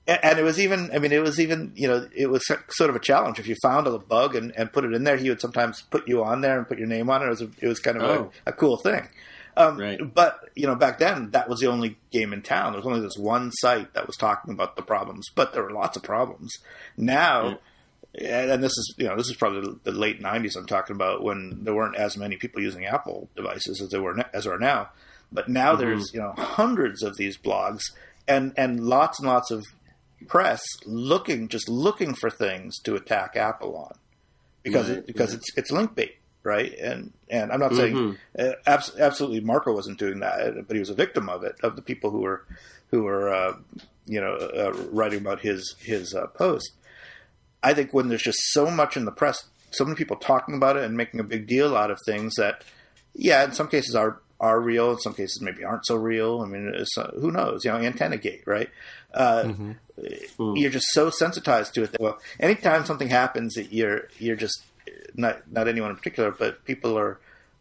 and, 0.07 0.39
it 0.39 0.43
was 0.43 0.61
even, 0.61 0.91
I 0.93 0.99
mean, 0.99 1.13
it 1.13 1.23
was 1.23 1.41
even, 1.41 1.73
you 1.75 1.89
know, 1.89 2.07
it 2.15 2.27
was 2.29 2.45
sort 2.69 2.91
of 2.91 2.97
a 2.97 3.01
challenge. 3.01 3.39
If 3.39 3.47
you 3.47 3.57
found 3.63 3.87
a 3.87 3.99
bug 3.99 4.37
and, 4.37 4.53
and 4.57 4.73
put 4.73 4.85
it 4.85 4.93
in 4.93 5.05
there, 5.05 5.17
he 5.17 5.29
would 5.31 5.41
sometimes 5.41 5.83
put 5.83 6.07
you 6.07 6.23
on 6.23 6.41
there 6.43 6.59
and 6.59 6.69
put 6.69 6.79
your 6.79 6.87
name 6.89 7.09
on 7.11 7.23
it. 7.23 7.27
It 7.27 7.31
was, 7.31 7.43
a, 7.43 7.51
it 7.61 7.69
was 7.69 7.81
kind 7.81 7.97
of 7.97 8.03
Oh. 8.03 8.31
a, 8.47 8.51
a 8.51 8.53
cool 8.53 8.77
thing. 8.77 9.09
Um, 9.57 9.79
Right. 9.79 10.01
But 10.15 10.41
you 10.57 10.67
know, 10.67 10.75
back 10.75 10.99
then 10.99 11.31
that 11.31 11.49
was 11.49 11.61
the 11.61 11.69
only 11.69 11.97
game 12.11 12.33
in 12.33 12.43
town. 12.43 12.73
There 12.73 12.81
was 12.81 12.87
only 12.87 13.01
this 13.01 13.17
one 13.17 13.51
site 13.53 13.95
that 13.95 14.07
was 14.07 14.17
talking 14.17 14.53
about 14.53 14.75
the 14.77 14.83
problems, 14.83 15.29
but 15.35 15.53
there 15.53 15.63
were 15.63 15.71
lots 15.71 15.97
of 15.97 16.03
problems. 16.03 16.51
Now, 16.97 17.59
and 18.21 18.51
and 18.51 18.63
this 18.65 18.73
is 18.73 18.95
you 18.99 19.07
know 19.07 19.17
this 19.17 19.29
is 19.29 19.37
probably 19.37 19.75
the 19.85 19.93
late 19.93 20.21
'90s. 20.21 20.57
I'm 20.57 20.67
talking 20.67 20.97
about 20.97 21.23
when 21.23 21.63
there 21.63 21.75
weren't 21.75 21.97
as 21.97 22.17
many 22.17 22.37
people 22.37 22.63
using 22.63 22.85
Apple 22.85 23.29
devices 23.37 23.81
as 23.81 23.91
there 23.91 24.03
were 24.03 24.17
as 24.33 24.45
are 24.47 24.59
now. 24.59 24.91
But 25.33 25.49
now 25.49 25.77
there's 25.77 26.13
you 26.13 26.21
know 26.21 26.33
hundreds 26.37 27.03
of 27.05 27.17
these 27.17 27.39
blogs 27.39 27.83
and 28.27 28.53
and 28.57 28.81
lots 28.81 29.21
and 29.21 29.29
lots 29.29 29.51
of 29.53 29.65
press 30.29 30.63
looking 30.85 31.49
just 31.49 31.69
looking 31.69 32.15
for 32.15 32.31
things 32.31 32.79
to 32.81 32.95
attack 32.97 33.37
Apple 33.37 33.77
on 33.77 33.99
because 34.63 34.89
Right, 34.89 34.99
it, 34.99 35.07
because 35.07 35.31
right. 35.31 35.39
it's 35.39 35.57
it's 35.57 35.71
link 35.71 35.95
bait, 35.95 36.17
right? 36.43 36.73
And 36.79 37.13
and 37.31 37.53
I'm 37.53 37.61
not 37.61 37.75
saying 37.75 38.17
uh, 38.39 38.53
abs- 38.67 38.97
absolutely 38.99 39.41
Marco 39.41 39.73
wasn't 39.73 39.99
doing 39.99 40.21
that, 40.21 40.67
but 40.67 40.75
he 40.75 40.81
was 40.81 40.91
a 40.91 40.95
victim 40.95 41.29
of 41.29 41.45
it 41.45 41.57
of 41.63 41.77
the 41.77 41.83
people 41.83 42.11
who 42.11 42.21
were 42.21 42.45
who 42.91 43.03
were 43.05 43.33
uh, 43.33 43.57
you 44.07 44.21
know 44.21 44.35
uh, 44.35 44.73
writing 44.91 45.21
about 45.21 45.41
his 45.41 45.77
his 45.81 46.15
uh, 46.15 46.27
post. 46.29 46.73
I 47.63 47.73
think 47.73 47.95
when 47.95 48.09
there's 48.09 48.23
just 48.23 48.39
so 48.53 48.71
much 48.71 48.97
in 48.97 49.07
the 49.07 49.11
press, 49.11 49.45
so 49.71 49.85
many 49.85 49.97
people 49.97 50.17
talking 50.17 50.55
about 50.55 50.77
it 50.77 50.85
and 50.85 50.97
making 50.97 51.21
a 51.21 51.25
big 51.25 51.47
deal 51.47 51.77
out 51.77 51.91
of 51.91 51.99
things 52.05 52.35
that, 52.35 52.63
yeah, 53.15 53.43
in 53.43 53.53
some 53.53 53.69
cases 53.69 53.95
are 53.95 54.21
are 54.41 54.61
real, 54.61 54.91
in 54.93 54.99
some 54.99 55.15
cases 55.15 55.41
maybe 55.41 55.65
aren't 55.65 55.87
so 55.87 55.97
real. 55.97 56.41
I 56.43 56.47
mean, 56.47 56.73
it's, 56.75 56.97
uh, 56.99 57.13
who 57.19 57.31
knows? 57.31 57.65
You 57.65 57.73
know, 57.73 57.79
antenna 57.79 58.17
gate, 58.17 58.43
right? 58.47 58.69
Uh, 59.13 59.53
You're 60.57 60.71
just 60.71 60.87
so 60.91 61.11
sensitized 61.11 61.75
to 61.75 61.85
it 61.85 61.93
that 61.93 62.01
well, 62.01 62.19
anytime 62.41 62.85
something 62.85 63.09
happens, 63.09 63.55
that 63.55 63.73
you're 63.73 64.09
you're 64.19 64.37
just 64.37 64.65
not 65.15 65.51
not 65.51 65.69
anyone 65.69 65.91
in 65.91 65.97
particular, 65.97 66.31
but 66.33 66.65
people 66.65 66.99
are 66.99 67.19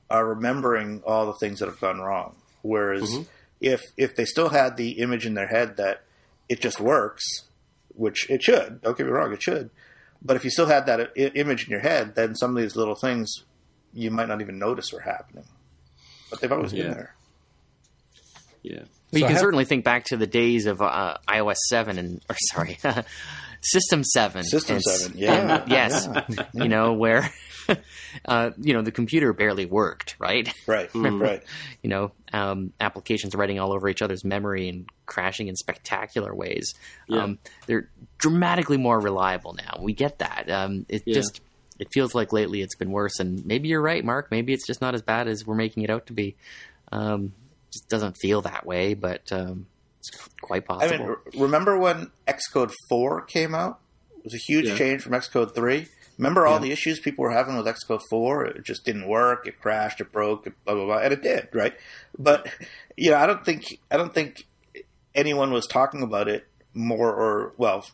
are 0.10 0.26
remembering 0.26 1.02
all 1.06 1.28
the 1.28 1.34
things 1.34 1.60
that 1.60 1.68
have 1.68 1.80
gone 1.80 2.00
wrong. 2.00 2.36
Whereas 2.64 3.04
if 3.62 3.82
if 3.98 4.16
they 4.16 4.26
still 4.26 4.50
had 4.50 4.78
the 4.78 4.94
image 4.94 5.26
in 5.26 5.36
their 5.36 5.48
head 5.48 5.78
that 5.78 6.04
it 6.50 6.60
just 6.60 6.80
works, 6.80 7.24
which 7.96 8.30
it 8.30 8.42
should, 8.42 8.82
don't 8.82 8.98
get 8.98 9.06
me 9.06 9.12
wrong, 9.14 9.32
it 9.32 9.42
should. 9.44 9.70
But 10.24 10.36
if 10.36 10.44
you 10.44 10.50
still 10.50 10.66
had 10.68 10.86
that 10.88 11.00
I- 11.00 11.20
image 11.36 11.66
in 11.66 11.70
your 11.72 11.82
head, 11.82 12.16
then 12.16 12.36
some 12.36 12.56
of 12.58 12.62
these 12.62 12.76
little 12.76 12.96
things 12.96 13.44
you 13.94 14.10
might 14.10 14.28
not 14.28 14.42
even 14.42 14.58
notice 14.58 14.92
were 14.92 15.02
happening. 15.02 15.44
But 16.34 16.42
they've 16.42 16.52
always 16.52 16.74
Yeah. 16.74 16.84
been 16.84 16.92
there. 16.94 17.16
Yeah. 18.64 18.76
Well, 18.80 18.86
you 19.12 19.20
So 19.20 19.26
I 19.26 19.28
can 19.28 19.36
have- 19.36 19.40
certainly 19.42 19.66
think 19.66 19.84
back 19.86 20.06
to 20.06 20.18
the 20.18 20.28
days 20.28 20.66
of 20.66 20.82
uh, 20.82 21.18
iOS 21.28 21.58
7 21.70 22.00
and, 22.00 22.22
or 22.30 22.36
sorry, 22.52 22.80
System 23.62 24.04
Seven. 24.04 24.44
System 24.44 24.76
and- 24.78 24.84
7, 24.84 25.18
yeah. 25.18 25.58
and 25.62 25.72
yes, 25.72 26.08
you 26.54 26.68
know 26.68 26.94
where. 26.94 27.30
Uh, 28.26 28.52
you 28.58 28.74
know 28.74 28.82
the 28.82 28.92
computer 28.92 29.32
barely 29.32 29.66
worked, 29.66 30.18
right? 30.20 30.54
Right, 30.68 30.90
right. 30.94 31.42
you 31.82 31.90
know, 31.90 32.12
um, 32.34 32.74
applications 32.82 33.36
writing 33.36 33.58
all 33.58 33.72
over 33.74 33.88
each 33.88 34.02
other's 34.02 34.26
memory 34.26 34.68
and 34.68 34.86
crashing 35.06 35.48
in 35.48 35.56
spectacular 35.56 36.36
ways. 36.36 36.74
Yeah. 37.08 37.24
Um, 37.24 37.40
they're 37.66 37.90
dramatically 38.18 38.76
more 38.76 39.00
reliable 39.00 39.54
now. 39.54 39.78
We 39.80 39.94
get 39.94 40.20
that. 40.20 40.50
Um, 40.52 40.86
it 40.90 41.04
Yeah. 41.06 41.14
just 41.14 41.40
it 41.84 41.90
feels 41.92 42.16
like 42.16 42.32
lately 42.32 42.62
it's 42.62 42.76
been 42.76 42.92
worse, 42.92 43.20
and 43.20 43.46
maybe 43.46 43.68
you're 43.68 43.82
right, 43.82 44.04
Mark. 44.06 44.32
Maybe 44.32 44.54
it's 44.54 44.66
just 44.66 44.80
not 44.80 44.96
as 44.96 45.02
bad 45.02 45.28
as 45.28 45.46
we're 45.46 45.56
making 45.56 45.84
it 45.84 45.90
out 45.90 46.06
to 46.08 46.14
be. 46.14 46.36
Um, 46.94 47.34
just 47.72 47.90
doesn't 47.90 48.14
feel 48.22 48.42
that 48.44 48.66
way, 48.66 48.94
but 48.94 49.30
um, 49.34 49.66
it's 50.00 50.12
quite 50.42 50.66
possible. 50.66 50.94
I 50.94 50.98
possible. 50.98 51.18
mean, 51.34 51.42
remember 51.44 51.78
when 51.78 52.10
Xcode 52.26 52.72
4 52.88 53.22
came 53.24 53.54
out? 53.54 53.80
It 54.20 54.24
was 54.24 54.34
a 54.34 54.38
huge 54.38 54.68
Yeah. 54.70 54.78
change 54.78 55.02
from 55.02 55.12
Xcode 55.12 55.54
3. 55.54 55.88
Remember 56.18 56.46
all 56.48 56.54
Yeah. 56.56 56.68
the 56.68 56.72
issues 56.72 57.00
people 57.02 57.24
were 57.24 57.32
having 57.32 57.58
with 57.58 57.66
Xcode 57.66 58.02
4? 58.10 58.46
It 58.46 58.64
just 58.64 58.86
didn't 58.86 59.08
work. 59.10 59.46
It 59.48 59.60
crashed. 59.60 60.00
It 60.00 60.12
broke. 60.14 60.48
It 60.48 60.54
blah 60.64 60.76
blah 60.76 60.86
blah, 60.86 60.98
and 61.00 61.12
it 61.12 61.22
did, 61.22 61.50
right? 61.52 61.74
But 62.18 62.48
you 62.96 63.12
know, 63.12 63.18
I 63.18 63.26
don't 63.26 63.44
think 63.44 63.66
I 63.92 63.98
don't 63.98 64.14
think 64.14 64.46
anyone 65.14 65.52
was 65.52 65.68
talking 65.68 66.02
about 66.04 66.28
it 66.30 66.48
more 66.74 67.12
or 67.14 67.54
well. 67.58 67.86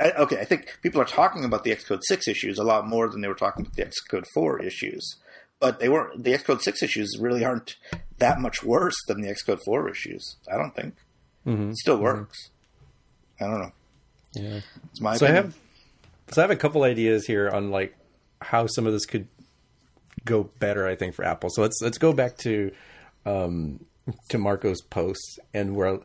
I, 0.00 0.10
okay, 0.12 0.38
I 0.40 0.44
think 0.44 0.78
people 0.82 1.00
are 1.00 1.04
talking 1.04 1.44
about 1.44 1.64
the 1.64 1.70
Xcode 1.70 2.00
6 2.02 2.26
issues 2.28 2.58
a 2.58 2.64
lot 2.64 2.86
more 2.86 3.08
than 3.08 3.20
they 3.20 3.28
were 3.28 3.34
talking 3.34 3.62
about 3.64 3.76
the 3.76 3.84
Xcode 3.84 4.24
4 4.34 4.60
issues. 4.62 5.16
But 5.60 5.80
they 5.80 5.88
weren't. 5.88 6.22
The 6.24 6.32
Xcode 6.34 6.60
6 6.62 6.82
issues 6.82 7.16
really 7.20 7.44
aren't 7.44 7.76
that 8.18 8.40
much 8.40 8.62
worse 8.62 8.96
than 9.06 9.20
the 9.20 9.28
Xcode 9.28 9.60
4 9.64 9.88
issues. 9.90 10.36
I 10.52 10.56
don't 10.56 10.74
think. 10.74 10.94
Mhm. 11.46 11.70
It 11.70 11.76
still 11.78 11.98
works. 11.98 12.50
I 13.40 13.44
don't 13.46 13.60
know. 13.60 13.72
Yeah. 14.34 14.60
It's 14.90 15.00
my 15.00 15.16
So 15.16 15.26
I 15.26 15.30
opinion. 15.30 15.44
have 15.52 16.34
so 16.34 16.42
I 16.42 16.44
have 16.44 16.50
a 16.50 16.56
couple 16.56 16.82
ideas 16.82 17.26
here 17.26 17.48
on 17.48 17.70
like 17.70 17.96
how 18.42 18.66
some 18.66 18.86
of 18.86 18.92
this 18.92 19.06
could 19.06 19.26
go 20.24 20.44
better. 20.58 20.86
I 20.86 20.94
think 20.94 21.14
for 21.14 21.24
Apple. 21.24 21.50
So 21.50 21.62
let's 21.62 21.78
let's 21.80 21.98
go 21.98 22.12
back 22.12 22.36
to 22.38 22.70
um, 23.24 23.84
to 24.28 24.38
Marco's 24.38 24.82
post 24.82 25.38
and 25.54 25.74
where 25.76 26.00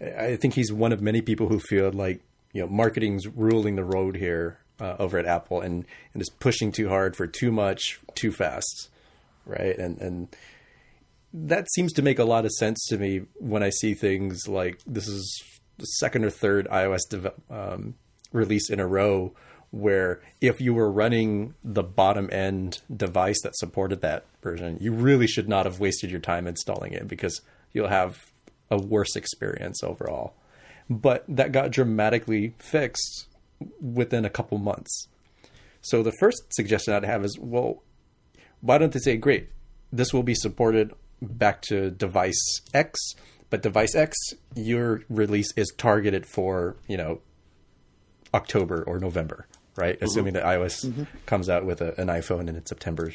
I 0.00 0.36
think 0.36 0.54
he's 0.54 0.72
one 0.72 0.92
of 0.92 1.00
many 1.00 1.20
people 1.22 1.48
who 1.48 1.60
feel 1.60 1.90
like 1.92 2.20
you 2.58 2.64
know 2.64 2.68
marketing's 2.68 3.28
ruling 3.28 3.76
the 3.76 3.84
road 3.84 4.16
here 4.16 4.58
uh, 4.80 4.96
over 4.98 5.18
at 5.18 5.26
Apple 5.26 5.60
and 5.60 5.84
and 6.12 6.22
is 6.22 6.30
pushing 6.40 6.72
too 6.72 6.88
hard 6.88 7.16
for 7.16 7.26
too 7.26 7.50
much 7.52 8.00
too 8.14 8.32
fast, 8.32 8.88
right? 9.46 9.78
And 9.78 9.98
and 10.00 10.36
that 11.32 11.70
seems 11.72 11.92
to 11.94 12.02
make 12.02 12.18
a 12.18 12.24
lot 12.24 12.44
of 12.44 12.52
sense 12.52 12.84
to 12.88 12.98
me 12.98 13.22
when 13.38 13.62
I 13.62 13.70
see 13.70 13.94
things 13.94 14.48
like 14.48 14.80
this 14.86 15.06
is 15.06 15.42
the 15.78 15.84
second 15.84 16.24
or 16.24 16.30
third 16.30 16.66
iOS 16.68 17.32
um, 17.50 17.94
release 18.32 18.70
in 18.70 18.80
a 18.80 18.86
row 18.86 19.34
where 19.70 20.20
if 20.40 20.60
you 20.60 20.72
were 20.72 20.90
running 20.90 21.54
the 21.62 21.82
bottom 21.82 22.28
end 22.32 22.80
device 22.94 23.40
that 23.42 23.54
supported 23.56 24.00
that 24.00 24.24
version, 24.42 24.78
you 24.80 24.92
really 24.92 25.26
should 25.26 25.48
not 25.48 25.66
have 25.66 25.78
wasted 25.78 26.10
your 26.10 26.20
time 26.20 26.46
installing 26.46 26.92
it 26.92 27.06
because 27.06 27.42
you'll 27.72 27.88
have 27.88 28.18
a 28.70 28.78
worse 28.78 29.14
experience 29.14 29.82
overall. 29.84 30.34
But 30.90 31.24
that 31.28 31.52
got 31.52 31.70
dramatically 31.70 32.54
fixed 32.58 33.26
within 33.80 34.24
a 34.24 34.30
couple 34.30 34.58
months. 34.58 35.08
So 35.80 36.02
the 36.02 36.12
first 36.18 36.52
suggestion 36.52 36.94
I'd 36.94 37.04
have 37.04 37.24
is, 37.24 37.38
well, 37.38 37.82
why 38.60 38.78
don't 38.78 38.92
they 38.92 38.98
say, 38.98 39.16
great, 39.16 39.50
this 39.92 40.12
will 40.12 40.22
be 40.22 40.34
supported 40.34 40.92
back 41.20 41.62
to 41.62 41.90
device 41.90 42.60
X, 42.74 42.98
but 43.50 43.62
device 43.62 43.94
X, 43.94 44.16
your 44.54 45.02
release 45.08 45.52
is 45.56 45.72
targeted 45.76 46.26
for, 46.26 46.76
you 46.86 46.96
know, 46.96 47.20
October 48.34 48.82
or 48.82 48.98
November, 48.98 49.46
right? 49.76 49.96
Mm-hmm. 49.96 50.04
Assuming 50.04 50.32
that 50.34 50.44
iOS 50.44 50.84
mm-hmm. 50.86 51.04
comes 51.26 51.48
out 51.48 51.64
with 51.64 51.80
a, 51.80 51.98
an 52.00 52.08
iPhone 52.08 52.48
in 52.48 52.66
September. 52.66 53.12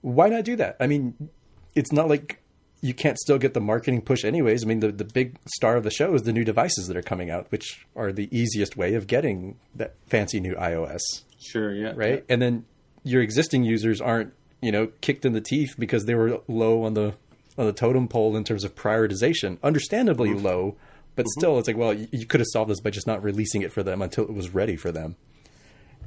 Why 0.00 0.28
not 0.28 0.44
do 0.44 0.56
that? 0.56 0.76
I 0.78 0.86
mean, 0.86 1.30
it's 1.74 1.92
not 1.92 2.08
like 2.08 2.40
you 2.84 2.92
can't 2.92 3.18
still 3.18 3.38
get 3.38 3.54
the 3.54 3.60
marketing 3.62 4.02
push 4.02 4.24
anyways. 4.26 4.62
I 4.62 4.66
mean, 4.66 4.80
the, 4.80 4.92
the 4.92 5.06
big 5.06 5.36
star 5.46 5.76
of 5.76 5.84
the 5.84 5.90
show 5.90 6.12
is 6.12 6.24
the 6.24 6.34
new 6.34 6.44
devices 6.44 6.86
that 6.88 6.98
are 6.98 7.02
coming 7.02 7.30
out, 7.30 7.50
which 7.50 7.86
are 7.96 8.12
the 8.12 8.28
easiest 8.30 8.76
way 8.76 8.92
of 8.94 9.06
getting 9.06 9.56
that 9.74 9.94
fancy 10.06 10.38
new 10.38 10.54
iOS 10.54 11.00
Sure, 11.44 11.74
yeah. 11.74 11.92
right? 11.94 12.24
And 12.28 12.42
then 12.42 12.64
your 13.02 13.22
existing 13.22 13.64
users 13.64 14.00
aren't, 14.00 14.34
you 14.60 14.70
know, 14.70 14.88
kicked 15.00 15.24
in 15.24 15.32
the 15.32 15.40
teeth 15.40 15.74
because 15.78 16.04
they 16.04 16.14
were 16.14 16.40
low 16.46 16.84
on 16.84 16.94
the 16.94 17.14
on 17.56 17.66
the 17.66 17.72
totem 17.72 18.08
pole 18.08 18.36
in 18.36 18.44
terms 18.44 18.64
of 18.64 18.74
prioritization. 18.74 19.58
Understandably 19.62 20.30
mm-hmm. 20.30 20.44
low, 20.44 20.76
but 21.14 21.22
mm-hmm. 21.22 21.40
still, 21.40 21.58
it's 21.58 21.68
like, 21.68 21.76
well, 21.76 21.94
you, 21.94 22.08
you 22.10 22.26
could 22.26 22.40
have 22.40 22.48
solved 22.50 22.70
this 22.70 22.80
by 22.80 22.90
just 22.90 23.06
not 23.06 23.22
releasing 23.22 23.62
it 23.62 23.72
for 23.72 23.82
them 23.82 24.02
until 24.02 24.24
it 24.24 24.34
was 24.34 24.52
ready 24.52 24.76
for 24.76 24.90
them. 24.90 25.16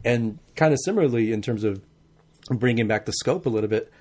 And 0.04 0.40
kind 0.56 0.74
of 0.74 0.80
similarly, 0.84 1.32
in 1.32 1.42
terms 1.42 1.64
of 1.64 1.82
bringing 2.50 2.88
back 2.88 3.06
the 3.06 3.14
scope 3.14 3.46
a 3.46 3.50
little 3.50 3.70
bit, 3.70 3.92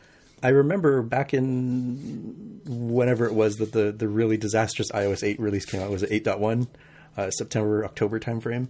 I 0.47 0.51
remember 0.51 1.03
back 1.03 1.35
in 1.35 2.61
whenever 2.65 3.27
it 3.27 3.35
was 3.35 3.57
that 3.57 3.73
the 3.73 3.91
the 3.91 4.07
really 4.07 4.37
disastrous 4.37 4.93
iOS 4.93 5.27
8 5.27 5.41
release 5.41 5.65
came 5.65 5.83
out, 5.83 5.91
was 5.91 6.05
it 6.05 6.25
8.1, 6.25 6.69
uh, 7.17 7.31
September 7.31 7.85
October 7.85 8.21
timeframe. 8.21 8.69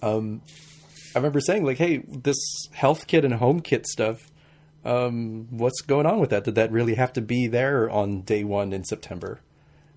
Um, 0.00 0.40
I 1.14 1.18
remember 1.18 1.40
saying 1.40 1.66
like, 1.66 1.76
"Hey, 1.76 1.98
this 1.98 2.38
HealthKit 2.74 3.24
and 3.24 3.34
HomeKit 3.34 3.84
stuff, 3.84 4.30
um, 4.86 5.48
what's 5.50 5.82
going 5.82 6.06
on 6.06 6.18
with 6.18 6.30
that? 6.30 6.44
Did 6.44 6.54
that 6.54 6.72
really 6.72 6.94
have 6.94 7.12
to 7.12 7.20
be 7.20 7.46
there 7.46 7.90
on 7.90 8.22
day 8.22 8.42
one 8.42 8.72
in 8.72 8.82
September?" 8.82 9.40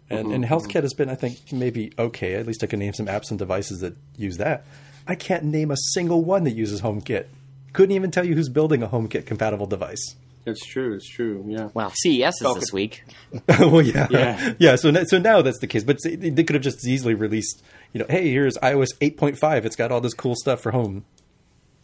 And, 0.09 0.33
and 0.33 0.43
HealthKit 0.43 0.83
has 0.83 0.93
been, 0.93 1.09
I 1.09 1.15
think, 1.15 1.53
maybe 1.53 1.93
okay. 1.97 2.33
At 2.33 2.45
least 2.45 2.61
I 2.61 2.67
can 2.67 2.79
name 2.79 2.93
some 2.93 3.05
apps 3.05 3.29
and 3.29 3.39
devices 3.39 3.79
that 3.79 3.95
use 4.17 4.35
that. 4.35 4.65
I 5.07 5.15
can't 5.15 5.45
name 5.45 5.71
a 5.71 5.77
single 5.93 6.25
one 6.25 6.43
that 6.43 6.55
uses 6.55 6.81
HomeKit. 6.81 7.27
Couldn't 7.71 7.95
even 7.95 8.11
tell 8.11 8.25
you 8.25 8.35
who's 8.35 8.49
building 8.49 8.83
a 8.83 8.89
HomeKit 8.89 9.25
compatible 9.25 9.65
device. 9.65 10.15
It's 10.45 10.65
true. 10.65 10.93
It's 10.93 11.09
true. 11.09 11.43
Yeah. 11.47 11.69
Well, 11.73 11.91
CES 11.91 12.41
is 12.41 12.55
this 12.55 12.71
week. 12.73 13.03
well, 13.47 13.81
yeah, 13.81 14.07
Yeah. 14.09 14.53
yeah. 14.59 14.75
So, 14.75 14.93
so 15.05 15.17
now 15.17 15.41
that's 15.41 15.59
the 15.59 15.67
case. 15.67 15.83
But 15.83 15.97
they 16.03 16.15
they 16.15 16.43
could 16.43 16.53
have 16.53 16.63
just 16.63 16.85
easily 16.85 17.15
released, 17.15 17.63
you 17.93 17.99
know, 17.99 18.05
hey, 18.07 18.29
here's 18.29 18.55
iOS 18.57 18.95
8.5. 18.99 19.65
It's 19.65 19.75
got 19.75 19.91
all 19.91 20.01
this 20.01 20.13
cool 20.13 20.35
stuff 20.35 20.61
for 20.61 20.71
home. 20.71 21.05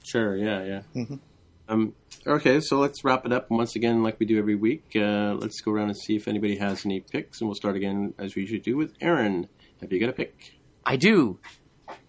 Sure. 0.04 0.36
Yeah. 0.36 0.82
Yeah. 0.96 1.06
Um, 1.72 1.94
okay, 2.28 2.60
so 2.60 2.80
let's 2.80 3.04
wrap 3.06 3.26
it 3.26 3.32
up. 3.32 3.50
Once 3.50 3.78
again, 3.78 4.04
like 4.04 4.20
we 4.20 4.26
do 4.26 4.38
every 4.38 4.56
week, 4.56 4.84
uh, 4.96 5.36
let's 5.40 5.62
go 5.62 5.72
around 5.72 5.88
and 5.88 5.98
see 5.98 6.18
if 6.18 6.28
anybody 6.28 6.58
has 6.58 6.86
any 6.86 7.00
picks, 7.00 7.40
and 7.40 7.48
we'll 7.48 7.56
start 7.56 7.78
again 7.78 8.14
as 8.18 8.36
we 8.36 8.42
usually 8.42 8.60
do 8.60 8.76
with 8.76 8.94
Aaron. 9.00 9.48
Have 9.80 9.94
you 9.94 10.00
got 10.00 10.10
a 10.10 10.14
pick? 10.14 10.58
I 10.86 10.98
do. 10.98 11.40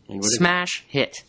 And 0.09 0.19
what 0.19 0.27
is 0.27 0.33
it? 0.33 0.37
Smash 0.39 0.85
Hit. 0.89 1.23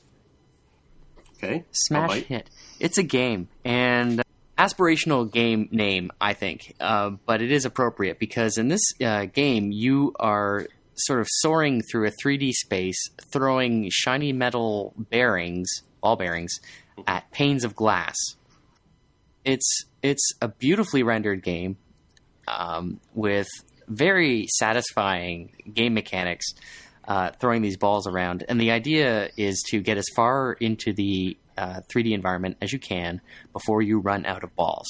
Okay. 1.37 1.63
Smash 1.71 2.21
Hit. 2.23 2.49
It's 2.79 2.97
a 2.97 3.03
game 3.03 3.49
and 3.63 4.22
aspirational 4.57 5.31
game 5.31 5.67
name, 5.71 6.11
I 6.21 6.33
think, 6.33 6.75
uh, 6.79 7.11
but 7.25 7.41
it 7.41 7.51
is 7.51 7.65
appropriate 7.65 8.19
because 8.19 8.57
in 8.57 8.67
this 8.67 8.81
uh, 9.03 9.25
game 9.25 9.71
you 9.71 10.13
are 10.19 10.67
sort 10.95 11.19
of 11.19 11.27
soaring 11.29 11.81
through 11.81 12.07
a 12.07 12.11
3D 12.23 12.51
space, 12.51 13.01
throwing 13.31 13.89
shiny 13.91 14.31
metal 14.31 14.93
bearings, 14.97 15.67
ball 16.01 16.15
bearings, 16.15 16.59
at 17.07 17.29
panes 17.31 17.63
of 17.63 17.75
glass. 17.75 18.15
It's 19.43 19.85
it's 20.01 20.33
a 20.41 20.47
beautifully 20.47 21.03
rendered 21.03 21.43
game 21.43 21.77
um, 22.47 22.99
with 23.13 23.47
very 23.87 24.47
satisfying 24.57 25.51
game 25.73 25.93
mechanics 25.93 26.45
uh, 27.07 27.31
throwing 27.39 27.61
these 27.61 27.77
balls 27.77 28.07
around. 28.07 28.45
And 28.47 28.59
the 28.59 28.71
idea 28.71 29.29
is 29.37 29.61
to 29.69 29.81
get 29.81 29.97
as 29.97 30.05
far 30.15 30.53
into 30.53 30.93
the 30.93 31.37
uh, 31.57 31.81
3D 31.89 32.11
environment 32.13 32.57
as 32.61 32.73
you 32.73 32.79
can 32.79 33.21
before 33.51 33.81
you 33.81 33.99
run 33.99 34.25
out 34.25 34.43
of 34.43 34.55
balls. 34.55 34.87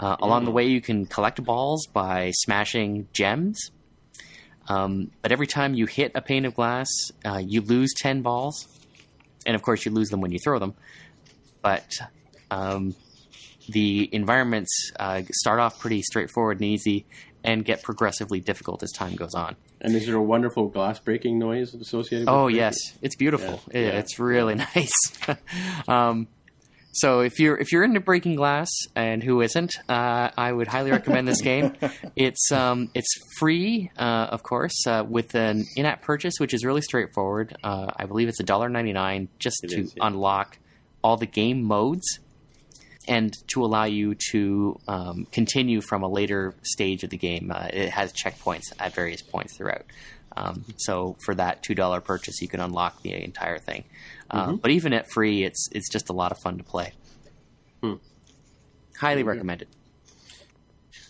Uh, 0.00 0.16
Along 0.20 0.44
the 0.44 0.50
way, 0.52 0.66
you 0.66 0.80
can 0.80 1.06
collect 1.06 1.42
balls 1.42 1.86
by 1.86 2.30
smashing 2.32 3.08
gems. 3.12 3.70
Um, 4.68 5.10
but 5.22 5.32
every 5.32 5.46
time 5.46 5.74
you 5.74 5.86
hit 5.86 6.12
a 6.14 6.20
pane 6.20 6.44
of 6.44 6.54
glass, 6.54 6.88
uh, 7.24 7.38
you 7.44 7.62
lose 7.62 7.94
10 7.94 8.22
balls. 8.22 8.68
And 9.46 9.56
of 9.56 9.62
course, 9.62 9.84
you 9.84 9.90
lose 9.90 10.10
them 10.10 10.20
when 10.20 10.30
you 10.30 10.38
throw 10.38 10.58
them. 10.58 10.74
But 11.62 11.90
um, 12.50 12.94
the 13.68 14.08
environments 14.12 14.92
uh, 15.00 15.22
start 15.32 15.58
off 15.58 15.80
pretty 15.80 16.02
straightforward 16.02 16.58
and 16.58 16.66
easy 16.66 17.06
and 17.48 17.64
get 17.64 17.82
progressively 17.82 18.40
difficult 18.40 18.82
as 18.82 18.92
time 18.92 19.14
goes 19.16 19.34
on. 19.34 19.56
And 19.80 19.94
is 19.94 20.06
there 20.06 20.16
a 20.16 20.22
wonderful 20.22 20.68
glass 20.68 20.98
breaking 20.98 21.38
noise 21.38 21.74
associated 21.74 22.26
with 22.26 22.34
it? 22.34 22.38
Oh 22.38 22.48
yes, 22.48 22.76
it's 23.02 23.16
beautiful. 23.16 23.60
Yeah, 23.72 23.78
It- 23.80 23.86
yeah. 23.94 23.98
It's 24.00 24.18
really 24.18 24.54
nice. 24.74 24.92
um, 25.88 26.28
so 26.92 27.20
if 27.20 27.38
you're 27.38 27.56
if 27.56 27.70
you're 27.70 27.84
into 27.84 28.00
breaking 28.00 28.34
glass 28.34 28.68
and 28.96 29.22
who 29.22 29.40
isn't, 29.40 29.72
uh, 29.88 30.30
I 30.36 30.50
would 30.50 30.66
highly 30.68 30.90
recommend 30.90 31.28
this 31.28 31.40
game. 31.42 31.72
It's 32.16 32.50
um, 32.50 32.90
it's 32.94 33.12
free, 33.38 33.90
uh, 33.96 34.26
of 34.34 34.42
course, 34.42 34.86
uh, 34.86 35.04
with 35.08 35.34
an 35.36 35.64
in-app 35.76 36.02
purchase, 36.02 36.34
which 36.40 36.52
is 36.52 36.64
really 36.64 36.80
straightforward. 36.82 37.56
Uh, 37.62 37.86
I 37.96 38.06
believe 38.06 38.26
it's 38.28 38.42
$1.99 38.42 39.28
just 39.38 39.62
It 39.64 39.70
to 39.70 39.80
is, 39.82 39.94
yeah. 39.96 40.06
unlock 40.08 40.58
all 41.04 41.16
the 41.16 41.26
game 41.26 41.62
modes 41.62 42.18
and 43.08 43.34
to 43.48 43.64
allow 43.64 43.84
you 43.84 44.14
to 44.32 44.78
um, 44.86 45.26
continue 45.32 45.80
from 45.80 46.02
a 46.02 46.08
later 46.08 46.54
stage 46.62 47.02
of 47.02 47.10
the 47.10 47.16
game. 47.16 47.50
Uh, 47.54 47.68
it 47.72 47.88
has 47.90 48.12
checkpoints 48.12 48.72
at 48.78 48.94
various 48.94 49.22
points 49.22 49.56
throughout. 49.56 49.84
Um, 50.36 50.64
so 50.76 51.16
for 51.24 51.34
that 51.34 51.62
two 51.62 51.74
dollar 51.74 52.00
purchase, 52.00 52.40
you 52.40 52.48
can 52.48 52.60
unlock 52.60 53.02
the 53.02 53.12
entire 53.24 53.58
thing. 53.58 53.84
Uh, 54.30 54.52
But 54.52 54.70
even 54.70 54.92
at 54.92 55.06
free, 55.10 55.42
it's 55.42 55.68
it's 55.72 55.88
just 55.90 56.10
a 56.10 56.12
lot 56.12 56.30
of 56.32 56.38
fun 56.38 56.58
to 56.58 56.64
play. 56.64 56.92
Hmm. 57.82 57.94
Highly 59.00 59.22
recommended. 59.22 59.68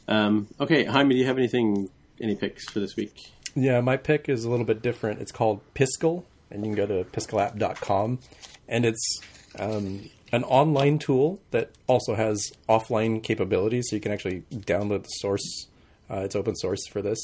Um, 0.06 0.46
okay, 0.58 0.84
Jaime, 0.84 1.14
do 1.14 1.20
you 1.20 1.26
have 1.26 1.36
anything, 1.36 1.90
any 2.20 2.34
picks 2.34 2.68
for 2.70 2.80
this 2.80 2.96
week? 2.96 3.30
Yeah, 3.54 3.80
my 3.80 3.96
pick 3.96 4.28
is 4.28 4.44
a 4.44 4.50
little 4.50 4.64
bit 4.64 4.80
different. 4.80 5.20
It's 5.20 5.32
called 5.32 5.60
Piskel, 5.74 6.24
and 6.50 6.64
you 6.64 6.74
can 6.74 6.74
go 6.74 6.86
to 6.86 7.04
piskelapp.com. 7.10 8.20
And 8.68 8.84
it's 8.86 9.20
um, 9.58 10.08
an 10.32 10.44
online 10.44 10.98
tool 10.98 11.40
that 11.50 11.70
also 11.86 12.14
has 12.14 12.52
offline 12.68 13.22
capabilities, 13.22 13.86
so 13.88 13.96
you 13.96 14.00
can 14.00 14.12
actually 14.12 14.42
download 14.52 15.02
the 15.02 15.08
source. 15.08 15.66
Uh, 16.10 16.20
it's 16.20 16.36
open 16.36 16.54
source 16.56 16.86
for 16.86 17.02
this 17.02 17.18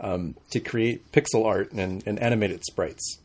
um, 0.00 0.36
to 0.50 0.60
create 0.60 1.10
pixel 1.12 1.44
art 1.46 1.72
and, 1.72 2.02
and 2.06 2.18
animated 2.20 2.64
sprites. 2.64 3.18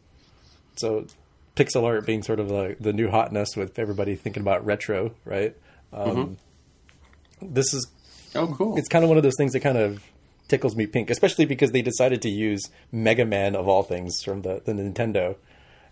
So, 0.78 1.08
pixel 1.56 1.84
art 1.84 2.06
being 2.06 2.24
sort 2.24 2.40
of 2.40 2.50
like 2.50 2.80
the 2.80 2.94
new 2.94 3.10
hotness 3.10 3.56
with 3.56 3.78
everybody 3.80 4.16
thinking 4.16 4.42
about 4.42 4.66
retro, 4.66 5.12
right? 5.26 5.56
Um, 5.92 6.38
This 7.42 7.74
is 7.74 7.88
Oh, 8.36 8.48
cool. 8.56 8.78
it's 8.78 8.88
kind 8.88 9.04
of 9.04 9.10
one 9.10 9.18
of 9.18 9.24
those 9.24 9.36
things 9.38 9.54
that 9.54 9.62
kind 9.62 9.78
of 9.78 10.04
tickles 10.48 10.76
me 10.76 10.86
pink, 10.86 11.10
especially 11.10 11.46
because 11.46 11.72
they 11.72 11.82
decided 11.82 12.22
to 12.24 12.30
use 12.30 12.62
Mega 12.92 13.26
Man 13.26 13.56
of 13.56 13.68
all 13.68 13.84
things 13.84 14.22
from 14.24 14.42
the, 14.44 14.62
the 14.64 14.74
Nintendo 14.74 15.36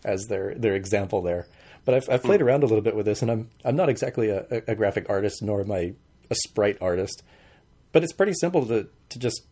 as 0.06 0.28
their 0.28 0.54
their 0.56 0.76
example 0.76 1.22
there. 1.22 1.48
But 1.88 1.96
I've, 1.96 2.10
I've 2.10 2.24
played 2.24 2.42
around 2.42 2.64
a 2.64 2.66
little 2.66 2.82
bit 2.82 2.98
with 2.98 3.06
this, 3.06 3.22
and 3.22 3.32
I'm 3.32 3.50
I'm 3.64 3.78
not 3.78 3.88
exactly 3.88 4.28
a, 4.28 4.46
a 4.68 4.76
graphic 4.76 5.10
artist, 5.10 5.42
nor 5.42 5.62
am 5.62 5.72
I 5.72 5.94
a 6.30 6.36
sprite 6.36 6.78
artist. 6.82 7.24
But 7.94 8.04
it's 8.04 8.12
pretty 8.12 8.34
simple 8.34 8.66
to 8.66 8.90
to 9.08 9.20
just 9.20 9.44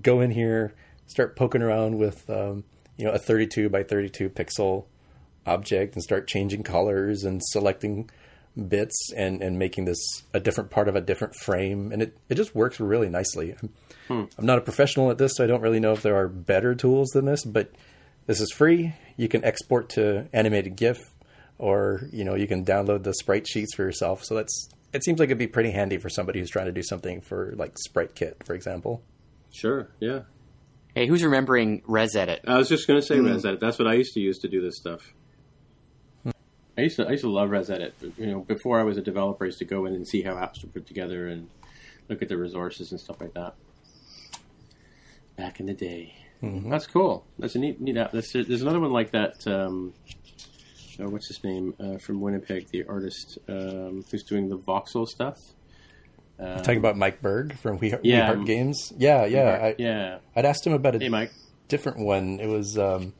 go 0.00 0.20
in 0.20 0.30
here, 0.30 0.74
start 1.08 1.34
poking 1.34 1.60
around 1.60 1.98
with 1.98 2.30
um, 2.30 2.62
you 2.96 3.04
know 3.04 3.10
a 3.10 3.18
32 3.18 3.68
by 3.68 3.82
32 3.82 4.30
pixel 4.30 4.84
object, 5.44 5.94
and 5.94 6.04
start 6.04 6.28
changing 6.28 6.62
colors 6.62 7.24
and 7.24 7.42
selecting 7.46 8.08
bits 8.68 9.10
and, 9.16 9.42
and 9.42 9.58
making 9.58 9.86
this 9.86 10.22
a 10.32 10.38
different 10.38 10.70
part 10.70 10.86
of 10.86 10.94
a 10.94 11.00
different 11.00 11.34
frame. 11.34 11.90
And 11.90 12.00
it, 12.00 12.16
it 12.28 12.36
just 12.36 12.54
works 12.54 12.78
really 12.78 13.08
nicely. 13.08 13.56
I'm, 14.08 14.28
I'm 14.38 14.46
not 14.46 14.58
a 14.58 14.60
professional 14.60 15.10
at 15.10 15.18
this 15.18 15.36
so 15.36 15.44
i 15.44 15.46
don't 15.46 15.62
really 15.62 15.80
know 15.80 15.92
if 15.92 16.02
there 16.02 16.16
are 16.16 16.28
better 16.28 16.74
tools 16.74 17.08
than 17.10 17.24
this 17.24 17.44
but 17.44 17.72
this 18.26 18.40
is 18.40 18.52
free. 18.52 18.94
You 19.16 19.28
can 19.28 19.44
export 19.44 19.88
to 19.90 20.28
animated 20.32 20.76
gif 20.76 21.11
or 21.58 22.08
you 22.12 22.24
know 22.24 22.34
you 22.34 22.46
can 22.46 22.64
download 22.64 23.02
the 23.02 23.14
sprite 23.14 23.46
sheets 23.46 23.74
for 23.74 23.82
yourself 23.82 24.24
so 24.24 24.34
that's 24.34 24.68
it 24.92 25.02
seems 25.02 25.18
like 25.18 25.28
it'd 25.28 25.38
be 25.38 25.46
pretty 25.46 25.70
handy 25.70 25.96
for 25.96 26.08
somebody 26.08 26.38
who's 26.38 26.50
trying 26.50 26.66
to 26.66 26.72
do 26.72 26.82
something 26.82 27.20
for 27.20 27.54
like 27.56 27.78
sprite 27.78 28.14
kit 28.14 28.36
for 28.44 28.54
example 28.54 29.02
sure, 29.52 29.88
yeah. 30.00 30.20
Hey, 30.94 31.06
who's 31.06 31.22
remembering 31.22 31.80
ResEdit? 31.82 32.40
I 32.46 32.58
was 32.58 32.68
just 32.68 32.86
going 32.86 33.00
to 33.00 33.06
say 33.06 33.18
hmm. 33.18 33.26
ResEdit. 33.26 33.60
That's 33.60 33.78
what 33.78 33.88
I 33.88 33.94
used 33.94 34.12
to 34.14 34.20
use 34.20 34.38
to 34.40 34.48
do 34.48 34.60
this 34.60 34.76
stuff. 34.76 35.14
Hmm. 36.22 36.30
I 36.76 36.82
used 36.82 36.96
to 36.96 37.06
I 37.06 37.12
used 37.12 37.24
to 37.24 37.30
love 37.30 37.48
ResEdit. 37.50 37.92
You 38.18 38.26
know, 38.26 38.40
before 38.40 38.80
I 38.80 38.82
was 38.82 38.98
a 38.98 39.02
developer, 39.02 39.44
I 39.44 39.46
used 39.46 39.58
to 39.60 39.64
go 39.64 39.86
in 39.86 39.94
and 39.94 40.06
see 40.06 40.22
how 40.22 40.34
apps 40.34 40.62
were 40.62 40.70
put 40.70 40.86
together 40.86 41.28
and 41.28 41.48
look 42.08 42.20
at 42.20 42.28
the 42.28 42.36
resources 42.36 42.90
and 42.90 43.00
stuff 43.00 43.20
like 43.20 43.34
that. 43.34 43.54
Back 45.36 45.60
in 45.60 45.66
the 45.66 45.72
day, 45.72 46.14
mm-hmm. 46.42 46.68
that's 46.68 46.86
cool. 46.86 47.24
That's 47.38 47.54
a 47.54 47.58
neat 47.58 47.80
neat 47.80 47.96
app. 47.96 48.12
There's, 48.12 48.32
there's 48.32 48.62
another 48.62 48.80
one 48.80 48.92
like 48.92 49.12
that. 49.12 49.46
Um, 49.46 49.94
oh, 51.02 51.08
what's 51.08 51.28
his 51.28 51.42
name 51.44 51.74
uh, 51.80 51.98
from 51.98 52.20
Winnipeg? 52.20 52.68
The 52.70 52.84
artist 52.88 53.38
um, 53.48 54.04
who's 54.10 54.22
doing 54.22 54.48
the 54.48 54.56
voxel 54.58 55.06
stuff. 55.06 55.38
Um, 56.38 56.56
talking 56.58 56.78
about 56.78 56.96
Mike 56.96 57.20
Berg 57.20 57.56
from 57.58 57.78
we, 57.78 57.90
we 58.02 58.10
Yeah. 58.10 58.26
heart 58.26 58.44
games 58.46 58.92
yeah 58.96 59.26
yeah 59.26 59.50
I, 59.62 59.74
yeah. 59.78 60.18
i'd 60.34 60.44
asked 60.44 60.66
him 60.66 60.72
about 60.72 60.96
a 60.96 60.98
Hey, 60.98 61.28
different 61.68 61.98
one. 61.98 62.40
It 62.40 62.48
was 62.48 62.76
um, 62.78 63.12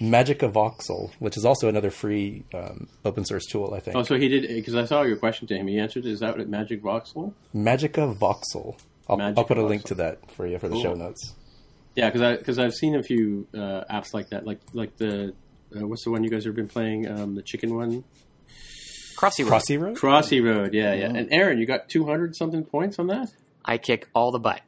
of 0.00 0.52
Voxel, 0.52 1.10
which 1.18 1.36
is 1.36 1.44
also 1.44 1.68
another 1.68 1.90
free 1.90 2.44
um, 2.54 2.88
open 3.04 3.24
source 3.24 3.46
tool. 3.46 3.74
I 3.74 3.80
think. 3.80 3.96
Oh, 3.96 4.02
so 4.02 4.16
he 4.16 4.28
did 4.28 4.48
because 4.48 4.74
I 4.74 4.84
saw 4.84 5.02
your 5.02 5.16
question 5.16 5.48
to 5.48 5.56
him. 5.56 5.66
He 5.66 5.78
answered. 5.78 6.06
Is 6.06 6.20
that 6.20 6.36
what 6.36 6.48
Magic 6.48 6.82
Voxel? 6.82 7.32
MagicaVoxel. 7.54 8.78
I'll, 9.08 9.20
I'll 9.20 9.44
put 9.44 9.58
a 9.58 9.64
link 9.64 9.84
to 9.84 9.94
that 9.96 10.30
for 10.30 10.46
you 10.46 10.58
for 10.58 10.68
the 10.68 10.80
show 10.80 10.94
notes. 10.94 11.34
Yeah, 11.96 12.10
because 12.10 12.22
I 12.22 12.36
because 12.36 12.58
I've 12.58 12.74
seen 12.74 12.94
a 12.94 13.02
few 13.02 13.48
uh, 13.54 13.84
apps 13.90 14.14
like 14.14 14.30
that, 14.30 14.46
like 14.46 14.60
like 14.72 14.96
the 14.98 15.34
uh, 15.76 15.86
what's 15.86 16.04
the 16.04 16.10
one 16.10 16.22
you 16.24 16.30
guys 16.30 16.44
have 16.44 16.54
been 16.54 16.68
playing? 16.68 17.08
Um, 17.08 17.34
the 17.34 17.42
chicken 17.42 17.74
one, 17.74 18.04
Crossy 19.16 19.44
Road. 19.44 19.52
Crossy 19.52 19.80
Road. 19.80 19.96
Crossy 19.96 20.40
Road. 20.44 20.74
Yeah, 20.74 20.94
yeah. 20.94 21.06
And 21.14 21.32
Aaron, 21.32 21.58
you 21.58 21.66
got 21.66 21.88
two 21.88 22.04
hundred 22.06 22.36
something 22.36 22.64
points 22.64 22.98
on 22.98 23.06
that. 23.08 23.32
I 23.64 23.78
kick 23.78 24.08
all 24.14 24.30
the 24.32 24.38
butt. 24.38 24.60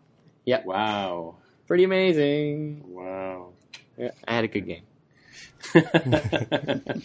Yep. 0.44 0.64
Wow, 0.66 1.36
Pretty 1.66 1.84
amazing. 1.84 2.82
wow. 2.88 3.53
Yeah, 3.96 4.11
I 4.26 4.34
had 4.34 4.44
a 4.44 4.48
good 4.48 4.66
game. 4.66 4.82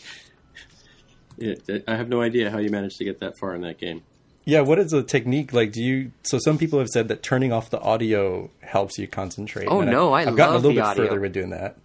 Yeah, 1.38 1.56
I 1.88 1.96
have 1.96 2.08
no 2.08 2.22
idea 2.22 2.50
how 2.50 2.60
you 2.60 2.70
managed 2.70 2.98
to 3.00 3.04
get 3.04 3.20
that 3.20 3.38
far 3.38 3.54
in 3.56 3.62
that 3.64 3.78
game. 3.78 4.04
Yeah, 4.46 4.62
what 4.62 4.80
is 4.80 4.92
the 4.92 5.04
technique 5.04 5.52
like? 5.52 5.74
Do 5.74 5.84
you? 5.84 6.12
So 6.24 6.38
some 6.40 6.58
people 6.58 6.80
have 6.80 6.88
said 6.88 7.10
that 7.10 7.24
turning 7.24 7.52
off 7.52 7.70
the 7.70 7.80
audio 7.82 8.50
helps 8.62 8.98
you 8.98 9.08
concentrate. 9.08 9.68
Oh, 9.68 9.82
no, 9.82 10.14
I 10.14 10.22
I've 10.22 10.36
gotten 10.38 10.56
a 10.56 10.58
little 10.60 10.72
bit 10.74 10.80
audio. 10.84 11.06
further 11.08 11.20
with 11.20 11.34
doing 11.34 11.50
that. 11.50 11.78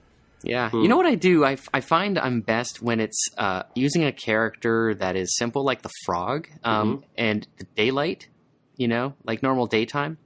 Yeah. 0.43 0.71
You 0.73 0.89
know 0.89 0.97
what 0.97 1.07
I 1.07 1.17
do? 1.17 1.45
I, 1.45 1.59
I 1.75 1.81
find 1.81 2.19
I'm 2.19 2.41
best 2.41 2.81
when 2.81 3.01
it's 3.01 3.29
uh, 3.37 3.65
using 3.75 4.05
a 4.05 4.13
character 4.13 4.95
that 4.95 5.17
is 5.17 5.37
simple, 5.37 5.65
like 5.65 5.83
the 5.83 5.91
frog, 6.05 6.49
um, 6.65 7.05
and 7.17 7.47
the 7.59 7.65
daylight, 7.77 8.29
you 8.77 8.89
know, 8.89 9.15
like 9.25 9.43
normal 9.43 9.67
daytime. 9.67 10.17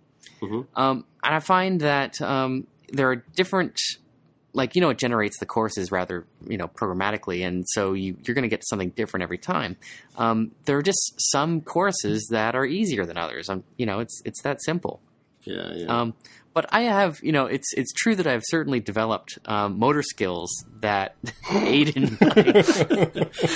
Mhm. 0.40 0.66
Um, 0.76 1.04
and 1.22 1.34
I 1.34 1.40
find 1.40 1.80
that 1.80 2.20
um, 2.20 2.66
there 2.92 3.10
are 3.10 3.16
different, 3.16 3.80
like, 4.52 4.76
you 4.76 4.80
know, 4.80 4.90
it 4.90 4.98
generates 4.98 5.38
the 5.40 5.46
courses 5.46 5.90
rather, 5.90 6.24
you 6.46 6.58
know, 6.58 6.68
programmatically. 6.68 7.44
And 7.44 7.64
so 7.68 7.92
you, 7.94 8.16
you're 8.24 8.34
going 8.34 8.42
to 8.42 8.48
get 8.48 8.64
something 8.64 8.90
different 8.90 9.22
every 9.22 9.38
time. 9.38 9.76
Um, 10.16 10.52
there 10.66 10.76
are 10.78 10.82
just 10.82 11.14
some 11.18 11.60
courses 11.60 12.28
that 12.30 12.54
are 12.54 12.64
easier 12.66 13.04
than 13.04 13.16
others. 13.16 13.48
Um, 13.48 13.64
you 13.76 13.86
know, 13.86 13.98
it's, 14.00 14.22
it's 14.24 14.42
that 14.42 14.62
simple. 14.62 15.00
Yeah, 15.42 15.72
yeah. 15.74 16.12
But 16.54 16.66
I 16.72 16.82
have, 16.82 17.18
you 17.20 17.32
know, 17.32 17.46
it's 17.46 17.74
it's 17.74 17.92
true 17.92 18.14
that 18.14 18.28
I've 18.28 18.44
certainly 18.46 18.78
developed 18.78 19.38
um, 19.44 19.78
motor 19.78 20.02
skills 20.04 20.50
that 20.80 21.16
aid 21.52 21.96
in 21.96 22.16
my, 22.20 22.32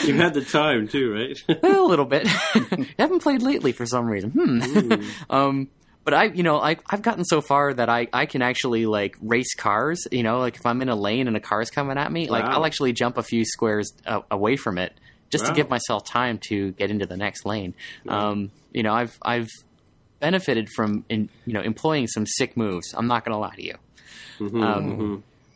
You've 0.04 0.16
had 0.16 0.34
the 0.34 0.44
time 0.50 0.88
too, 0.88 1.14
right? 1.14 1.60
well, 1.62 1.86
a 1.86 1.88
little 1.88 2.04
bit. 2.04 2.26
I 2.26 2.86
haven't 2.98 3.22
played 3.22 3.40
lately 3.42 3.70
for 3.70 3.86
some 3.86 4.06
reason. 4.06 4.30
Hmm. 4.32 5.10
um, 5.30 5.68
but 6.02 6.14
I, 6.14 6.24
you 6.24 6.42
know, 6.42 6.58
I, 6.58 6.76
I've 6.88 7.02
gotten 7.02 7.24
so 7.24 7.40
far 7.40 7.72
that 7.74 7.88
I, 7.88 8.08
I 8.12 8.26
can 8.26 8.42
actually 8.42 8.86
like 8.86 9.16
race 9.20 9.54
cars. 9.54 10.06
You 10.10 10.24
know, 10.24 10.40
like 10.40 10.56
if 10.56 10.66
I'm 10.66 10.82
in 10.82 10.88
a 10.88 10.96
lane 10.96 11.28
and 11.28 11.36
a 11.36 11.40
car's 11.40 11.70
coming 11.70 11.98
at 11.98 12.10
me, 12.10 12.28
like 12.28 12.44
Wow. 12.44 12.56
I'll 12.56 12.66
actually 12.66 12.94
jump 12.94 13.16
a 13.16 13.22
few 13.22 13.44
squares 13.44 13.92
uh, 14.06 14.22
away 14.30 14.56
from 14.56 14.78
it 14.78 14.92
just 15.30 15.46
to 15.46 15.52
give 15.52 15.68
myself 15.70 16.04
time 16.04 16.38
to 16.48 16.72
get 16.72 16.90
into 16.90 17.04
the 17.06 17.16
next 17.16 17.44
lane. 17.44 17.74
Um, 18.08 18.50
you 18.72 18.82
know, 18.82 18.92
I've 18.92 19.18
I've 19.22 19.48
benefited 20.20 20.68
from 20.74 21.04
in, 21.08 21.28
you 21.46 21.52
know 21.52 21.60
employing 21.60 22.06
some 22.08 22.26
sick 22.26 22.56
moves. 22.56 22.92
I'm 22.94 23.06
not 23.06 23.24
going 23.24 23.34
to 23.34 23.38
lie 23.38 23.54
to 23.56 23.64
you. 23.64 23.74
Mhm, 24.38 24.62
Um, 24.62 24.84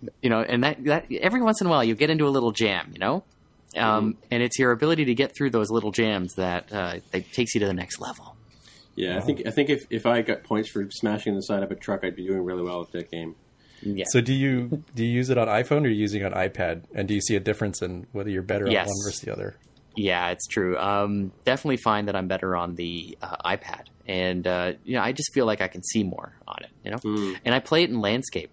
mhm. 0.02 0.10
you 0.22 0.30
know, 0.30 0.40
and 0.42 0.64
that, 0.64 0.82
that 0.84 1.06
every 1.20 1.40
once 1.42 1.60
in 1.60 1.66
a 1.66 1.70
while 1.70 1.84
you 1.84 1.94
get 1.94 2.10
into 2.10 2.26
a 2.26 2.30
little 2.30 2.50
jam, 2.52 2.90
you 2.92 2.98
know, 2.98 3.22
um, 3.76 4.16
and 4.30 4.42
it's 4.42 4.58
your 4.58 4.72
ability 4.72 5.04
to 5.06 5.14
get 5.14 5.34
through 5.36 5.50
those 5.50 5.70
little 5.70 5.92
jams 5.92 6.34
that 6.34 6.72
uh, 6.72 6.96
that 7.12 7.32
takes 7.32 7.54
you 7.54 7.60
to 7.60 7.66
the 7.66 7.74
next 7.74 8.00
level. 8.00 8.36
Yeah, 8.94 9.16
I 9.16 9.20
think 9.20 9.46
I 9.46 9.50
think 9.50 9.70
if, 9.70 9.86
if 9.90 10.04
I 10.04 10.20
got 10.22 10.42
points 10.42 10.68
for 10.70 10.86
smashing 10.90 11.34
the 11.34 11.40
side 11.42 11.62
of 11.62 11.70
a 11.70 11.74
truck, 11.74 12.04
I'd 12.04 12.14
be 12.16 12.26
doing 12.26 12.44
really 12.44 12.62
well 12.62 12.82
at 12.82 12.92
that 12.92 13.10
game. 13.10 13.36
Yeah. 13.80 14.04
So 14.08 14.20
do 14.20 14.32
you 14.34 14.84
do 14.94 15.04
you 15.04 15.10
use 15.10 15.30
it 15.30 15.38
on 15.38 15.48
iPhone 15.48 15.82
or 15.82 15.86
are 15.86 15.88
you 15.88 16.00
using 16.00 16.22
it 16.22 16.26
on 16.26 16.32
iPad? 16.32 16.82
And 16.94 17.08
do 17.08 17.14
you 17.14 17.20
see 17.20 17.34
a 17.34 17.40
difference 17.40 17.80
in 17.82 18.06
whether 18.12 18.28
you're 18.30 18.42
better 18.42 18.68
Yes. 18.68 18.86
on 18.86 18.90
one 18.90 19.04
versus 19.06 19.20
the 19.20 19.32
other? 19.32 19.56
Yeah, 19.94 20.30
it's 20.30 20.46
true. 20.46 20.78
Um, 20.78 21.32
definitely 21.44 21.76
find 21.76 22.08
that 22.08 22.16
I'm 22.16 22.26
better 22.28 22.56
on 22.56 22.74
the 22.76 23.16
uh, 23.22 23.36
iPad, 23.44 23.86
and 24.08 24.46
uh, 24.46 24.72
you 24.84 24.94
know, 24.96 25.02
I 25.02 25.12
just 25.12 25.32
feel 25.34 25.44
like 25.46 25.60
I 25.60 25.68
can 25.68 25.82
see 25.82 26.02
more 26.02 26.34
on 26.48 26.58
it. 26.62 26.70
You 26.84 26.90
know, 26.92 26.98
Mm. 26.98 27.38
and 27.44 27.54
I 27.54 27.60
play 27.60 27.82
it 27.82 27.90
in 27.90 28.00
landscape. 28.00 28.50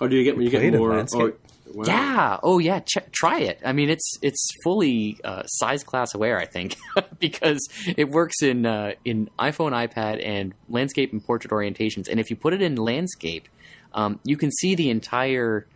Oh, 0.00 0.08
do 0.08 0.16
you 0.16 0.24
get 0.24 0.40
you 0.40 0.50
played 0.50 0.72
get 0.72 0.78
more? 0.78 0.94
landscape? 0.94 1.38
Oh, 1.44 1.72
wow. 1.74 1.84
Yeah. 1.86 2.38
Oh, 2.42 2.58
yeah. 2.58 2.80
Ch- 2.80 2.98
try 3.12 3.40
it. 3.40 3.60
I 3.64 3.72
mean, 3.72 3.90
it's 3.90 4.18
it's 4.22 4.48
fully 4.62 5.18
uh, 5.24 5.42
size 5.46 5.82
class 5.84 6.14
aware. 6.14 6.38
I 6.38 6.46
think 6.46 6.76
because 7.18 7.66
it 7.96 8.08
works 8.08 8.42
in 8.42 8.64
uh, 8.66 8.92
in 9.04 9.28
iPhone, 9.38 9.72
iPad, 9.72 10.24
and 10.24 10.54
landscape 10.68 11.12
and 11.12 11.24
portrait 11.24 11.50
orientations. 11.52 12.08
And 12.08 12.20
if 12.20 12.30
you 12.30 12.36
put 12.36 12.52
it 12.54 12.62
in 12.62 12.76
landscape, 12.76 13.48
um, 13.92 14.20
you 14.24 14.36
can 14.36 14.50
see 14.52 14.74
the 14.76 14.90
entire 14.90 15.66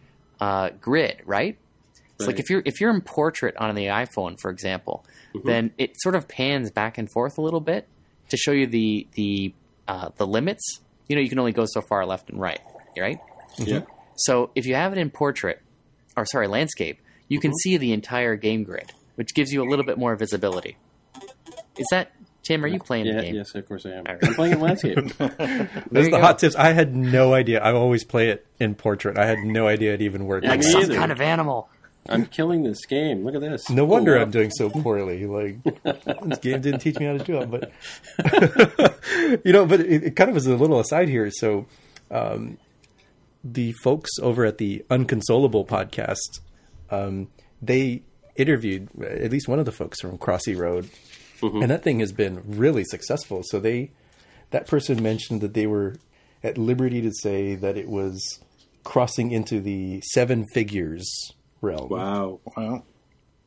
uh, 0.40 0.70
grid. 0.80 1.22
Right. 1.24 1.58
It's 2.22 2.26
like 2.26 2.40
if 2.40 2.50
you're 2.50 2.62
if 2.64 2.80
you're 2.80 2.90
in 2.90 3.00
portrait 3.00 3.56
on 3.56 3.74
the 3.74 3.86
iPhone, 3.86 4.38
for 4.40 4.50
example, 4.50 5.04
Mhm. 5.34 5.44
then 5.44 5.70
it 5.78 5.92
sort 6.00 6.14
of 6.14 6.28
pans 6.28 6.70
back 6.70 6.98
and 6.98 7.10
forth 7.10 7.38
a 7.38 7.42
little 7.42 7.60
bit 7.60 7.86
to 8.30 8.36
show 8.36 8.52
you 8.52 8.66
the 8.66 9.06
the 9.14 9.54
uh, 9.88 10.10
the 10.16 10.26
limits. 10.26 10.80
You 11.08 11.16
know, 11.16 11.22
you 11.22 11.28
can 11.28 11.38
only 11.38 11.52
go 11.52 11.64
so 11.66 11.80
far 11.82 12.06
left 12.06 12.30
and 12.30 12.40
right. 12.40 12.60
Right. 12.98 13.18
Yeah. 13.58 13.80
So 14.16 14.50
if 14.54 14.66
you 14.66 14.74
have 14.74 14.92
it 14.92 14.98
in 14.98 15.10
portrait, 15.10 15.60
or 16.16 16.24
sorry, 16.26 16.46
landscape, 16.46 17.00
you 17.28 17.40
can 17.40 17.52
see 17.62 17.76
the 17.76 17.92
entire 17.92 18.36
game 18.36 18.62
grid, 18.64 18.92
which 19.16 19.34
gives 19.34 19.52
you 19.52 19.62
a 19.62 19.68
little 19.68 19.84
bit 19.84 19.98
more 19.98 20.14
visibility. 20.16 20.76
Is 21.78 21.86
that 21.90 22.12
Tim, 22.42 22.64
are 22.64 22.68
you 22.68 22.80
playing 22.80 23.06
Yeah, 23.06 23.16
the 23.16 23.22
game? 23.22 23.34
yes, 23.36 23.54
of 23.54 23.66
course 23.68 23.86
I 23.86 23.90
am. 23.90 24.04
All 24.06 24.14
right. 24.14 24.18
I'm 24.26 24.34
playing 24.34 24.52
in 24.56 24.60
landscape. 24.60 24.94
There's 25.18 26.06
the 26.06 26.10
go. 26.10 26.20
hot 26.20 26.38
tips. 26.40 26.56
I 26.56 26.72
had 26.72 26.94
no 26.94 27.34
idea. 27.34 27.60
I 27.62 27.72
always 27.72 28.04
play 28.04 28.30
it 28.30 28.44
in 28.58 28.74
portrait. 28.74 29.16
I 29.16 29.26
had 29.26 29.38
no 29.38 29.68
idea 29.68 29.94
it 29.94 30.02
even 30.02 30.26
worked. 30.26 30.44
Yeah, 30.44 30.50
Like 30.50 30.62
some 30.64 30.82
either. 30.82 30.94
kind 30.96 31.12
of 31.12 31.20
animal. 31.20 31.68
I'm 32.08 32.26
killing 32.26 32.64
this 32.64 32.84
game. 32.86 33.24
Look 33.24 33.34
at 33.34 33.40
this. 33.40 33.70
No 33.70 33.84
wonder 33.84 34.18
Oh. 34.18 34.22
I'm 34.22 34.30
doing 34.30 34.50
so 34.50 34.68
poorly. 34.68 35.26
Like 35.26 35.62
this 36.24 36.38
game 36.38 36.60
didn't 36.60 36.80
teach 36.80 36.98
me 36.98 37.06
how 37.06 37.16
to 37.16 37.24
do 37.24 37.38
it, 37.40 37.50
but 37.50 37.70
you 39.44 39.52
know. 39.52 39.66
But 39.66 39.80
it, 39.80 40.04
it 40.04 40.16
kind 40.16 40.28
of 40.30 40.36
is 40.36 40.46
a 40.46 40.56
little 40.56 40.80
aside 40.80 41.08
here. 41.08 41.30
So, 41.30 41.66
um, 42.10 42.58
the 43.44 43.72
folks 43.84 44.10
over 44.20 44.44
at 44.44 44.58
the 44.58 44.84
Unconsolable 44.90 45.64
podcast, 45.64 46.40
um, 46.90 47.28
they 47.60 48.02
interviewed 48.36 48.88
at 49.02 49.30
least 49.30 49.48
one 49.48 49.58
of 49.58 49.64
the 49.64 49.72
folks 49.72 50.00
from 50.00 50.18
Crossy 50.18 50.56
Road, 50.58 50.88
and 51.40 51.70
that 51.70 51.82
thing 51.84 52.00
has 52.00 52.12
been 52.12 52.42
really 52.46 52.84
successful. 52.84 53.42
So 53.44 53.60
they, 53.60 53.90
that 54.50 54.66
person 54.66 55.02
mentioned 55.02 55.40
that 55.40 55.54
they 55.54 55.66
were 55.66 55.96
at 56.42 56.58
liberty 56.58 57.00
to 57.02 57.12
say 57.12 57.54
that 57.54 57.76
it 57.76 57.88
was 57.88 58.40
crossing 58.84 59.30
into 59.30 59.60
the 59.60 60.00
seven 60.12 60.44
figures 60.52 61.08
realm. 61.62 61.88
Wow. 61.88 62.40
Well, 62.56 62.84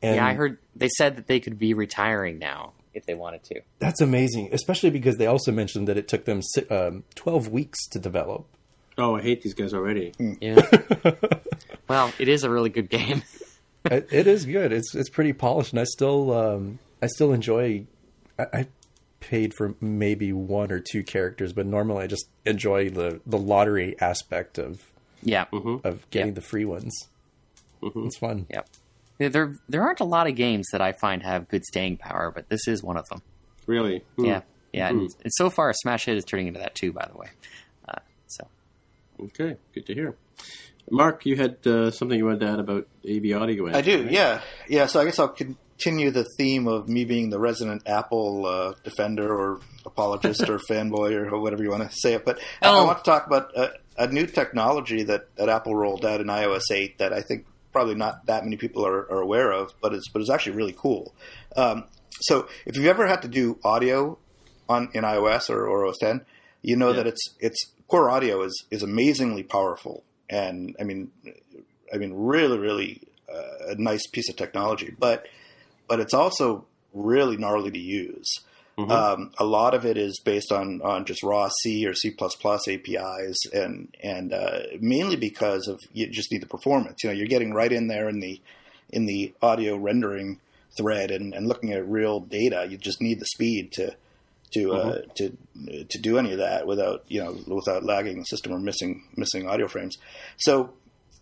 And 0.02 0.16
yeah, 0.16 0.26
I 0.26 0.34
heard 0.34 0.58
they 0.74 0.88
said 0.88 1.16
that 1.16 1.26
they 1.28 1.38
could 1.40 1.58
be 1.58 1.74
retiring 1.74 2.38
now 2.38 2.72
if 2.94 3.06
they 3.06 3.14
wanted 3.14 3.44
to. 3.44 3.60
That's 3.78 4.00
amazing, 4.00 4.48
especially 4.52 4.90
because 4.90 5.16
they 5.16 5.26
also 5.26 5.52
mentioned 5.52 5.86
that 5.88 5.96
it 5.96 6.08
took 6.08 6.24
them 6.24 6.40
um, 6.70 7.04
12 7.14 7.48
weeks 7.48 7.86
to 7.88 7.98
develop. 7.98 8.46
Oh, 8.98 9.16
I 9.16 9.22
hate 9.22 9.42
these 9.42 9.54
guys 9.54 9.74
already. 9.74 10.12
Yeah. 10.40 10.66
well, 11.88 12.12
it 12.18 12.28
is 12.28 12.44
a 12.44 12.50
really 12.50 12.70
good 12.70 12.88
game. 12.88 13.22
it, 13.84 14.08
it 14.10 14.26
is 14.26 14.46
good. 14.46 14.72
It's 14.72 14.94
it's 14.94 15.10
pretty 15.10 15.34
polished, 15.34 15.72
and 15.72 15.80
I 15.80 15.84
still 15.84 16.32
um, 16.32 16.78
I 17.02 17.06
still 17.08 17.32
enjoy. 17.34 17.84
I, 18.38 18.44
I 18.52 18.66
paid 19.20 19.52
for 19.54 19.74
maybe 19.82 20.32
one 20.32 20.72
or 20.72 20.80
two 20.80 21.02
characters, 21.02 21.52
but 21.52 21.66
normally 21.66 22.04
I 22.04 22.06
just 22.06 22.26
enjoy 22.46 22.88
the 22.88 23.20
the 23.26 23.36
lottery 23.38 24.00
aspect 24.00 24.56
of 24.58 24.82
yeah. 25.22 25.44
of 25.52 26.08
getting 26.10 26.28
Yep. 26.28 26.34
the 26.36 26.40
free 26.40 26.64
ones. 26.64 27.08
It's 27.94 28.18
fun. 28.18 28.46
Yep. 28.50 28.68
There- 29.18 29.28
There, 29.30 29.54
there 29.68 29.82
aren't 29.82 30.00
a 30.00 30.04
lot 30.04 30.26
of 30.28 30.34
games 30.34 30.66
that 30.72 30.80
I 30.80 30.92
find 30.92 31.22
have 31.22 31.48
good 31.48 31.64
staying 31.64 31.96
power, 31.98 32.30
but 32.34 32.48
this 32.48 32.66
is 32.68 32.82
one 32.82 32.96
of 32.96 33.06
them. 33.08 33.22
Really? 33.66 34.04
Hmm. 34.16 34.24
Yeah, 34.26 34.40
yeah. 34.72 34.88
And, 34.90 35.00
and 35.00 35.32
so 35.36 35.50
far, 35.50 35.72
Smash 35.72 36.04
Hit 36.04 36.16
is 36.16 36.24
turning 36.24 36.46
into 36.48 36.60
that 36.60 36.74
too. 36.74 36.92
By 36.92 37.08
the 37.10 37.18
way, 37.18 37.28
uh, 37.88 37.98
so 38.26 38.46
Okay, 39.20 39.56
good 39.74 39.86
to 39.86 39.94
hear. 39.94 40.16
Mark, 40.90 41.26
you 41.26 41.34
had 41.36 41.66
uh, 41.66 41.90
something 41.90 42.16
you 42.16 42.26
wanted 42.26 42.40
to 42.40 42.48
add 42.48 42.58
about 42.60 42.86
AV 43.04 43.32
audio. 43.40 43.66
I 43.74 43.80
do, 43.80 44.02
right? 44.04 44.12
yeah, 44.12 44.40
yeah. 44.68 44.86
So 44.86 45.00
I 45.00 45.04
guess 45.04 45.18
I'll 45.18 45.28
continue 45.28 46.10
the 46.12 46.24
theme 46.38 46.68
of 46.68 46.88
me 46.88 47.04
being 47.04 47.30
the 47.30 47.40
resident 47.40 47.82
Apple 47.86 48.46
uh, 48.46 48.74
defender 48.84 49.34
or 49.34 49.60
apologist 49.84 50.42
or 50.48 50.58
fanboy 50.58 51.12
or 51.32 51.40
whatever 51.40 51.62
you 51.64 51.70
want 51.70 51.90
to 51.90 51.96
say 51.96 52.12
it. 52.14 52.24
But 52.24 52.38
I- 52.62 52.68
I 52.68 52.78
Oh. 52.78 52.84
want 52.84 52.98
to 52.98 53.04
talk 53.04 53.26
about 53.26 53.56
a, 53.56 53.72
a 53.98 54.06
new 54.06 54.26
technology 54.26 55.02
that, 55.04 55.34
that 55.36 55.48
Apple 55.48 55.74
rolled 55.74 56.04
out 56.04 56.20
in 56.20 56.28
iOS 56.28 56.70
8 56.70 56.98
that 56.98 57.12
I 57.12 57.22
think 57.22 57.46
probably 57.76 57.94
not 57.94 58.14
that 58.30 58.42
many 58.46 58.56
people 58.64 58.82
are, 58.90 59.00
are 59.12 59.20
aware 59.28 59.50
of, 59.60 59.64
but 59.82 59.90
it's 59.96 60.08
but 60.12 60.20
it's 60.22 60.30
actually 60.30 60.56
really 60.60 60.74
cool. 60.84 61.02
Um, 61.62 61.84
so 62.28 62.34
if 62.68 62.72
you've 62.76 62.86
ever 62.96 63.06
had 63.06 63.20
to 63.22 63.28
do 63.28 63.44
audio 63.72 64.18
on 64.74 64.88
in 64.94 65.02
iOS 65.04 65.50
or, 65.54 65.60
or 65.70 65.78
OS 65.86 65.98
10, 66.00 66.24
you 66.62 66.76
know 66.76 66.88
Yeah. 66.90 66.96
that 66.98 67.06
it's 67.12 67.24
it's 67.46 67.60
core 67.90 68.08
audio 68.16 68.42
is 68.42 68.54
is 68.70 68.82
amazingly 68.82 69.42
powerful, 69.56 69.96
and 70.30 70.74
I 70.80 70.84
mean, 70.84 71.10
I 71.92 71.98
mean, 71.98 72.12
really, 72.14 72.58
really 72.58 73.02
uh, 73.36 73.72
a 73.72 73.74
nice 73.90 74.04
piece 74.14 74.28
of 74.30 74.36
technology, 74.36 74.90
but 74.98 75.18
but 75.88 76.00
it's 76.00 76.14
also 76.14 76.64
really 76.94 77.36
gnarly 77.36 77.70
to 77.70 77.78
use. 77.78 78.30
Um, 78.90 79.32
a 79.38 79.44
lot 79.44 79.74
of 79.74 79.86
it 79.86 79.96
is 79.96 80.20
based 80.22 80.52
on, 80.52 80.82
on 80.82 81.06
just 81.06 81.22
raw 81.22 81.48
C 81.62 81.86
or 81.86 81.94
C 81.94 82.14
APIs, 82.14 83.36
and 83.52 83.94
and 84.02 84.32
uh, 84.32 84.60
mainly 84.80 85.16
because 85.16 85.66
of 85.66 85.80
you 85.92 86.06
just 86.08 86.30
need 86.30 86.42
the 86.42 86.46
performance. 86.46 87.02
You 87.02 87.10
know, 87.10 87.16
you're 87.16 87.26
getting 87.26 87.54
right 87.54 87.72
in 87.72 87.88
there 87.88 88.08
in 88.08 88.20
the 88.20 88.40
in 88.90 89.06
the 89.06 89.34
audio 89.40 89.76
rendering 89.76 90.40
thread 90.76 91.10
and, 91.10 91.34
and 91.34 91.48
looking 91.48 91.72
at 91.72 91.88
real 91.88 92.20
data. 92.20 92.66
You 92.68 92.76
just 92.76 93.00
need 93.00 93.18
the 93.18 93.26
speed 93.26 93.72
to 93.72 93.96
to 94.52 94.72
uh, 94.74 95.02
to 95.16 95.36
to 95.88 95.98
do 95.98 96.18
any 96.18 96.32
of 96.32 96.38
that 96.38 96.66
without 96.66 97.04
you 97.08 97.22
know 97.22 97.38
without 97.46 97.84
lagging 97.84 98.18
the 98.18 98.24
system 98.24 98.52
or 98.52 98.60
missing 98.60 99.04
missing 99.16 99.48
audio 99.48 99.68
frames. 99.68 99.96
So 100.36 100.74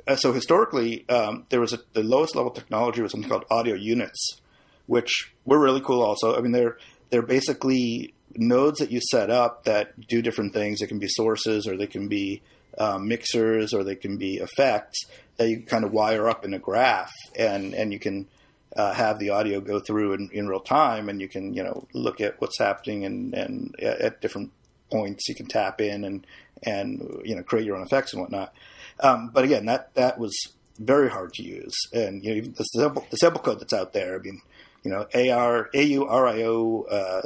uh, 0.07 0.17
so 0.17 0.33
historically, 0.33 1.09
um, 1.09 1.47
there 1.49 1.61
was 1.61 1.73
a, 1.73 1.79
the 1.93 2.03
lowest 2.03 2.37
level 2.37 2.51
technology 2.51 3.01
was 3.01 3.13
something 3.13 3.29
called 3.29 3.45
audio 3.51 3.75
units, 3.75 4.41
which 4.87 5.33
were 5.45 5.59
really 5.59 5.81
cool. 5.81 6.03
Also, 6.03 6.37
I 6.37 6.41
mean 6.41 6.53
they're 6.53 6.77
they're 7.15 7.23
basically 7.23 8.13
nodes 8.35 8.81
that 8.81 8.91
you 8.91 9.01
set 9.01 9.31
up 9.31 9.63
that 9.67 10.09
do 10.09 10.21
different 10.21 10.53
things. 10.53 10.81
They 10.81 10.89
can 10.89 10.99
be 10.99 11.07
sources, 11.07 11.69
or 11.69 11.77
they 11.77 11.87
can 11.87 12.09
be 12.09 12.43
um, 12.77 13.07
mixers, 13.07 13.73
or 13.73 13.85
they 13.85 13.95
can 13.95 14.17
be 14.17 14.39
effects 14.39 14.99
that 15.37 15.49
you 15.49 15.63
kind 15.63 15.85
of 15.85 15.93
wire 15.93 16.29
up 16.29 16.45
in 16.45 16.55
a 16.55 16.59
graph, 16.59 17.13
and 17.39 17.73
and 17.73 17.93
you 17.93 18.01
can 18.01 18.27
uh, 18.75 18.93
have 18.95 19.21
the 19.21 19.31
audio 19.31 19.61
go 19.61 19.79
through 19.79 20.15
in, 20.15 20.29
in 20.33 20.49
real 20.49 20.59
time, 20.59 21.09
and 21.09 21.21
you 21.21 21.29
can 21.29 21.55
you 21.55 21.63
know 21.63 21.87
look 21.95 22.21
at 22.21 22.41
what's 22.41 22.59
happening 22.59 23.05
and 23.05 23.33
and 23.33 23.81
at 23.81 24.21
different 24.21 24.51
points 24.91 25.29
you 25.29 25.37
can 25.37 25.47
tap 25.47 25.81
in 25.81 26.03
and 26.03 26.27
and 26.65 27.21
you 27.25 27.37
know 27.37 27.45
create 27.45 27.65
your 27.65 27.77
own 27.77 27.87
effects 27.87 28.13
and 28.13 28.23
whatnot. 28.23 28.53
Um, 28.99 29.31
but 29.33 29.45
again, 29.45 29.67
that 29.67 29.95
that 29.95 30.19
was 30.19 30.35
very 30.81 31.11
hard 31.11 31.33
to 31.35 31.45
use, 31.45 31.77
and 31.93 32.25
you 32.25 32.43
know 32.43 32.49
the 32.49 32.65
sample, 32.65 33.07
the 33.09 33.19
sample 33.19 33.41
code 33.41 33.61
that's 33.61 33.73
out 33.73 33.93
there. 33.93 34.17
I 34.17 34.19
mean, 34.19 34.41
you 34.85 34.91
know, 34.91 35.07
AR 35.15 35.71
AURIO 35.75 36.85
uh, 36.91 37.23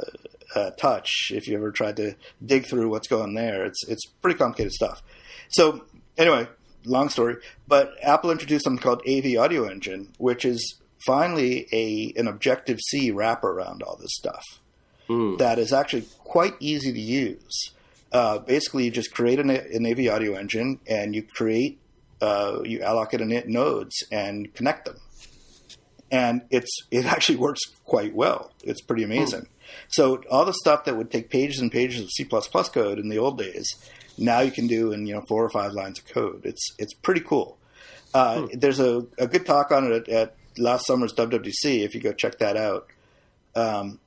uh, 0.55 0.71
touch. 0.71 1.31
If 1.33 1.47
you 1.47 1.57
ever 1.57 1.71
tried 1.71 1.97
to 1.97 2.15
dig 2.43 2.65
through 2.65 2.89
what's 2.89 3.07
going 3.07 3.35
there, 3.35 3.65
it's 3.65 3.87
it's 3.87 4.05
pretty 4.21 4.37
complicated 4.37 4.73
stuff. 4.73 5.03
So 5.49 5.85
anyway, 6.17 6.47
long 6.85 7.09
story, 7.09 7.37
but 7.67 7.93
Apple 8.01 8.31
introduced 8.31 8.63
something 8.63 8.81
called 8.81 9.01
AV 9.07 9.37
Audio 9.37 9.65
Engine, 9.65 10.13
which 10.17 10.45
is 10.45 10.79
finally 11.05 11.67
a 11.71 12.13
an 12.17 12.27
Objective 12.27 12.79
C 12.89 13.11
wrapper 13.11 13.51
around 13.51 13.83
all 13.83 13.97
this 13.97 14.11
stuff 14.13 14.43
that 15.37 15.57
is 15.59 15.73
actually 15.73 16.05
quite 16.19 16.53
easy 16.59 16.93
to 16.93 16.99
use. 16.99 17.71
Uh, 18.11 18.39
basically, 18.39 18.85
you 18.85 18.91
just 18.91 19.11
create 19.11 19.39
an, 19.39 19.49
an 19.49 19.85
AV 19.85 20.07
audio 20.11 20.35
engine 20.35 20.79
and 20.87 21.15
you 21.15 21.23
create, 21.23 21.79
uh, 22.21 22.59
you 22.63 22.81
allocate 22.81 23.19
init 23.19 23.47
nodes 23.47 24.03
and 24.11 24.53
connect 24.53 24.85
them. 24.85 24.97
And 26.11 26.41
it's 26.49 26.71
it 26.91 27.05
actually 27.05 27.35
works 27.47 27.61
quite 27.85 28.13
well. 28.13 28.51
It's 28.63 28.81
pretty 28.81 29.03
amazing. 29.03 29.47
So 29.87 30.21
all 30.29 30.45
the 30.45 30.53
stuff 30.53 30.85
that 30.85 30.97
would 30.97 31.11
take 31.11 31.29
pages 31.29 31.59
and 31.59 31.71
pages 31.71 32.01
of 32.01 32.09
C 32.11 32.25
code 32.25 32.99
in 32.99 33.09
the 33.09 33.19
old 33.19 33.37
days, 33.37 33.67
now 34.17 34.39
you 34.39 34.51
can 34.51 34.67
do 34.67 34.91
in 34.91 35.05
you 35.05 35.15
know 35.15 35.23
four 35.27 35.43
or 35.43 35.49
five 35.49 35.73
lines 35.73 35.99
of 35.99 36.05
code. 36.05 36.41
It's 36.45 36.65
it's 36.77 36.93
pretty 36.93 37.21
cool. 37.21 37.57
Uh, 38.13 38.47
There's 38.53 38.79
a, 38.79 39.05
a 39.19 39.27
good 39.27 39.45
talk 39.45 39.71
on 39.71 39.91
it 39.91 40.07
at, 40.07 40.09
at 40.09 40.35
last 40.57 40.87
summer's 40.87 41.13
WWDC. 41.13 41.83
If 41.83 41.93
you 41.93 42.01
go 42.01 42.11
check 42.11 42.39
that 42.39 42.57
out, 42.57 42.87
um, 43.55 43.99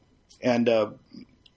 and 0.43 0.69
uh, 0.69 0.91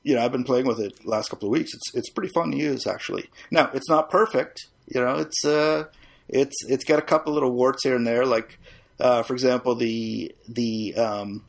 you 0.03 0.15
know 0.15 0.23
I've 0.23 0.31
been 0.31 0.43
playing 0.43 0.67
with 0.67 0.79
it 0.79 1.01
the 1.03 1.09
last 1.09 1.29
couple 1.29 1.47
of 1.47 1.51
weeks. 1.51 1.73
It's 1.73 1.95
it's 1.95 2.09
pretty 2.09 2.31
fun 2.33 2.51
to 2.51 2.57
use 2.57 2.87
actually. 2.87 3.29
Now 3.51 3.69
it's 3.73 3.89
not 3.89 4.09
perfect. 4.09 4.67
You 4.87 5.01
know 5.01 5.15
it's 5.15 5.43
uh, 5.43 5.85
it's 6.29 6.55
it's 6.67 6.83
got 6.83 6.99
a 6.99 7.03
couple 7.03 7.33
little 7.33 7.51
warts 7.51 7.83
here 7.83 7.95
and 7.95 8.05
there. 8.05 8.25
Like 8.25 8.59
uh, 8.99 9.23
for 9.23 9.33
example 9.33 9.75
the 9.75 10.33
the 10.47 10.95
um, 10.95 11.45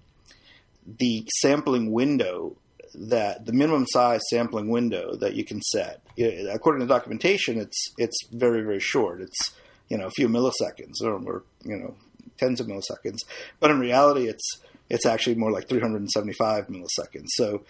the 0.98 1.26
sampling 1.40 1.92
window 1.92 2.56
that 2.94 3.44
the 3.44 3.52
minimum 3.52 3.86
size 3.88 4.22
sampling 4.30 4.68
window 4.68 5.16
that 5.16 5.34
you 5.34 5.44
can 5.44 5.60
set. 5.60 6.00
According 6.18 6.80
to 6.80 6.86
documentation, 6.86 7.58
it's 7.58 7.92
it's 7.98 8.16
very 8.32 8.62
very 8.62 8.80
short. 8.80 9.20
It's 9.20 9.54
you 9.88 9.98
know 9.98 10.06
a 10.06 10.10
few 10.10 10.28
milliseconds 10.28 11.02
or, 11.02 11.14
or 11.14 11.42
you 11.64 11.76
know 11.76 11.94
tens 12.38 12.60
of 12.60 12.66
milliseconds, 12.66 13.18
but 13.60 13.70
in 13.70 13.78
reality, 13.78 14.28
it's 14.28 14.60
it's 14.88 15.06
actually 15.06 15.34
more 15.34 15.50
like 15.50 15.68
375 15.68 16.68
milliseconds. 16.68 17.26
So 17.28 17.64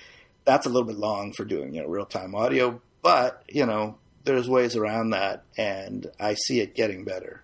that's 0.45 0.67
a 0.67 0.69
little 0.69 0.87
bit 0.87 0.99
long 0.99 1.33
for 1.33 1.45
doing 1.45 1.75
you 1.75 1.83
know 1.83 1.89
real 1.89 2.07
time 2.07 2.35
audio. 2.35 2.81
But 3.03 3.43
you 3.49 3.67
know 3.67 3.99
there's 4.25 4.49
ways 4.49 4.77
around 4.77 5.11
that, 5.11 5.45
and 5.57 6.07
I 6.21 6.35
see 6.35 6.61
it 6.61 6.75
getting 6.75 7.05
better. 7.05 7.43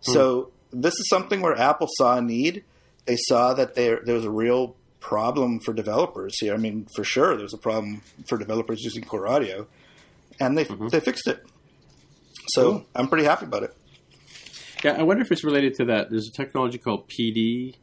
So 0.00 0.50
this 0.82 0.94
is 0.94 1.08
something 1.08 1.40
where 1.40 1.56
Apple 1.56 1.88
saw 1.96 2.18
a 2.18 2.22
need. 2.22 2.64
They 3.06 3.16
saw 3.28 3.54
that 3.54 3.74
there 3.74 4.00
there 4.04 4.14
was 4.14 4.24
a 4.24 4.30
real 4.30 4.76
problem 5.00 5.60
for 5.60 5.72
developers 5.72 6.38
here. 6.40 6.54
I 6.54 6.56
mean, 6.56 6.86
for 6.94 7.04
sure, 7.04 7.34
there 7.36 7.44
was 7.44 7.54
a 7.54 7.58
problem 7.58 8.02
for 8.28 8.36
developers 8.38 8.82
using 8.82 9.04
Core 9.04 9.28
Audio, 9.28 9.66
and 10.40 10.56
they 10.58 10.64
they 10.90 11.00
fixed 11.00 11.26
it. 11.28 11.44
So 12.48 12.62
Cool. 12.62 12.86
I'm 12.94 13.08
pretty 13.08 13.24
happy 13.24 13.46
about 13.46 13.62
it. 13.64 13.74
Yeah, 14.84 14.92
I 14.92 15.02
wonder 15.02 15.22
if 15.22 15.32
it's 15.32 15.44
related 15.44 15.74
to 15.74 15.86
that. 15.86 16.10
There's 16.10 16.28
a 16.28 16.32
technology 16.32 16.78
called 16.78 17.08
PD, 17.08 17.74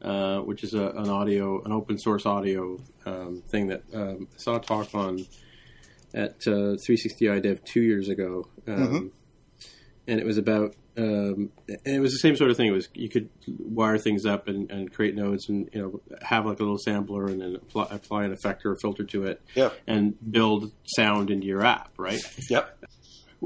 uh, 0.00 0.38
which 0.38 0.62
is 0.62 0.72
a, 0.74 0.88
an 0.90 1.08
audio, 1.08 1.62
an 1.64 1.72
open 1.72 1.98
source 1.98 2.24
audio 2.24 2.78
um, 3.04 3.42
thing 3.48 3.66
that 3.68 3.82
um, 3.92 4.28
I 4.34 4.38
saw 4.38 4.56
a 4.56 4.60
talk 4.60 4.94
on 4.94 5.26
at 6.14 6.36
uh, 6.46 6.76
360 6.78 7.26
iDev 7.26 7.64
two 7.64 7.82
years 7.82 8.08
ago, 8.08 8.48
um, 8.66 9.12
and 10.06 10.20
it 10.20 10.24
was 10.24 10.38
about 10.38 10.74
um, 10.98 11.50
and 11.68 11.78
it 11.96 12.00
was 12.00 12.12
the 12.12 12.18
same 12.18 12.36
sort 12.36 12.50
of 12.50 12.56
thing. 12.56 12.66
It 12.66 12.72
was 12.72 12.88
you 12.94 13.08
could 13.08 13.28
wire 13.46 13.98
things 13.98 14.26
up 14.26 14.48
and, 14.48 14.70
and 14.70 14.92
create 14.92 15.14
nodes, 15.14 15.48
and 15.48 15.68
you 15.72 15.80
know 15.80 16.00
have 16.22 16.44
like 16.46 16.58
a 16.60 16.62
little 16.62 16.78
sampler, 16.78 17.26
and 17.26 17.40
then 17.40 17.54
apply, 17.56 17.86
apply 17.90 18.24
an 18.24 18.34
effector 18.36 18.66
or 18.66 18.76
filter 18.82 19.04
to 19.04 19.24
it, 19.24 19.40
Yep. 19.54 19.74
and 19.86 20.14
build 20.30 20.72
sound 20.84 21.30
into 21.30 21.46
your 21.46 21.64
app, 21.64 21.92
right? 21.96 22.20
Yep. 22.50 22.84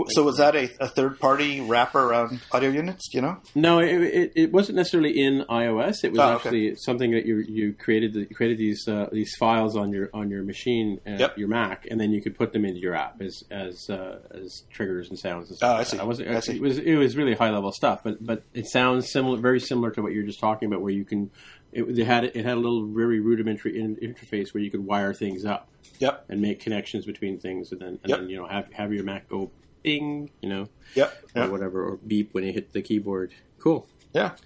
So 0.09 0.23
was 0.23 0.39
that 0.39 0.57
a, 0.57 0.71
a 0.81 0.89
third 0.89 1.21
party 1.21 1.61
wrapper 1.61 2.01
around 2.01 2.41
audio 2.51 2.71
units? 2.71 3.11
Do 3.11 3.19
you 3.19 3.23
know? 3.23 3.37
No, 3.55 3.79
it, 3.79 3.91
it, 4.03 4.33
it 4.35 4.53
wasn't 4.53 4.77
necessarily 4.77 5.21
in 5.21 5.45
iOS. 5.51 6.03
It 6.03 6.13
was 6.13 6.19
Oh, 6.21 6.33
okay. 6.33 6.35
actually 6.49 6.75
something 6.77 7.11
that 7.11 7.27
you 7.27 7.45
you 7.47 7.75
created. 7.75 8.15
You 8.15 8.27
created 8.35 8.57
these 8.57 8.89
uh, 8.89 9.11
these 9.13 9.35
files 9.39 9.77
on 9.77 9.93
your 9.93 10.09
on 10.15 10.31
your 10.31 10.45
machine, 10.45 10.99
uh, 11.07 11.17
Yep. 11.19 11.37
your 11.37 11.49
Mac, 11.49 11.87
and 11.91 12.01
then 12.01 12.11
you 12.11 12.23
could 12.23 12.37
put 12.39 12.55
them 12.55 12.65
into 12.65 12.81
your 12.81 12.95
app 12.95 13.21
as 13.21 13.43
as 13.51 13.91
uh, 13.91 14.21
as 14.31 14.63
triggers 14.71 15.11
and 15.11 15.19
sounds. 15.19 15.51
And 15.51 15.59
Oh, 15.63 15.75
I 15.75 15.83
see. 15.83 15.99
that. 15.99 16.07
wasn't. 16.07 16.29
I 16.31 16.41
see. 16.41 16.57
It 16.57 16.63
was 16.63 16.79
it 16.79 16.95
was 16.97 17.15
really 17.17 17.35
high 17.35 17.51
level 17.51 17.71
stuff, 17.71 18.01
but 18.03 18.25
but 18.25 18.45
it 18.55 18.67
sounds 18.69 19.11
similar, 19.13 19.37
very 19.39 19.61
similar 19.61 19.91
to 19.91 20.01
what 20.03 20.13
you're 20.13 20.25
just 20.25 20.41
talking 20.41 20.69
about, 20.69 20.81
where 20.81 20.93
you 20.93 21.05
can. 21.05 21.31
It, 21.71 21.99
it 21.99 22.07
had 22.07 22.25
it 22.25 22.37
had 22.37 22.55
a 22.57 22.61
little 22.61 22.87
very 22.87 23.21
rudimentary 23.21 23.79
in, 23.79 23.97
interface 23.97 24.55
where 24.55 24.63
you 24.63 24.71
could 24.71 24.85
wire 24.87 25.13
things 25.15 25.45
up 25.45 25.69
Yep. 26.01 26.27
and 26.31 26.41
make 26.41 26.61
connections 26.61 27.05
between 27.05 27.39
things, 27.39 27.73
and 27.73 27.81
then 27.81 27.89
and 28.03 28.09
Yep. 28.11 28.19
then 28.21 28.29
you 28.31 28.37
know 28.39 28.47
have 28.47 28.73
have 28.73 28.93
your 28.93 29.05
Mac 29.05 29.29
go 29.29 29.51
bing, 29.83 30.31
you 30.41 30.49
know, 30.49 30.69
Yep. 30.95 31.13
or 31.37 31.51
whatever, 31.51 31.85
or 31.85 31.97
beep 31.97 32.33
when 32.35 32.45
you 32.45 32.53
hit 32.53 32.73
the 32.73 32.83
keyboard. 32.83 33.33
Cool. 33.59 33.87
Yeah. 34.13 34.37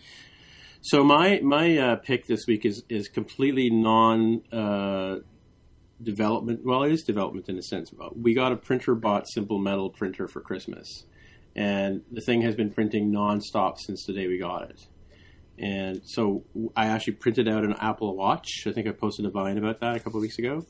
So 0.83 1.03
my 1.03 1.41
my 1.43 1.77
uh, 1.79 1.97
pick 1.97 2.27
this 2.27 2.47
week 2.47 2.65
is 2.65 2.85
is 2.89 3.09
completely 3.09 3.71
non 3.71 4.43
uh, 4.53 5.17
development. 6.03 6.61
Well, 6.65 6.85
it 6.85 6.93
is 6.93 7.03
development 7.03 7.49
in 7.49 7.59
a 7.59 7.63
sense. 7.63 7.93
We 8.15 8.35
got 8.35 8.53
a 8.53 8.57
Printrbot 8.57 9.25
Simple 9.27 9.59
Metal 9.59 9.91
printer 9.91 10.29
for 10.29 10.41
Christmas, 10.41 11.05
and 11.57 12.03
the 12.13 12.21
thing 12.21 12.43
has 12.43 12.55
been 12.55 12.71
printing 12.71 13.13
nonstop 13.13 13.79
since 13.79 14.05
the 14.07 14.13
day 14.13 14.27
we 14.29 14.39
got 14.39 14.71
it. 14.71 14.87
And 15.59 16.03
so 16.05 16.45
I 16.77 16.87
actually 16.89 17.15
printed 17.15 17.49
out 17.49 17.65
an 17.65 17.75
Apple 17.81 18.15
Watch. 18.15 18.65
I 18.67 18.73
think 18.73 18.87
I 18.87 18.93
posted 18.93 19.25
a 19.25 19.31
Vine 19.31 19.57
about 19.57 19.81
that 19.81 19.97
a 19.97 20.01
couple 20.01 20.19
of 20.19 20.23
weeks 20.23 20.39
ago, 20.39 20.67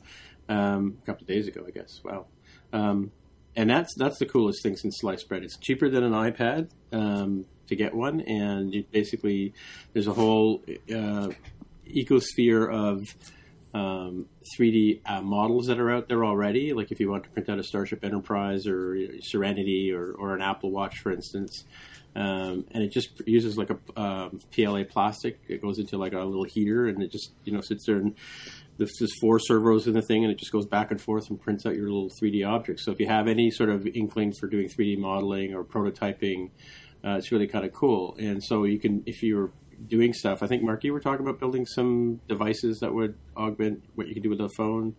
um, 0.47 0.97
a 1.03 1.05
couple 1.05 1.23
of 1.23 1.27
days 1.27 1.47
ago, 1.47 1.65
I 1.67 1.71
guess. 1.71 1.99
Wow. 2.05 2.27
Um, 2.71 3.11
and 3.57 3.69
that's 3.69 3.93
that's 3.95 4.19
the 4.19 4.25
coolest 4.25 4.61
thing 4.63 4.77
since 4.77 4.99
sliced 4.99 5.27
bread. 5.27 5.43
It's 5.43 5.57
cheaper 5.57 5.89
than 5.89 6.03
an 6.03 6.13
iPad 6.13 6.69
um, 6.93 7.45
to 7.67 7.75
get 7.75 7.93
one, 7.93 8.21
and 8.21 8.73
you 8.73 8.85
basically 8.91 9.53
there's 9.91 10.07
a 10.07 10.13
whole 10.13 10.63
uh, 10.89 11.29
ecosphere 11.85 12.71
of 12.71 13.03
um, 13.73 14.25
3D 14.57 15.01
uh, 15.05 15.21
models 15.21 15.67
that 15.67 15.79
are 15.79 15.91
out 15.91 16.07
there 16.07 16.25
already. 16.25 16.73
Like 16.73 16.91
if 16.91 16.99
you 16.99 17.09
want 17.09 17.23
to 17.23 17.29
print 17.29 17.49
out 17.49 17.59
a 17.59 17.63
Starship 17.63 18.03
Enterprise 18.03 18.67
or 18.67 18.97
Serenity 19.21 19.91
or, 19.93 20.13
or 20.13 20.35
an 20.35 20.41
Apple 20.41 20.71
Watch, 20.71 20.99
for 20.99 21.11
instance, 21.11 21.65
um, 22.15 22.65
and 22.71 22.83
it 22.83 22.91
just 22.91 23.21
uses 23.27 23.57
like 23.57 23.69
a 23.69 24.01
um, 24.01 24.39
PLA 24.51 24.83
plastic. 24.83 25.39
It 25.47 25.61
goes 25.61 25.77
into 25.77 25.97
like 25.97 26.13
a 26.13 26.19
little 26.19 26.45
heater, 26.45 26.87
and 26.87 27.03
it 27.03 27.11
just 27.11 27.31
you 27.43 27.53
know 27.53 27.61
sits 27.61 27.85
there 27.85 27.97
and 27.97 28.15
there's 28.77 29.19
four 29.19 29.39
servos 29.39 29.87
in 29.87 29.93
the 29.93 30.01
thing, 30.01 30.23
and 30.23 30.31
it 30.31 30.37
just 30.37 30.51
goes 30.51 30.65
back 30.65 30.91
and 30.91 31.01
forth 31.01 31.29
and 31.29 31.41
prints 31.41 31.65
out 31.65 31.75
your 31.75 31.85
little 31.85 32.09
3D 32.21 32.47
objects. 32.47 32.85
So 32.85 32.91
if 32.91 32.99
you 32.99 33.07
have 33.07 33.27
any 33.27 33.49
sort 33.49 33.69
of 33.69 33.87
inkling 33.87 34.33
for 34.39 34.47
doing 34.47 34.69
3D 34.69 34.97
modeling 34.99 35.53
or 35.53 35.63
prototyping, 35.63 36.51
uh, 37.03 37.15
it's 37.17 37.31
really 37.31 37.47
kind 37.47 37.65
of 37.65 37.73
cool. 37.73 38.15
And 38.19 38.43
so 38.43 38.65
you 38.65 38.79
can, 38.79 39.03
if 39.05 39.23
you're 39.23 39.51
doing 39.85 40.13
stuff, 40.13 40.41
I 40.41 40.47
think 40.47 40.63
Mark, 40.63 40.83
you 40.83 40.93
were 40.93 40.99
talking 40.99 41.25
about 41.25 41.39
building 41.39 41.65
some 41.65 42.19
devices 42.27 42.79
that 42.79 42.93
would 42.93 43.15
augment 43.35 43.83
what 43.95 44.07
you 44.07 44.13
can 44.13 44.23
do 44.23 44.29
with 44.29 44.41
a 44.41 44.49
phone. 44.49 44.95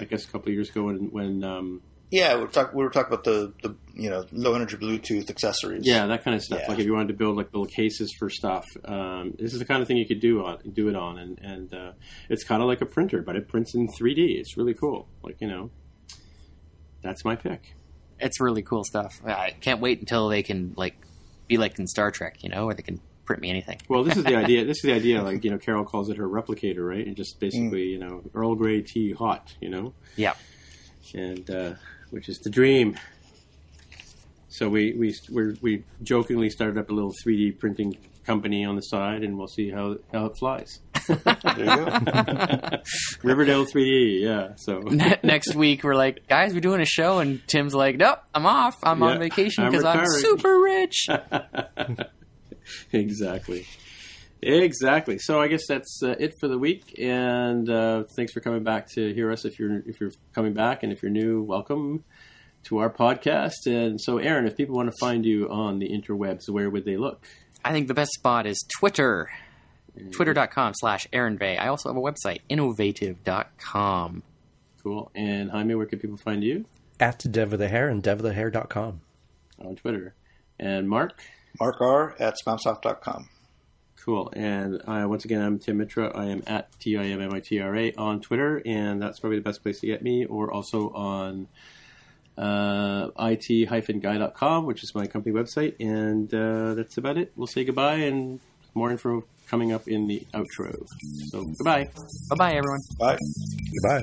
I 0.00 0.04
guess 0.04 0.24
a 0.24 0.28
couple 0.28 0.48
of 0.48 0.54
years 0.54 0.70
ago 0.70 0.84
when 0.84 1.10
when 1.10 1.44
um, 1.44 1.82
Yeah. 2.10 2.36
We 2.36 2.42
were, 2.42 2.48
talk, 2.48 2.72
we 2.72 2.82
were 2.82 2.90
talking 2.90 3.12
about 3.12 3.24
the, 3.24 3.52
the 3.62 3.76
you 3.94 4.08
know 4.08 4.24
low 4.32 4.54
energy 4.54 4.76
Bluetooth 4.76 5.28
accessories. 5.28 5.86
Yeah, 5.86 6.06
that 6.06 6.24
kind 6.24 6.34
of 6.34 6.42
stuff. 6.42 6.60
Yeah. 6.62 6.68
Like 6.68 6.78
if 6.78 6.86
you 6.86 6.94
wanted 6.94 7.08
to 7.08 7.14
build 7.14 7.36
like 7.36 7.52
little 7.52 7.66
cases 7.66 8.14
for 8.18 8.30
stuff, 8.30 8.64
um, 8.86 9.34
this 9.38 9.52
is 9.52 9.58
the 9.58 9.66
kind 9.66 9.82
of 9.82 9.88
thing 9.88 9.98
you 9.98 10.06
could 10.06 10.20
do 10.20 10.44
on 10.44 10.58
do 10.72 10.88
it 10.88 10.96
on, 10.96 11.18
and 11.18 11.38
and 11.42 11.74
uh, 11.74 11.92
it's 12.30 12.42
kind 12.42 12.62
of 12.62 12.68
like 12.68 12.80
a 12.80 12.86
printer, 12.86 13.20
but 13.20 13.36
it 13.36 13.48
prints 13.48 13.74
in 13.74 13.86
3D. 13.88 14.38
It's 14.38 14.56
really 14.56 14.74
cool. 14.74 15.08
Like 15.22 15.36
you 15.40 15.48
know, 15.48 15.70
that's 17.02 17.22
my 17.24 17.36
pick. 17.36 17.74
It's 18.18 18.40
really 18.40 18.62
cool 18.62 18.84
stuff. 18.84 19.20
I 19.26 19.50
can't 19.60 19.80
wait 19.80 19.98
until 20.00 20.28
they 20.28 20.42
can 20.42 20.74
like 20.76 20.94
be 21.48 21.58
like 21.58 21.78
in 21.78 21.86
Star 21.86 22.10
Trek, 22.10 22.36
you 22.42 22.48
know, 22.48 22.66
where 22.66 22.74
they 22.74 22.82
can 22.82 23.00
print 23.24 23.40
me 23.42 23.50
anything. 23.50 23.78
Well, 23.88 24.04
this 24.04 24.16
is 24.16 24.24
the 24.24 24.36
idea. 24.44 24.64
This 24.64 24.78
is 24.78 24.82
the 24.82 24.92
idea. 24.92 25.22
Like 25.22 25.44
you 25.44 25.50
know, 25.50 25.58
Carol 25.58 25.84
calls 25.84 26.08
it 26.10 26.16
her 26.16 26.28
replicator, 26.28 26.86
right? 26.88 27.06
And 27.06 27.16
just 27.16 27.38
basically, 27.40 27.84
you 27.84 27.98
know, 27.98 28.22
Earl 28.34 28.54
Grey 28.54 28.82
tea 28.82 29.12
hot. 29.12 29.54
You 29.60 29.70
know, 29.70 29.94
Yeah. 30.16 30.34
and 31.14 31.48
uh, 31.50 31.72
which 32.10 32.28
is 32.28 32.38
the 32.38 32.50
dream. 32.50 32.96
So 34.48 34.68
we 34.68 34.92
we 34.92 35.14
we're, 35.30 35.54
we 35.62 35.84
jokingly 36.02 36.50
started 36.50 36.78
up 36.78 36.90
a 36.90 36.92
little 36.92 37.14
3D 37.26 37.58
printing 37.58 37.96
company 38.26 38.64
on 38.64 38.76
the 38.76 38.82
side, 38.82 39.22
and 39.24 39.38
we'll 39.38 39.48
see 39.48 39.70
how 39.70 39.96
how 40.12 40.26
it 40.26 40.36
flies. 40.38 40.80
There 41.08 41.18
you 41.58 41.64
go. 41.64 41.88
Riverdale 43.24 43.64
3D, 43.64 44.20
yeah. 44.20 44.52
So 44.56 44.78
Ne- 44.84 45.18
Next 45.24 45.54
week 45.56 45.82
we're 45.82 45.94
like, 45.96 46.28
guys, 46.28 46.52
we're 46.54 46.60
doing 46.60 46.80
a 46.82 46.86
show, 46.86 47.18
and 47.18 47.40
Tim's 47.48 47.74
like, 47.74 47.96
nope, 47.96 48.18
I'm 48.34 48.44
off. 48.46 48.76
I'm 48.82 49.00
Yeah, 49.00 49.06
on 49.06 49.18
vacation 49.20 49.64
I'm 49.64 49.70
because 49.72 49.84
I'm, 49.86 50.04
super 50.06 50.60
rich. 50.60 51.06
exactly, 52.92 53.66
exactly. 54.40 55.18
So 55.18 55.40
I 55.40 55.48
guess 55.48 55.66
that's 55.68 56.02
uh, 56.02 56.16
it 56.18 56.34
for 56.40 56.48
the 56.48 56.58
week, 56.58 56.98
and 56.98 57.68
uh, 57.68 58.04
thanks 58.16 58.32
for 58.32 58.40
coming 58.40 58.62
back 58.62 58.88
to 58.94 59.12
hear 59.14 59.30
us. 59.30 59.44
If 59.44 59.58
you're 59.58 59.82
if 59.86 60.00
you're 60.00 60.12
coming 60.34 60.52
back, 60.52 60.82
and 60.82 60.92
if 60.92 61.02
you're 61.02 61.10
new, 61.12 61.42
welcome 61.42 62.04
to 62.64 62.78
our 62.78 62.90
podcast. 62.90 63.66
And 63.66 64.00
so, 64.00 64.18
Aaron, 64.18 64.46
if 64.46 64.56
people 64.56 64.76
want 64.76 64.90
to 64.90 64.96
find 65.00 65.24
you 65.24 65.48
on 65.50 65.78
the 65.78 65.88
interwebs, 65.88 66.48
where 66.48 66.70
would 66.70 66.84
they 66.84 66.96
look? 66.96 67.26
I 67.64 67.72
think 67.72 67.88
the 67.88 67.94
best 67.94 68.12
spot 68.12 68.46
is 68.46 68.58
Twitter. 68.78 69.30
Twitter.com 70.12 70.72
slash 70.74 71.06
Aaron 71.12 71.36
Vegh. 71.38 71.58
I 71.60 71.68
also 71.68 71.90
have 71.90 71.96
a 71.96 72.00
website, 72.00 72.40
innoveghtive.com. 72.48 74.22
Cool. 74.82 75.10
And 75.14 75.50
Jaime, 75.50 75.74
where 75.74 75.86
can 75.86 75.98
people 75.98 76.16
find 76.16 76.42
you 76.42 76.64
At 76.98 77.24
Dev 77.30 77.52
of 77.52 77.58
the 77.58 77.68
Hair 77.68 77.88
and 77.88 78.02
devofthehair.com. 78.02 79.00
on 79.64 79.76
Twitter? 79.76 80.14
And 80.58 80.88
Mark. 80.88 81.22
Mark 81.60 81.80
R 81.80 82.14
at 82.18 82.36
spamsoft.com. 82.44 83.28
Cool. 84.04 84.32
And 84.34 84.82
uh, 84.86 85.06
once 85.08 85.24
again, 85.24 85.40
I'm 85.40 85.58
Tim 85.60 85.78
Mitra. 85.78 86.10
I 86.12 86.26
am 86.26 86.42
at 86.46 86.68
T 86.80 86.96
I 86.96 87.04
M 87.04 87.20
M 87.20 87.32
I 87.32 87.38
T 87.40 87.60
R 87.60 87.76
A 87.76 87.92
on 87.94 88.20
Twitter, 88.20 88.60
and 88.66 89.00
that's 89.00 89.20
probably 89.20 89.38
the 89.38 89.44
best 89.44 89.62
place 89.62 89.78
to 89.80 89.86
get 89.86 90.02
me, 90.02 90.24
or 90.24 90.52
also 90.52 90.90
on 90.90 91.46
uh, 92.36 93.10
it-guy.com, 93.16 94.66
which 94.66 94.82
is 94.82 94.94
my 94.94 95.06
company 95.06 95.34
website. 95.34 95.76
And 95.78 96.32
uh, 96.34 96.74
that's 96.74 96.96
about 96.98 97.16
it. 97.16 97.32
We'll 97.36 97.46
say 97.46 97.64
goodbye, 97.64 97.96
and 97.96 98.40
more 98.74 98.90
info 98.90 99.22
coming 99.52 99.72
up 99.72 99.86
in 99.86 100.08
the 100.08 100.26
outro. 100.32 100.72
So, 101.28 101.44
goodbye. 101.58 101.84
Bye 102.30 102.36
bye, 102.36 102.54
everyone. 102.56 102.80
Bye. 102.98 103.18
Goodbye. 103.20 104.00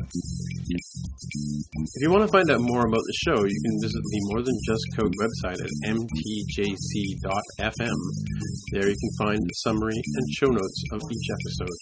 If 0.70 2.02
you 2.06 2.12
want 2.14 2.24
to 2.26 2.32
find 2.32 2.52
out 2.52 2.62
more 2.62 2.86
about 2.86 3.02
the 3.02 3.18
show, 3.26 3.42
you 3.42 3.60
can 3.66 3.82
visit 3.82 3.98
the 3.98 4.22
More 4.30 4.46
Than 4.46 4.54
Just 4.70 4.86
Code 4.94 5.10
website 5.18 5.58
at 5.58 5.72
mtjc.fm. 5.98 7.98
There 8.74 8.90
you 8.90 8.98
can 9.02 9.12
find 9.18 9.42
a 9.42 9.56
summary 9.66 9.98
and 9.98 10.26
show 10.38 10.54
notes 10.54 10.84
of 10.94 11.02
each 11.10 11.28
episode. 11.34 11.78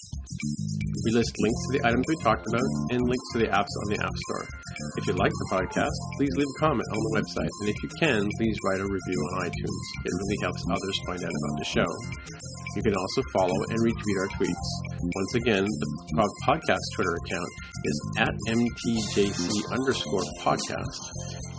We 1.04 1.12
list 1.12 1.36
links 1.40 1.62
to 1.68 1.72
the 1.76 1.84
items 1.88 2.06
we 2.08 2.16
talked 2.24 2.48
about 2.48 2.64
and 2.92 3.02
links 3.04 3.28
to 3.34 3.40
the 3.40 3.48
apps 3.52 3.74
on 3.84 3.88
the 3.92 4.00
App 4.00 4.16
Store. 4.16 4.48
If 4.96 5.08
you 5.08 5.14
like 5.20 5.32
the 5.32 5.48
podcast, 5.52 5.98
please 6.16 6.32
leave 6.40 6.48
a 6.56 6.60
comment 6.60 6.88
on 6.88 7.00
the 7.04 7.12
website, 7.20 7.52
and 7.60 7.68
if 7.68 7.76
you 7.84 7.90
can, 8.00 8.32
please 8.40 8.56
write 8.64 8.80
a 8.80 8.88
review 8.88 9.20
on 9.28 9.44
iTunes. 9.44 9.84
It 10.08 10.14
really 10.16 10.40
helps 10.42 10.64
others 10.72 10.96
find 11.06 11.20
out 11.24 11.36
about 11.36 11.60
the 11.60 11.66
show. 11.68 11.92
You 12.78 12.84
can 12.84 12.96
also 12.96 13.24
follow 13.34 13.56
and 13.70 13.80
retweet 13.80 14.20
our 14.20 14.28
tweets. 14.38 14.68
Once 15.02 15.34
again, 15.34 15.66
the 15.66 15.88
Pod- 16.16 16.60
podcast 16.62 16.78
Twitter 16.94 17.16
account 17.26 17.50
is 17.86 18.12
at 18.20 18.30
mtjc 18.50 19.50
underscore 19.72 20.22
podcast. 20.42 21.10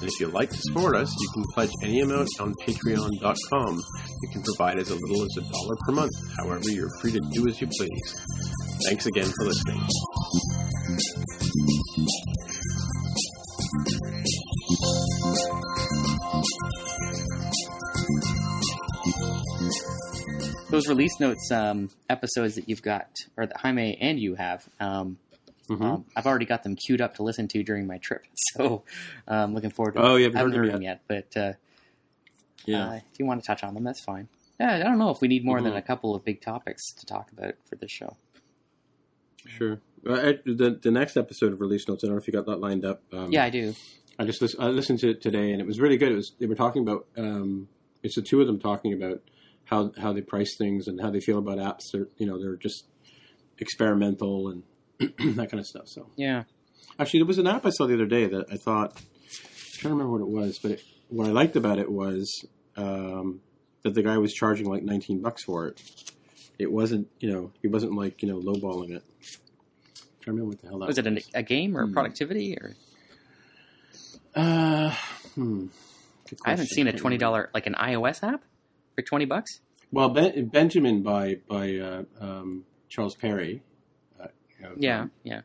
And 0.01 0.09
if 0.09 0.21
you'd 0.21 0.33
like 0.33 0.51
to 0.51 0.59
support 0.59 0.95
us, 0.95 1.12
you 1.19 1.29
can 1.35 1.45
pledge 1.55 1.73
any 1.83 2.03
amount 2.03 2.29
on 2.39 2.55
patreon.com. 2.64 3.83
You 4.23 4.29
can 4.33 4.43
provide 4.45 4.79
as 4.79 4.93
little 4.93 5.25
as 5.25 5.37
a 5.39 5.41
dollar 5.41 5.77
per 5.85 5.93
month. 5.93 6.12
However, 6.37 6.71
you're 6.71 6.91
free 7.01 7.11
to 7.11 7.21
do 7.33 7.49
as 7.49 7.61
you 7.61 7.66
please. 7.66 8.14
Thanks 8.85 9.07
again 9.07 9.27
for 9.37 9.47
listening. 9.47 10.57
Those 20.71 20.87
release 20.87 21.19
notes 21.19 21.51
um, 21.51 21.91
episodes 22.11 22.57
that 22.57 22.69
you've 22.69 22.83
got, 22.83 23.09
or 23.39 23.47
that 23.47 23.57
Jaime 23.59 23.97
and 24.01 24.21
you 24.21 24.35
have, 24.35 24.69
um, 24.81 25.19
Mhm. 25.69 25.83
um, 25.83 26.05
I've 26.14 26.27
already 26.27 26.45
got 26.45 26.62
them 26.62 26.77
queued 26.77 27.01
up 27.01 27.14
to 27.16 27.23
listen 27.23 27.49
to 27.49 27.62
during 27.62 27.87
my 27.87 27.99
trip. 27.99 28.25
So 28.55 28.83
I'm 29.27 29.55
looking 29.55 29.71
forward 29.71 29.95
to 29.95 30.01
Oh, 30.03 30.16
you 30.16 30.25
haven't 30.25 30.37
I 30.37 30.41
haven't 30.41 30.53
heard 30.53 30.59
heard 30.59 30.66
them 30.69 30.73
them 30.75 30.83
yet, 30.83 31.03
but 31.09 31.37
uh, 31.37 31.53
yeah. 32.66 32.89
uh, 32.89 32.93
if 32.97 33.19
you 33.19 33.25
want 33.27 33.43
to 33.43 33.47
touch 33.47 33.62
on 33.64 33.75
them, 33.75 33.85
that's 33.85 34.01
fine. 34.01 34.29
Yeah, 34.61 34.75
I 34.77 34.79
don't 34.81 34.99
know 34.99 35.11
if 35.11 35.21
we 35.21 35.29
need 35.29 35.45
more 35.45 35.61
than 35.62 35.73
Mhm. 35.73 35.79
a 35.79 35.83
couple 35.83 36.14
of 36.14 36.25
big 36.25 36.41
topics 36.41 36.93
to 36.95 37.07
talk 37.07 37.31
about 37.33 37.55
for 37.66 37.77
this 37.77 37.91
show. 37.91 38.16
Sure. 39.47 39.81
Uh, 40.07 40.33
the, 40.45 40.79
the 40.83 40.91
next 40.91 41.16
episode 41.16 41.53
of 41.53 41.61
Release 41.61 41.87
Notes, 41.89 42.03
I 42.05 42.09
don't 42.09 42.16
know 42.16 42.21
if 42.21 42.27
you 42.27 42.33
got 42.33 42.47
that 42.47 42.57
lined 42.61 42.85
up. 42.85 43.03
Um, 43.12 43.31
Yeah, 43.33 43.45
I 43.45 43.51
do. 43.51 43.75
I 44.19 44.25
just 44.25 44.43
I 44.59 44.69
listened 44.69 44.99
to 45.01 45.11
it 45.11 45.23
today, 45.23 45.53
and 45.53 45.61
it 45.61 45.66
was 45.66 45.81
really 45.81 45.97
good. 45.97 46.11
It 46.12 46.16
was 46.16 46.33
they 46.39 46.47
were 46.47 46.55
talking 46.57 46.83
about 46.83 47.07
um, 47.16 47.69
it's 48.03 48.16
the 48.16 48.23
two 48.23 48.41
of 48.41 48.47
them 48.47 48.59
talking 48.59 48.93
about 48.93 49.23
how 49.71 49.93
how 50.01 50.12
they 50.12 50.21
price 50.23 50.57
things 50.57 50.89
and 50.89 51.01
how 51.01 51.11
they 51.11 51.21
feel 51.21 51.39
about 51.39 51.59
apps. 51.59 51.91
They're 51.93 52.09
you 52.19 52.27
know 52.27 52.39
they're 52.39 52.57
just 52.57 52.85
experimental 53.59 54.49
and 54.49 54.62
that 55.37 55.51
kind 55.51 55.61
of 55.61 55.66
stuff. 55.66 55.89
So 55.89 56.11
Yeah. 56.16 56.45
actually, 56.99 57.21
there 57.21 57.27
was 57.27 57.39
an 57.39 57.47
app 57.47 57.66
I 57.66 57.71
saw 57.71 57.87
the 57.87 57.95
other 57.95 58.07
day 58.07 58.27
that 58.27 58.47
I 58.51 58.57
thought 58.57 58.95
trying 59.75 59.91
to 59.93 59.97
remember 59.97 60.12
what 60.12 60.21
it 60.23 60.29
was, 60.29 60.59
but 60.59 60.73
it, 60.73 60.83
what 61.09 61.27
I 61.27 61.31
liked 61.31 61.57
about 61.57 61.79
it 61.79 61.91
was 61.91 62.47
um, 62.77 63.41
that 63.83 63.95
the 63.95 64.03
guy 64.03 64.19
was 64.19 64.33
charging 64.33 64.66
like 64.66 64.83
19 64.83 65.21
bucks 65.23 65.45
for 65.45 65.66
it. 65.69 65.81
It 66.59 66.73
wasn't 66.73 67.09
you 67.21 67.31
know 67.33 67.53
he 67.62 67.69
wasn't 67.69 67.95
like 67.95 68.23
you 68.23 68.29
know 68.29 68.41
lowballing 68.41 68.91
it. 68.97 69.03
To 70.23 70.31
remember 70.33 70.49
what 70.51 70.61
the 70.61 70.69
hell 70.69 70.79
that 70.81 70.87
Was 70.89 70.97
Was 70.97 71.07
it 71.07 71.25
a, 71.35 71.39
a 71.39 71.43
game 71.43 71.77
or 71.77 71.87
Hmm. 71.87 71.93
productivity 71.93 72.57
or? 72.61 72.75
Uh, 74.35 74.91
hmm. 75.35 75.66
I 76.45 76.51
haven't 76.51 76.69
seen 76.69 76.87
a 76.89 76.93
twenty 76.93 77.16
dollar 77.19 77.51
like 77.55 77.66
an 77.66 77.75
iOS 77.75 78.23
app 78.23 78.43
for 78.99 79.03
twenty 79.03 79.24
bucks. 79.24 79.61
Well, 79.92 80.09
ben, 80.09 80.46
Benjamin 80.49 81.03
by 81.03 81.36
by 81.49 81.76
uh, 81.76 82.03
um, 82.20 82.64
Charles 82.88 83.14
Perry. 83.14 83.62
Uh, 84.20 84.26
you 84.61 84.66
Yeah, 84.78 85.01
um, 85.03 85.11
yeah. 85.22 85.40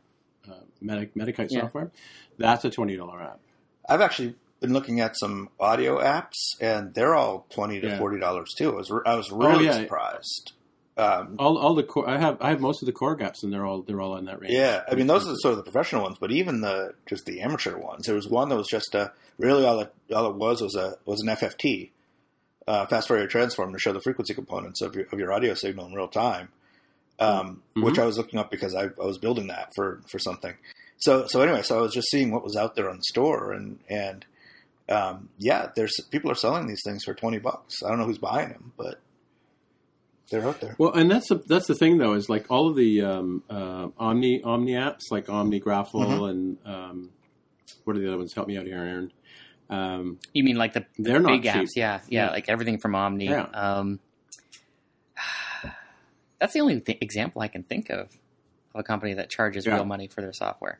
uh, 0.50 0.54
Medic, 0.82 1.14
Metakite 1.16 1.48
Yeah. 1.52 1.62
software. 1.62 1.92
That's 2.38 2.66
a 2.66 2.70
twenty 2.72 2.96
dollar 2.96 3.22
app. 3.22 3.40
I've 3.88 4.02
actually 4.02 4.36
been 4.60 4.74
looking 4.74 5.02
at 5.02 5.16
some 5.18 5.50
audio 5.60 6.00
apps, 6.00 6.38
and 6.60 6.94
they're 6.96 7.14
all 7.16 7.46
twenty 7.52 7.80
to 7.82 7.88
Yeah. 7.90 7.98
forty 8.00 8.20
dollars 8.20 8.54
too. 8.58 8.72
I 8.72 8.76
was 8.76 8.92
I 9.06 9.16
was 9.16 9.32
really 9.32 9.66
yeah. 9.66 9.74
surprised. 9.74 10.54
Um, 10.96 11.36
All 11.40 11.58
all 11.58 11.74
the 11.74 11.84
core, 11.84 12.08
I 12.08 12.20
have 12.20 12.38
I 12.40 12.50
have 12.50 12.60
most 12.60 12.82
of 12.84 12.86
the 12.86 12.92
core 12.92 13.16
gaps, 13.16 13.44
and 13.44 13.52
they're 13.54 13.66
all 13.66 13.82
they're 13.84 14.02
all 14.02 14.16
in 14.18 14.26
that 14.26 14.40
range. 14.42 14.54
yeah, 14.54 14.84
I 14.88 14.94
mean 14.96 15.08
those 15.08 15.26
are 15.28 15.32
the, 15.32 15.38
sort 15.38 15.54
of 15.54 15.58
the 15.58 15.64
professional 15.72 16.04
ones, 16.04 16.18
but 16.20 16.32
even 16.32 16.62
the 16.62 16.94
just 17.08 17.26
the 17.26 17.42
amateur 17.42 17.78
ones. 17.78 18.06
There 18.06 18.16
was 18.16 18.28
one 18.28 18.50
that 18.50 18.58
was 18.58 18.68
just 18.68 18.94
a 18.96 19.12
really 19.40 19.66
all 19.66 19.80
it 19.80 19.94
all 20.14 20.30
it 20.30 20.36
was 20.36 20.62
was 20.62 20.76
a 20.76 20.96
was 21.06 21.22
an 21.22 21.30
FFT, 21.30 21.90
uh, 22.68 22.86
fast 22.88 23.08
Fourier 23.08 23.28
transform 23.28 23.74
to 23.74 23.80
show 23.80 23.94
the 23.94 24.02
frequency 24.02 24.34
components 24.34 24.82
of 24.82 24.96
your 24.96 25.06
of 25.12 25.20
your 25.20 25.32
audio 25.34 25.54
signal 25.54 25.86
in 25.88 25.94
real 25.94 26.08
time. 26.08 26.50
Um, 27.20 27.62
Mhm. 27.76 27.84
Which 27.84 28.00
I 28.00 28.06
was 28.06 28.18
looking 28.18 28.40
up 28.40 28.50
because 28.50 28.74
I, 28.76 28.86
I 28.86 29.06
was 29.06 29.18
building 29.20 29.48
that 29.48 29.70
for 29.76 30.02
for 30.10 30.18
something. 30.20 30.56
So 30.98 31.28
so 31.28 31.42
anyway, 31.42 31.62
so 31.62 31.78
I 31.78 31.82
was 31.82 31.94
just 31.94 32.10
seeing 32.10 32.32
what 32.32 32.44
was 32.44 32.56
out 32.56 32.76
there 32.76 32.90
on 32.90 32.98
the 32.98 33.04
store, 33.04 33.52
and 33.54 33.80
and 33.90 34.26
um, 34.90 35.30
yeah, 35.38 35.70
there's 35.76 35.94
people 36.12 36.32
are 36.32 36.36
selling 36.36 36.68
these 36.68 36.82
things 36.84 37.04
for 37.04 37.14
twenty 37.14 37.40
bucks. 37.40 37.76
I 37.86 37.90
don't 37.90 38.00
know 38.00 38.06
who's 38.06 38.18
buying 38.18 38.50
them, 38.50 38.74
but 38.78 39.00
they're 40.32 40.46
out 40.48 40.60
there. 40.62 40.76
Well, 40.78 40.94
and 40.94 41.12
that's 41.12 41.30
the 41.30 41.36
that's 41.36 41.68
the 41.68 41.76
thing 41.76 41.98
though 42.00 42.14
is 42.14 42.30
like 42.30 42.46
all 42.50 42.70
of 42.70 42.76
the 42.76 43.02
um, 43.02 43.44
uh, 43.50 43.90
Omni 43.98 44.42
Omni 44.44 44.74
apps 44.74 45.12
like 45.12 45.28
OmniGraffle 45.28 45.92
Mhm. 45.94 46.30
and 46.30 46.58
um, 46.66 47.10
what 47.84 47.96
are 47.96 48.00
the 48.00 48.08
other 48.08 48.18
ones? 48.18 48.34
Help 48.34 48.48
me 48.48 48.58
out 48.58 48.66
here, 48.66 48.78
Aaron. 48.78 49.12
Um, 49.74 50.20
You 50.34 50.44
mean 50.44 50.56
like 50.58 50.74
the, 50.74 50.86
the 50.98 51.04
They're 51.04 51.20
not 51.20 51.30
big 51.32 51.44
cheap. 51.44 51.54
apps? 51.54 51.70
Yeah, 51.76 52.00
yeah, 52.08 52.26
Yeah. 52.26 52.32
like 52.32 52.50
everything 52.50 52.78
from 52.80 52.96
Omni. 52.96 53.26
Yeah. 53.26 53.44
Um, 53.54 54.00
that's 56.40 56.54
the 56.54 56.60
only 56.62 56.80
th- 56.82 56.98
example 57.02 57.42
I 57.42 57.48
can 57.48 57.64
think 57.64 57.90
of 57.90 58.10
of 58.74 58.80
a 58.80 58.84
company 58.84 59.14
that 59.14 59.30
charges 59.30 59.66
Yeah. 59.66 59.76
real 59.76 59.86
money 59.86 60.08
for 60.08 60.22
their 60.22 60.34
software. 60.34 60.80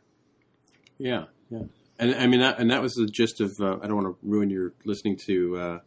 Yeah, 0.98 1.26
yeah, 1.50 1.64
and 2.00 2.16
I 2.16 2.28
mean, 2.28 2.40
that, 2.40 2.60
and 2.60 2.70
that 2.72 2.82
was 2.82 2.94
the 2.94 3.08
gist 3.08 3.42
of. 3.42 3.52
Uh, 3.60 3.78
I 3.82 3.88
don't 3.88 3.96
want 3.96 4.08
to 4.08 4.18
ruin 4.22 4.50
your 4.50 4.74
listening 4.86 5.18
to 5.28 5.58
uh, 5.58 5.80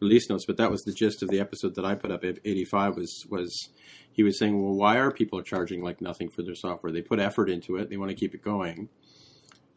release 0.00 0.28
notes, 0.30 0.44
but 0.46 0.56
that 0.56 0.70
was 0.70 0.82
the 0.82 0.92
gist 0.92 1.22
of 1.22 1.28
the 1.28 1.38
episode 1.40 1.74
that 1.76 1.84
I 1.84 1.94
put 1.94 2.10
up. 2.10 2.24
Eighty 2.24 2.64
five 2.64 2.96
was 2.96 3.26
was 3.28 3.68
he 4.12 4.22
was 4.22 4.38
saying, 4.38 4.62
well, 4.62 4.74
why 4.74 4.96
are 4.96 5.10
people 5.10 5.42
charging 5.42 5.82
like 5.82 6.00
nothing 6.00 6.28
for 6.30 6.42
their 6.42 6.54
software? 6.54 6.92
They 6.92 7.02
put 7.02 7.18
effort 7.20 7.50
into 7.50 7.76
it. 7.76 7.90
They 7.90 7.96
want 7.96 8.10
to 8.10 8.16
keep 8.16 8.34
it 8.34 8.42
going. 8.42 8.88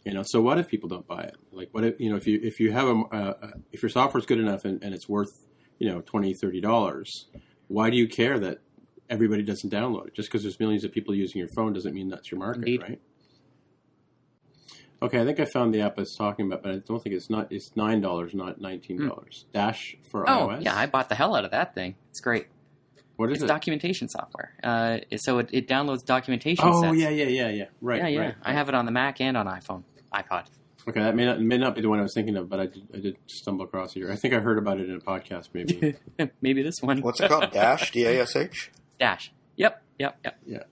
You 0.08 0.14
know, 0.14 0.24
so 0.26 0.42
what 0.42 0.58
if 0.58 0.68
people 0.68 0.88
don't 0.90 1.06
buy 1.08 1.24
it? 1.24 1.36
Like, 1.52 1.70
what 1.74 1.84
if 1.84 2.00
you 2.00 2.10
know 2.10 2.16
if 2.16 2.26
you 2.28 2.40
if 2.42 2.60
you 2.60 2.72
have 2.72 2.88
a 2.88 3.02
uh, 3.12 3.52
if 3.72 3.82
your 3.82 3.90
software 3.90 4.20
is 4.20 4.26
good 4.26 4.40
enough 4.40 4.64
and, 4.66 4.82
and 4.84 4.94
it's 4.94 5.08
worth 5.10 5.46
you 5.80 5.90
know 5.90 6.02
twenty 6.02 6.34
thirty 6.34 6.62
dollars, 6.62 7.28
why 7.68 7.90
do 7.90 7.98
you 7.98 8.08
care 8.08 8.40
that 8.40 8.60
everybody 9.10 9.44
doesn't 9.44 9.70
download 9.72 10.08
it? 10.08 10.14
Just 10.14 10.30
because 10.30 10.44
there's 10.44 10.60
millions 10.60 10.84
of 10.84 10.92
people 10.92 11.14
using 11.14 11.40
your 11.40 11.50
phone 11.50 11.74
doesn't 11.74 11.94
mean 11.94 12.10
that's 12.10 12.32
your 12.32 12.40
market, 12.40 12.60
Indeed. 12.60 12.82
right? 12.84 13.02
Okay, 15.02 15.22
I 15.22 15.26
think 15.26 15.40
I 15.40 15.46
found 15.46 15.74
the 15.76 15.82
app 15.82 15.98
I 15.98 16.02
was 16.02 16.16
talking 16.18 16.48
about, 16.48 16.64
but 16.64 16.72
I 16.72 16.78
don't 16.80 17.02
think 17.04 17.16
it's 17.16 17.30
not. 17.30 17.52
It's 17.52 17.76
nine 17.76 18.02
dollars, 18.02 18.34
not 18.34 18.60
nineteen 18.60 19.08
dollars. 19.08 19.46
Dash 19.54 19.96
for 20.10 20.28
Oh, 20.28 20.48
iOS. 20.48 20.64
yeah, 20.64 20.76
I 20.76 20.88
bought 20.88 21.10
the 21.10 21.16
hell 21.16 21.36
out 21.36 21.46
of 21.46 21.52
that 21.52 21.76
thing. 21.76 21.96
It's 22.10 22.20
great. 22.20 22.48
what 23.16 23.30
is 23.30 23.38
It's 23.38 23.44
it? 23.44 23.48
documentation 23.48 24.08
software. 24.10 24.54
Uh, 24.64 25.00
so 25.18 25.38
it, 25.40 25.50
it 25.52 25.68
downloads 25.68 26.04
documentation 26.04 26.66
oh 26.68 26.82
sets. 26.82 26.98
yeah, 26.98 27.10
yeah, 27.10 27.26
yeah, 27.26 27.50
yeah. 27.50 27.66
Right, 27.82 28.02
yeah, 28.04 28.08
yeah. 28.08 28.20
right. 28.22 28.36
I 28.44 28.54
have 28.54 28.70
it 28.70 28.76
on 28.76 28.86
the 28.86 28.92
Mac 28.92 29.22
and 29.22 29.38
on 29.38 29.46
iPhone, 29.46 29.84
iPod. 30.14 30.46
Okay, 30.88 31.02
that 31.02 31.16
may 31.16 31.26
not 31.26 31.42
may 31.42 31.58
not 31.58 31.76
be 31.76 31.82
the 31.82 31.90
one 31.90 32.00
I 32.00 32.02
was 32.04 32.14
thinking 32.14 32.38
of, 32.38 32.50
but 32.50 32.60
I 32.62 32.66
did, 32.68 32.88
I 32.94 33.00
did 33.00 33.18
stumble 33.28 33.66
across 33.66 33.94
here. 33.94 34.10
I 34.12 34.16
think 34.16 34.34
I 34.34 34.40
heard 34.40 34.58
about 34.58 34.80
it 34.80 34.90
in 34.90 34.96
a 34.96 35.00
podcast, 35.00 35.50
maybe. 35.54 35.96
Maybe 36.42 36.64
this 36.64 36.76
one. 36.82 37.02
What's 37.02 37.20
it 37.20 37.28
called? 37.30 37.52
Dash 37.52 37.92
D 37.94 38.06
A 38.06 38.22
S 38.22 38.36
H. 38.38 38.72
Dash? 39.00 39.32
Yep, 39.58 39.82
yep, 40.00 40.18
yep. 40.24 40.40
Yeah. 40.46 40.64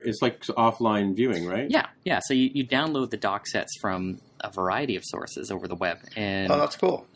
it's 0.00 0.22
like 0.22 0.40
offline 0.42 1.16
viewing, 1.16 1.44
right? 1.46 1.66
Yeah, 1.68 1.86
yeah. 2.04 2.20
So 2.24 2.34
you, 2.34 2.50
you 2.54 2.64
download 2.66 3.10
the 3.10 3.16
doc 3.16 3.46
sets 3.48 3.72
from 3.80 4.20
a 4.40 4.50
variety 4.50 4.94
of 4.96 5.02
sources 5.04 5.50
over 5.50 5.66
the 5.66 5.74
web, 5.74 5.98
and 6.14 6.50
Oh, 6.52 6.58
that's 6.58 6.76
cool. 6.76 7.06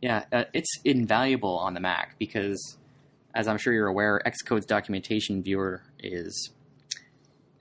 yeah, 0.00 0.24
uh, 0.32 0.44
it's 0.54 0.70
invaluable 0.84 1.58
on 1.58 1.74
the 1.74 1.80
Mac 1.80 2.18
because, 2.20 2.76
as 3.34 3.48
I'm 3.48 3.58
sure 3.58 3.72
you're 3.72 3.88
aware, 3.88 4.20
Xcode's 4.24 4.64
documentation 4.66 5.42
viewer 5.42 5.82
is 5.98 6.50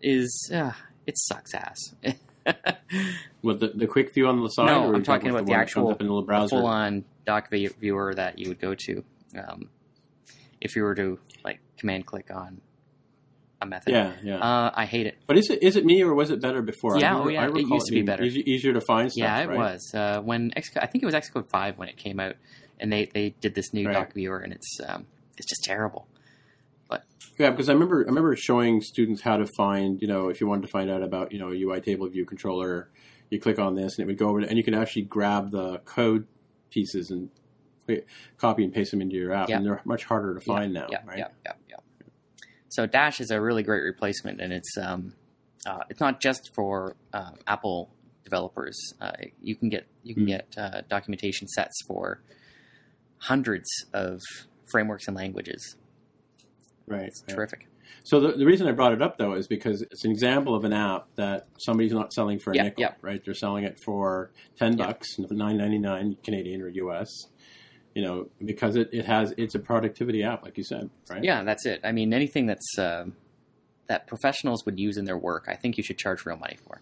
is 0.01 0.51
uh, 0.53 0.73
it 1.07 1.17
sucks 1.17 1.53
ass. 1.55 1.95
With 3.41 3.59
the, 3.61 3.69
the 3.69 3.87
quick 3.87 4.13
view 4.13 4.27
on 4.27 4.41
the 4.41 4.49
side. 4.49 4.65
No, 4.67 4.93
I'm 4.93 5.03
talking 5.03 5.29
about 5.29 5.45
the 5.45 5.51
one 5.51 5.59
that 5.59 5.71
comes 5.71 5.77
actual 5.77 5.91
up 5.91 6.01
in 6.01 6.07
a 6.07 6.09
little 6.09 6.25
browser. 6.25 6.49
full 6.57 6.65
on 6.65 7.05
doc 7.25 7.49
vi- 7.49 7.67
viewer 7.79 8.13
that 8.15 8.37
you 8.39 8.49
would 8.49 8.59
go 8.59 8.75
to 8.75 9.03
um, 9.37 9.69
if 10.59 10.75
you 10.75 10.83
were 10.83 10.95
to 10.95 11.19
like 11.43 11.59
command 11.77 12.05
click 12.05 12.29
on 12.33 12.59
a 13.61 13.65
method. 13.65 13.93
Yeah, 13.93 14.11
yeah. 14.23 14.37
Uh, 14.39 14.71
I 14.73 14.85
hate 14.85 15.05
it. 15.07 15.17
but 15.27 15.37
is 15.37 15.49
it 15.49 15.63
is 15.63 15.75
it 15.77 15.85
me 15.85 16.01
or 16.01 16.13
was 16.13 16.31
it 16.31 16.41
better 16.41 16.61
before? 16.61 16.95
I 16.97 16.99
Yeah, 16.99 17.09
remember- 17.11 17.29
oh, 17.29 17.33
yeah, 17.33 17.43
I 17.45 17.47
it 17.49 17.67
used 17.69 17.85
to 17.87 17.93
be 17.93 18.01
better. 18.01 18.23
easy- 18.23 18.49
easier 18.51 18.73
to 18.73 18.81
find 18.81 19.09
stuff. 19.11 19.21
yeah, 19.23 19.39
it 19.41 19.47
right? 19.49 19.57
was 19.57 19.93
uh, 19.93 20.21
when 20.21 20.51
Xcode. 20.51 20.79
I 20.81 20.87
think 20.87 21.03
it 21.03 21.05
was 21.05 21.15
Xcode 21.15 21.49
five 21.49 21.77
when 21.77 21.87
it 21.87 21.95
came 21.97 22.19
out, 22.19 22.35
and 22.79 22.91
they, 22.91 23.05
they 23.13 23.35
did 23.41 23.55
this 23.55 23.73
new 23.73 23.85
Right. 23.87 23.93
doc 23.93 24.13
viewer, 24.13 24.39
and 24.39 24.51
it's 24.53 24.79
um, 24.87 25.05
it's 25.37 25.47
just 25.47 25.63
terrible. 25.63 26.07
Yeah, 27.37 27.51
because 27.51 27.69
I 27.69 27.73
remember 27.73 28.01
I 28.01 28.07
remember 28.09 28.35
showing 28.35 28.81
students 28.81 29.21
how 29.21 29.37
to 29.37 29.45
find, 29.45 30.01
you 30.01 30.09
know, 30.09 30.27
if 30.27 30.41
you 30.41 30.47
wanted 30.47 30.63
to 30.63 30.67
find 30.67 30.89
out 30.91 31.01
about, 31.01 31.31
you 31.31 31.39
know, 31.39 31.51
a 31.51 31.55
UI 31.55 31.79
table 31.79 32.05
view 32.09 32.25
controller, 32.25 32.89
you 33.29 33.39
click 33.39 33.57
on 33.59 33.75
this 33.75 33.97
and 33.97 34.03
it 34.03 34.07
would 34.07 34.17
go 34.17 34.27
over, 34.27 34.41
to, 34.41 34.47
and 34.49 34.57
you 34.57 34.63
can 34.63 34.73
actually 34.73 35.03
grab 35.03 35.51
the 35.51 35.77
code 35.85 36.27
pieces 36.69 37.11
and 37.11 37.29
copy 38.37 38.65
and 38.65 38.73
paste 38.73 38.91
them 38.91 39.01
into 39.01 39.15
your 39.15 39.31
app, 39.31 39.47
Yeah. 39.47 39.55
and 39.57 39.65
they're 39.65 39.81
much 39.85 40.03
harder 40.03 40.33
to 40.33 40.41
find 40.41 40.73
now, 40.73 40.87
yeah, 40.91 41.01
right? 41.05 41.17
yeah, 41.19 41.27
yeah, 41.45 41.53
yeah. 41.69 41.75
So 42.67 42.85
Dash 42.85 43.21
is 43.21 43.31
a 43.31 43.39
really 43.39 43.63
great 43.63 43.83
replacement, 43.83 44.41
and 44.41 44.51
it's 44.51 44.77
um, 44.77 45.13
uh, 45.65 45.83
it's 45.89 46.01
not 46.01 46.19
just 46.19 46.51
for 46.53 46.97
uh, 47.13 47.31
Apple 47.47 47.89
developers. 48.25 48.77
Uh, 48.99 49.11
you 49.41 49.55
can 49.55 49.69
get 49.69 49.87
you 50.03 50.13
can 50.13 50.23
Hmm. 50.23 50.27
get 50.29 50.55
uh, 50.57 50.81
documentation 50.89 51.47
sets 51.47 51.81
for 51.87 52.21
hundreds 53.17 53.69
of 53.93 54.19
frameworks 54.71 55.07
and 55.07 55.15
languages. 55.15 55.77
Right. 56.89 57.03
It's 57.07 57.23
right. 57.27 57.35
terrific. 57.35 57.67
So 58.03 58.19
the, 58.19 58.33
the 58.33 58.45
reason 58.45 58.67
I 58.67 58.71
brought 58.71 58.93
it 58.93 59.01
up 59.01 59.17
though 59.17 59.33
is 59.33 59.47
because 59.47 59.81
it's 59.81 60.03
an 60.05 60.11
example 60.11 60.55
of 60.55 60.63
an 60.65 60.73
app 60.73 61.07
that 61.15 61.47
somebody's 61.57 61.93
not 61.93 62.11
selling 62.13 62.39
for 62.39 62.51
a 62.51 62.55
Yeah, 62.55 62.63
nickel, 62.63 62.81
yeah. 62.81 62.93
right? 63.01 63.21
They're 63.23 63.33
selling 63.33 63.63
it 63.63 63.77
for 63.85 64.31
ten 64.57 64.77
Yeah. 64.77 64.87
bucks, 64.87 65.07
nine 65.19 65.57
ninety 65.57 65.77
nine 65.79 66.17
Canadian 66.23 66.61
or 66.61 66.67
US. 66.69 67.09
You 67.95 68.03
know, 68.03 68.29
because 68.43 68.75
it, 68.75 68.89
it 68.93 69.05
has 69.05 69.33
it's 69.37 69.55
a 69.55 69.59
productivity 69.59 70.23
app, 70.23 70.43
like 70.43 70.57
you 70.57 70.63
said, 70.63 70.89
right? 71.09 71.23
Yeah, 71.23 71.43
that's 71.43 71.65
it. 71.65 71.81
I 71.83 71.91
mean, 71.91 72.13
anything 72.13 72.45
that's 72.45 72.77
um, 72.77 73.15
that 73.87 74.07
professionals 74.07 74.65
would 74.65 74.79
use 74.79 74.97
in 74.97 75.05
their 75.05 75.17
work, 75.17 75.45
I 75.47 75.55
think 75.55 75.77
you 75.77 75.83
should 75.83 75.97
charge 75.97 76.25
real 76.25 76.37
money 76.37 76.57
for. 76.67 76.81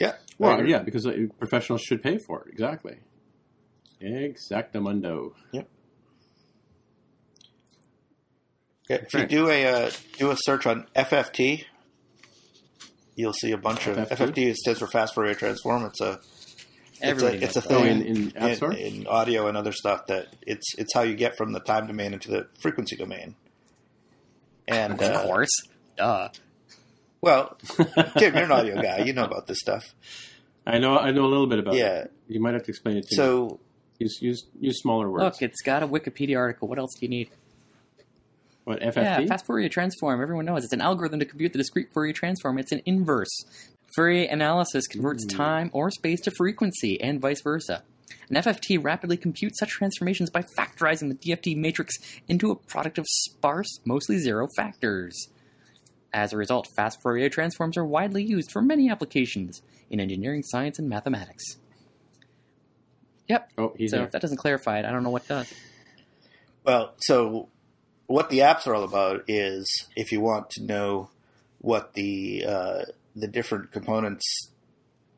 Yeah. 0.00 0.12
Well, 0.38 0.54
agree. 0.58 0.70
yeah, 0.70 0.78
because 0.78 1.04
uh, 1.06 1.12
professionals 1.38 1.82
should 1.82 2.02
pay 2.02 2.16
for 2.18 2.42
it. 2.44 2.52
Exactly. 2.52 2.98
Exactamundo. 4.00 5.32
Yeah, 8.90 8.96
If 9.02 9.14
you 9.14 9.26
do 9.26 9.48
a 9.48 9.66
uh, 9.66 9.90
do 10.18 10.32
a 10.32 10.36
search 10.36 10.66
on 10.66 10.84
FFT, 10.96 11.64
you'll 13.14 13.32
see 13.32 13.52
a 13.52 13.56
bunch 13.56 13.86
of 13.86 13.96
FFT? 13.96 14.16
FFT. 14.34 14.54
stands 14.56 14.80
for 14.80 14.88
Fast 14.88 15.14
Fourier 15.14 15.34
Transform. 15.34 15.84
It's 15.84 16.00
a 16.00 16.18
it's 17.00 17.22
a, 17.22 17.44
it's 17.44 17.56
a 17.56 17.60
knows 17.60 17.68
that. 17.68 17.70
Oh, 17.70 17.82
thing 17.82 18.00
in, 18.00 18.32
in 18.36 18.62
in, 18.64 18.72
in 18.96 19.06
audio 19.06 19.46
and 19.46 19.56
other 19.56 19.70
stuff 19.70 20.06
that 20.08 20.34
it's 20.42 20.74
it's 20.76 20.92
how 20.92 21.02
you 21.02 21.14
get 21.14 21.36
from 21.36 21.52
the 21.52 21.60
time 21.60 21.86
domain 21.86 22.12
into 22.14 22.32
the 22.32 22.48
frequency 22.60 22.96
domain. 22.96 23.36
And 24.66 24.94
of 24.94 25.00
uh, 25.02 25.22
course, 25.22 25.50
duh. 25.96 26.30
well, 27.20 27.56
Tim, 28.18 28.34
you're 28.34 28.44
an 28.44 28.50
audio 28.50 28.82
guy. 28.82 29.04
You 29.04 29.12
know 29.12 29.24
about 29.24 29.46
this 29.46 29.60
stuff. 29.60 29.94
I 30.66 30.78
know 30.78 30.98
I 30.98 31.12
know 31.12 31.26
a 31.26 31.30
little 31.30 31.46
bit 31.46 31.60
about 31.60 31.74
Yeah. 31.74 32.00
it. 32.00 32.12
You 32.26 32.40
might 32.40 32.54
have 32.54 32.64
to 32.64 32.70
explain 32.70 32.96
it 32.96 33.06
to 33.08 33.14
me. 33.14 33.16
So 33.16 33.60
Use, 34.00 34.18
use, 34.22 34.46
use 34.58 34.80
smaller 34.80 35.10
words. 35.10 35.22
Look, 35.22 35.42
it's 35.42 35.60
got 35.60 35.82
a 35.82 35.86
Wikipedia 35.86 36.38
article. 36.38 36.68
What 36.68 36.78
else 36.78 36.94
do 36.98 37.04
you 37.04 37.10
need? 37.10 37.28
What, 38.70 38.80
FFT? 38.80 38.96
Yeah, 39.02 39.26
fast 39.26 39.46
Fourier 39.46 39.68
transform. 39.68 40.20
Everyone 40.22 40.44
knows 40.44 40.64
it's 40.64 40.72
an 40.72 40.80
algorithm 40.80 41.20
to 41.20 41.26
compute 41.26 41.52
the 41.52 41.58
discrete 41.58 41.92
Fourier 41.92 42.12
transform. 42.12 42.58
It's 42.58 42.72
an 42.72 42.82
inverse. 42.86 43.30
Fourier 43.96 44.28
analysis 44.30 44.86
converts 44.86 45.24
Hmm. 45.24 45.36
time 45.36 45.70
or 45.72 45.90
space 45.90 46.20
to 46.22 46.30
frequency, 46.30 47.00
and 47.00 47.20
vice 47.20 47.42
versa. 47.42 47.82
An 48.28 48.36
FFT 48.36 48.78
rapidly 48.82 49.16
computes 49.16 49.58
such 49.58 49.70
transformations 49.70 50.30
by 50.30 50.42
factorizing 50.42 51.08
the 51.08 51.14
DFT 51.16 51.56
matrix 51.56 51.96
into 52.28 52.50
a 52.50 52.56
product 52.56 52.98
of 52.98 53.06
sparse, 53.08 53.80
mostly 53.84 54.18
zero 54.18 54.46
factors. 54.56 55.28
As 56.12 56.32
a 56.32 56.36
result, 56.36 56.68
fast 56.76 57.00
Fourier 57.02 57.28
transforms 57.28 57.76
are 57.76 57.84
widely 57.84 58.22
used 58.24 58.50
for 58.52 58.62
many 58.62 58.88
applications 58.90 59.62
in 59.90 60.00
engineering, 60.00 60.42
science, 60.44 60.78
and 60.78 60.88
mathematics. 60.88 61.56
Yep. 63.28 63.52
Oh, 63.58 63.72
he's 63.76 63.90
so 63.90 63.98
there. 63.98 64.06
if 64.06 64.12
that 64.12 64.22
doesn't 64.22 64.38
clarify 64.38 64.78
it, 64.80 64.84
I 64.84 64.90
don't 64.90 65.02
know 65.04 65.10
what 65.10 65.26
does. 65.28 65.52
Well, 66.64 66.94
so 66.98 67.48
what 68.10 68.28
the 68.28 68.38
apps 68.40 68.66
are 68.66 68.74
all 68.74 68.82
about 68.84 69.22
is 69.28 69.64
if 69.94 70.10
you 70.12 70.20
want 70.20 70.50
to 70.50 70.64
know 70.64 71.10
what 71.60 71.94
the 71.94 72.44
uh, 72.46 72.82
the 73.14 73.28
different 73.28 73.70
components 73.72 74.24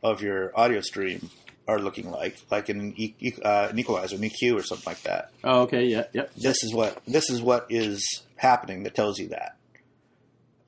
of 0.03 0.21
your 0.23 0.53
audio 0.59 0.81
stream 0.81 1.31
are 1.69 1.79
looking 1.79 2.11
like, 2.11 2.37
like 2.51 2.69
an, 2.69 2.93
e- 2.97 3.15
uh, 3.45 3.69
an 3.71 3.79
equalizer, 3.79 4.17
an 4.17 4.23
EQ, 4.23 4.59
or 4.59 4.63
something 4.65 4.85
like 4.91 5.03
that. 5.05 5.31
Oh, 5.45 5.63
okay. 5.63 5.85
Yeah. 5.85 6.05
Yep. 6.13 6.35
This 6.37 6.63
is 6.65 6.75
what 6.75 7.01
this 7.07 7.31
is 7.31 7.41
what 7.41 7.67
is 7.71 8.23
happening 8.37 8.83
that 8.83 8.95
tells 8.95 9.19
you 9.19 9.29
that. 9.29 9.57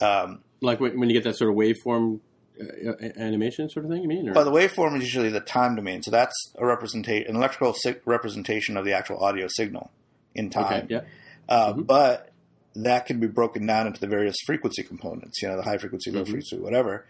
Um, 0.00 0.40
Like 0.60 0.80
when, 0.80 0.98
when 0.98 1.10
you 1.10 1.14
get 1.14 1.24
that 1.24 1.36
sort 1.36 1.50
of 1.50 1.56
waveform 1.56 2.20
uh, 2.60 2.90
uh, 2.90 3.08
animation 3.16 3.68
sort 3.68 3.84
of 3.84 3.90
thing. 3.90 4.02
You 4.02 4.08
mean? 4.08 4.28
Or? 4.28 4.32
Well, 4.32 4.44
the 4.44 4.50
waveform 4.52 4.96
is 4.96 5.02
usually 5.02 5.30
the 5.30 5.40
time 5.40 5.74
domain, 5.76 6.02
so 6.02 6.10
that's 6.10 6.52
a 6.56 6.64
representation, 6.64 7.28
an 7.28 7.36
electrical 7.36 7.74
sig- 7.74 8.00
representation 8.04 8.76
of 8.76 8.84
the 8.84 8.92
actual 8.92 9.18
audio 9.22 9.46
signal 9.48 9.90
in 10.34 10.48
time. 10.50 10.84
okay. 10.84 10.86
Yeah. 10.88 11.00
Uh, 11.48 11.72
Mhm. 11.74 11.86
But 11.86 12.30
that 12.74 13.06
can 13.06 13.20
be 13.20 13.26
broken 13.28 13.66
down 13.66 13.86
into 13.86 14.00
the 14.00 14.06
various 14.08 14.36
frequency 14.46 14.82
components, 14.82 15.40
you 15.42 15.48
know, 15.48 15.56
the 15.56 15.62
high 15.62 15.78
frequency, 15.78 16.10
low 16.10 16.22
Mhm. 16.22 16.26
frequency, 16.26 16.58
whatever. 16.58 17.06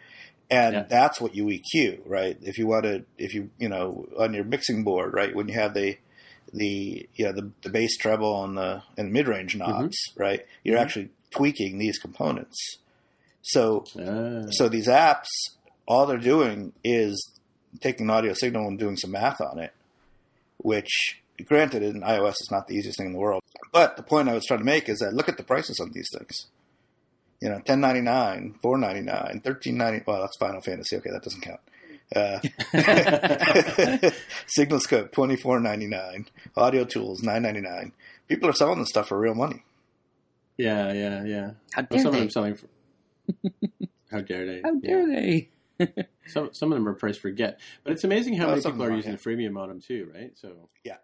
And 0.50 0.74
Yeah. 0.74 0.82
that's 0.82 1.20
what 1.20 1.34
you 1.34 1.46
EQ, 1.48 2.02
right? 2.04 2.36
If 2.42 2.58
you 2.58 2.66
want 2.66 2.84
to, 2.84 3.04
if 3.16 3.32
you, 3.34 3.50
you 3.58 3.68
know, 3.68 4.06
on 4.18 4.34
your 4.34 4.44
mixing 4.44 4.84
board, 4.84 5.14
right, 5.14 5.34
when 5.34 5.48
you 5.48 5.54
have 5.54 5.72
the, 5.72 5.96
the, 6.52 7.08
you 7.14 7.24
know, 7.24 7.32
the, 7.32 7.50
the 7.62 7.70
bass 7.70 7.96
treble 7.96 8.44
and 8.44 8.56
the, 8.58 8.82
and 8.98 9.10
mid 9.12 9.26
range 9.26 9.56
knobs, 9.56 9.96
right, 10.16 10.44
you're 10.62 10.76
Mhm. 10.76 10.82
actually 10.82 11.08
tweaking 11.30 11.78
these 11.78 11.98
components. 11.98 12.58
So, 13.42 13.84
Ah. 13.98 14.46
so 14.50 14.68
these 14.68 14.86
apps, 14.86 15.28
all 15.88 16.04
they're 16.06 16.18
doing 16.18 16.72
is 16.84 17.40
taking 17.80 18.06
an 18.06 18.10
audio 18.10 18.34
signal 18.34 18.68
and 18.68 18.78
doing 18.78 18.96
some 18.98 19.12
math 19.12 19.40
on 19.40 19.58
it, 19.58 19.72
which, 20.58 21.22
granted, 21.46 21.82
in 21.82 22.02
iOS 22.02 22.34
is 22.40 22.48
not 22.50 22.68
the 22.68 22.74
easiest 22.76 22.98
thing 22.98 23.06
in 23.08 23.12
the 23.14 23.18
world. 23.18 23.42
But 23.74 23.96
the 23.98 24.02
point 24.04 24.28
I 24.30 24.34
was 24.34 24.46
trying 24.46 24.60
to 24.60 24.64
make 24.64 24.88
is 24.88 25.00
that 25.00 25.12
look 25.12 25.28
at 25.28 25.36
the 25.36 25.42
prices 25.42 25.80
on 25.80 25.90
these 25.92 26.08
things. 26.16 26.46
You 27.42 27.48
know, 27.50 27.60
ten 27.60 27.80
ninety 27.80 28.00
nine, 28.00 28.54
four 28.62 28.78
ninety 28.78 29.00
nine, 29.02 29.42
thirteen 29.44 29.76
ninety. 29.76 30.02
Well, 30.06 30.20
that's 30.22 30.36
Final 30.38 30.60
Fantasy. 30.62 30.96
Okay, 30.96 31.10
that 31.10 31.22
doesn't 31.22 31.40
count. 31.42 31.60
Uh, 32.14 32.38
Signal 34.46 34.80
Scope 34.80 35.12
twenty 35.12 35.36
four 35.36 35.58
ninety 35.60 35.86
nine. 35.86 36.26
Audio 36.56 36.84
Tools 36.84 37.22
nine 37.22 37.42
ninety 37.42 37.60
nine. 37.60 37.92
People 38.28 38.48
are 38.48 38.52
selling 38.54 38.78
this 38.78 38.88
stuff 38.90 39.08
for 39.08 39.18
real 39.18 39.34
money. 39.34 39.62
yeah. 40.56 40.92
Yeah. 40.92 41.24
Yeah. 41.24 41.50
How 41.72 41.82
Well, 41.82 41.88
dare 41.90 41.98
some 41.98 42.06
of 42.08 42.12
they? 42.14 42.20
them 42.20 42.30
selling. 42.30 42.54
For, 42.54 42.66
how 44.10 44.20
dare 44.20 44.46
they? 44.46 44.60
How 44.62 44.74
dare 44.76 45.06
they? 45.08 45.48
Some 46.28 46.50
some 46.52 46.70
of 46.72 46.76
them 46.78 46.86
are 46.88 46.94
priced 46.94 47.20
for 47.20 47.30
get, 47.32 47.58
but 47.82 47.92
it's 47.92 48.04
amazing 48.04 48.34
how 48.36 48.46
Well, 48.46 48.54
many 48.56 48.62
people 48.62 48.82
are 48.84 48.86
them 48.86 48.92
are, 48.94 48.96
using 48.96 49.12
the 49.12 49.18
freemium 49.18 49.58
on 49.60 49.68
them 49.68 49.80
too, 49.80 50.08
right? 50.14 50.30
So 50.36 50.68
Yeah. 50.84 50.98